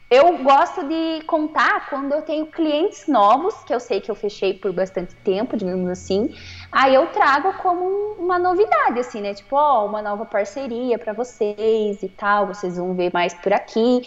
Eu 0.10 0.40
gosto 0.40 0.84
de 0.88 1.24
contar 1.28 1.88
quando 1.92 2.12
eu 2.12 2.24
tenho 2.24 2.48
clientes 2.48 3.08
novos, 3.08 3.54
que 3.66 3.72
eu 3.72 3.80
sei 3.80 4.02
que 4.02 4.10
eu 4.10 4.16
fechei 4.16 4.56
por 4.56 4.74
bastante 4.74 5.14
tempo, 5.18 5.56
digamos 5.56 5.88
assim. 5.92 6.36
Aí 6.72 6.96
eu 6.96 7.06
trago 7.12 7.54
como 7.62 8.16
uma 8.18 8.40
novidade, 8.40 9.00
assim, 9.00 9.22
né? 9.22 9.36
Tipo, 9.36 9.58
ó, 9.58 9.86
uma 9.86 10.02
nova 10.02 10.26
parceria 10.26 10.98
para 10.98 11.14
vocês 11.14 12.02
e 12.02 12.10
tal, 12.10 12.48
vocês 12.48 12.76
vão 12.76 12.96
ver 12.96 13.12
mais 13.14 13.36
por 13.36 13.54
aqui. 13.54 14.02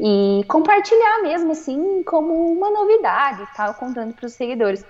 E 0.00 0.44
compartilhar 0.48 1.22
mesmo, 1.22 1.52
assim, 1.52 2.02
como 2.02 2.34
uma 2.52 2.72
novidade 2.72 3.44
e 3.44 3.56
tal, 3.56 3.72
contando 3.74 4.14
para 4.14 4.26
os 4.26 4.32
seguidores. 4.32 4.84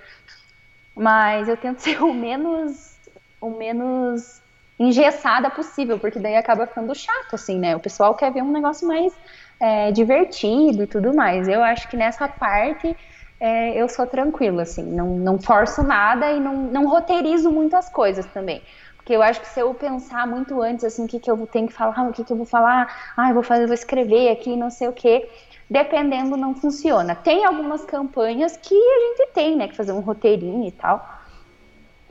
Mas 0.96 1.50
eu 1.50 1.56
tento 1.58 1.80
ser 1.84 2.02
o 2.02 2.14
menos, 2.14 2.96
o 3.42 3.50
menos 3.50 4.42
engessada 4.78 5.50
possível, 5.50 5.98
porque 5.98 6.18
daí 6.18 6.36
acaba 6.36 6.66
ficando 6.66 6.94
chato, 6.94 7.34
assim, 7.34 7.58
né? 7.58 7.76
O 7.76 7.80
pessoal 7.80 8.14
quer 8.14 8.32
ver 8.32 8.42
um 8.42 8.50
negócio 8.50 8.86
mais 8.86 9.12
é, 9.60 9.92
divertido 9.92 10.82
e 10.82 10.86
tudo 10.86 11.14
mais. 11.14 11.48
Eu 11.48 11.62
acho 11.62 11.88
que 11.88 11.96
nessa 11.96 12.28
parte 12.28 12.96
é, 13.38 13.80
eu 13.80 13.88
sou 13.88 14.06
tranquila, 14.06 14.62
assim, 14.62 14.84
não, 14.84 15.16
não 15.16 15.38
forço 15.38 15.82
nada 15.82 16.30
e 16.32 16.40
não, 16.40 16.54
não 16.70 16.88
roteirizo 16.88 17.50
muitas 17.50 17.88
coisas 17.88 18.26
também. 18.26 18.62
Porque 18.96 19.14
eu 19.14 19.22
acho 19.22 19.40
que 19.40 19.48
se 19.48 19.60
eu 19.60 19.74
pensar 19.74 20.26
muito 20.26 20.62
antes, 20.62 20.82
assim, 20.82 21.04
o 21.04 21.06
que, 21.06 21.20
que 21.20 21.30
eu 21.30 21.46
tenho 21.46 21.66
que 21.66 21.74
falar, 21.74 22.08
o 22.08 22.12
que, 22.12 22.24
que 22.24 22.32
eu 22.32 22.36
vou 22.36 22.46
falar, 22.46 23.12
ah, 23.16 23.28
eu 23.28 23.34
vou 23.34 23.42
fazer, 23.42 23.66
vou 23.66 23.74
escrever 23.74 24.30
aqui, 24.30 24.56
não 24.56 24.70
sei 24.70 24.88
o 24.88 24.94
quê, 24.94 25.28
dependendo, 25.68 26.36
não 26.38 26.54
funciona. 26.54 27.14
Tem 27.14 27.44
algumas 27.44 27.84
campanhas 27.84 28.56
que 28.56 28.74
a 28.74 29.00
gente 29.00 29.32
tem, 29.34 29.56
né, 29.56 29.68
que 29.68 29.76
fazer 29.76 29.92
um 29.92 30.00
roteirinho 30.00 30.66
e 30.66 30.72
tal. 30.72 31.06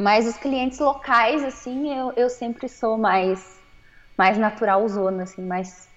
Mas 0.03 0.27
os 0.27 0.35
clientes 0.35 0.79
locais, 0.79 1.41
assim, 1.45 1.97
eu, 1.97 2.11
eu 2.17 2.29
sempre 2.29 2.67
sou 2.67 2.97
mais, 2.97 3.57
mais 4.17 4.37
natural 4.37 4.85
zona, 4.89 5.23
assim, 5.23 5.41
mais 5.41 5.87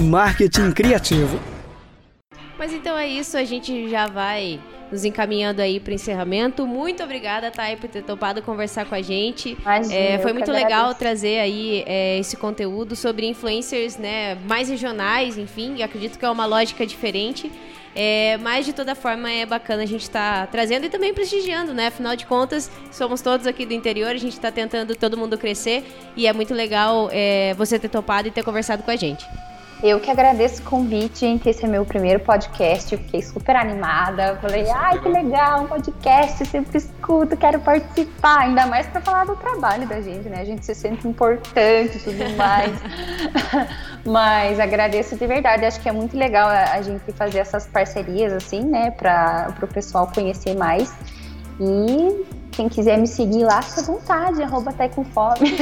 marketing 0.00 0.72
criativo. 0.72 1.38
Mas 2.58 2.72
então 2.72 2.96
é 2.96 3.06
isso, 3.06 3.36
a 3.36 3.44
gente 3.44 3.86
já 3.90 4.06
vai 4.06 4.58
nos 4.90 5.04
encaminhando 5.04 5.60
aí 5.60 5.78
para 5.78 5.92
encerramento. 5.92 6.66
Muito 6.66 7.02
obrigada, 7.02 7.50
Thay, 7.50 7.76
por 7.76 7.90
ter 7.90 8.02
topado 8.02 8.40
conversar 8.40 8.86
com 8.86 8.94
a 8.94 9.02
gente. 9.02 9.58
Imagina, 9.60 9.94
é, 9.94 10.18
foi 10.18 10.32
muito 10.32 10.50
legal 10.50 10.94
trazer 10.94 11.38
aí 11.38 11.84
é, 11.86 12.18
esse 12.18 12.38
conteúdo 12.38 12.96
sobre 12.96 13.26
influencers 13.26 13.98
né, 13.98 14.36
mais 14.36 14.70
regionais, 14.70 15.36
enfim, 15.36 15.82
acredito 15.82 16.18
que 16.18 16.24
é 16.24 16.30
uma 16.30 16.46
lógica 16.46 16.86
diferente. 16.86 17.52
É, 17.94 18.38
mas 18.38 18.64
de 18.64 18.72
toda 18.72 18.94
forma 18.94 19.30
é 19.30 19.44
bacana 19.44 19.82
a 19.82 19.86
gente 19.86 20.02
estar 20.02 20.42
tá 20.42 20.46
trazendo 20.46 20.86
e 20.86 20.88
também 20.88 21.12
prestigiando, 21.12 21.74
né? 21.74 21.88
Afinal 21.88 22.16
de 22.16 22.24
contas, 22.26 22.70
somos 22.90 23.20
todos 23.20 23.46
aqui 23.46 23.66
do 23.66 23.74
interior, 23.74 24.10
a 24.10 24.18
gente 24.18 24.32
está 24.32 24.50
tentando 24.50 24.94
todo 24.94 25.16
mundo 25.16 25.36
crescer 25.36 25.84
e 26.16 26.26
é 26.26 26.32
muito 26.32 26.54
legal 26.54 27.08
é, 27.12 27.54
você 27.54 27.78
ter 27.78 27.88
topado 27.88 28.28
e 28.28 28.30
ter 28.30 28.42
conversado 28.42 28.82
com 28.82 28.90
a 28.90 28.96
gente. 28.96 29.26
Eu 29.82 29.98
que 29.98 30.08
agradeço 30.08 30.62
o 30.62 30.64
convite, 30.64 31.18
gente. 31.18 31.48
Esse 31.48 31.64
é 31.64 31.68
meu 31.68 31.84
primeiro 31.84 32.20
podcast. 32.20 32.96
Fiquei 32.96 33.20
super 33.20 33.56
animada. 33.56 34.38
Falei, 34.40 34.70
ai, 34.70 35.00
que 35.00 35.08
legal, 35.08 35.64
um 35.64 35.66
podcast. 35.66 36.46
Sempre 36.46 36.78
escuto, 36.78 37.36
quero 37.36 37.58
participar. 37.58 38.42
Ainda 38.42 38.64
mais 38.66 38.86
para 38.86 39.00
falar 39.00 39.24
do 39.26 39.34
trabalho 39.34 39.84
da 39.88 40.00
gente, 40.00 40.28
né? 40.28 40.40
A 40.40 40.44
gente 40.44 40.64
se 40.64 40.72
sente 40.72 41.08
importante 41.08 41.96
e 41.96 42.00
tudo 42.00 42.30
mais. 42.38 42.70
Mas 44.06 44.60
agradeço 44.60 45.16
de 45.16 45.26
verdade. 45.26 45.64
Acho 45.64 45.80
que 45.80 45.88
é 45.88 45.92
muito 45.92 46.16
legal 46.16 46.48
a, 46.48 46.80
gente 46.80 47.10
fazer 47.14 47.40
essas 47.40 47.66
parcerias, 47.66 48.32
assim, 48.32 48.62
né? 48.62 48.92
Para 48.92 49.52
o 49.60 49.66
pessoal 49.66 50.08
conhecer 50.14 50.54
mais. 50.54 50.94
E 51.60 52.24
quem 52.52 52.68
quiser 52.68 52.98
me 52.98 53.08
seguir 53.08 53.44
lá, 53.44 53.60
fica 53.62 53.80
à 53.80 53.84
vontade. 53.84 54.44
Arroba 54.44 54.70
até 54.70 54.88
com 54.88 55.04
fome. 55.04 55.58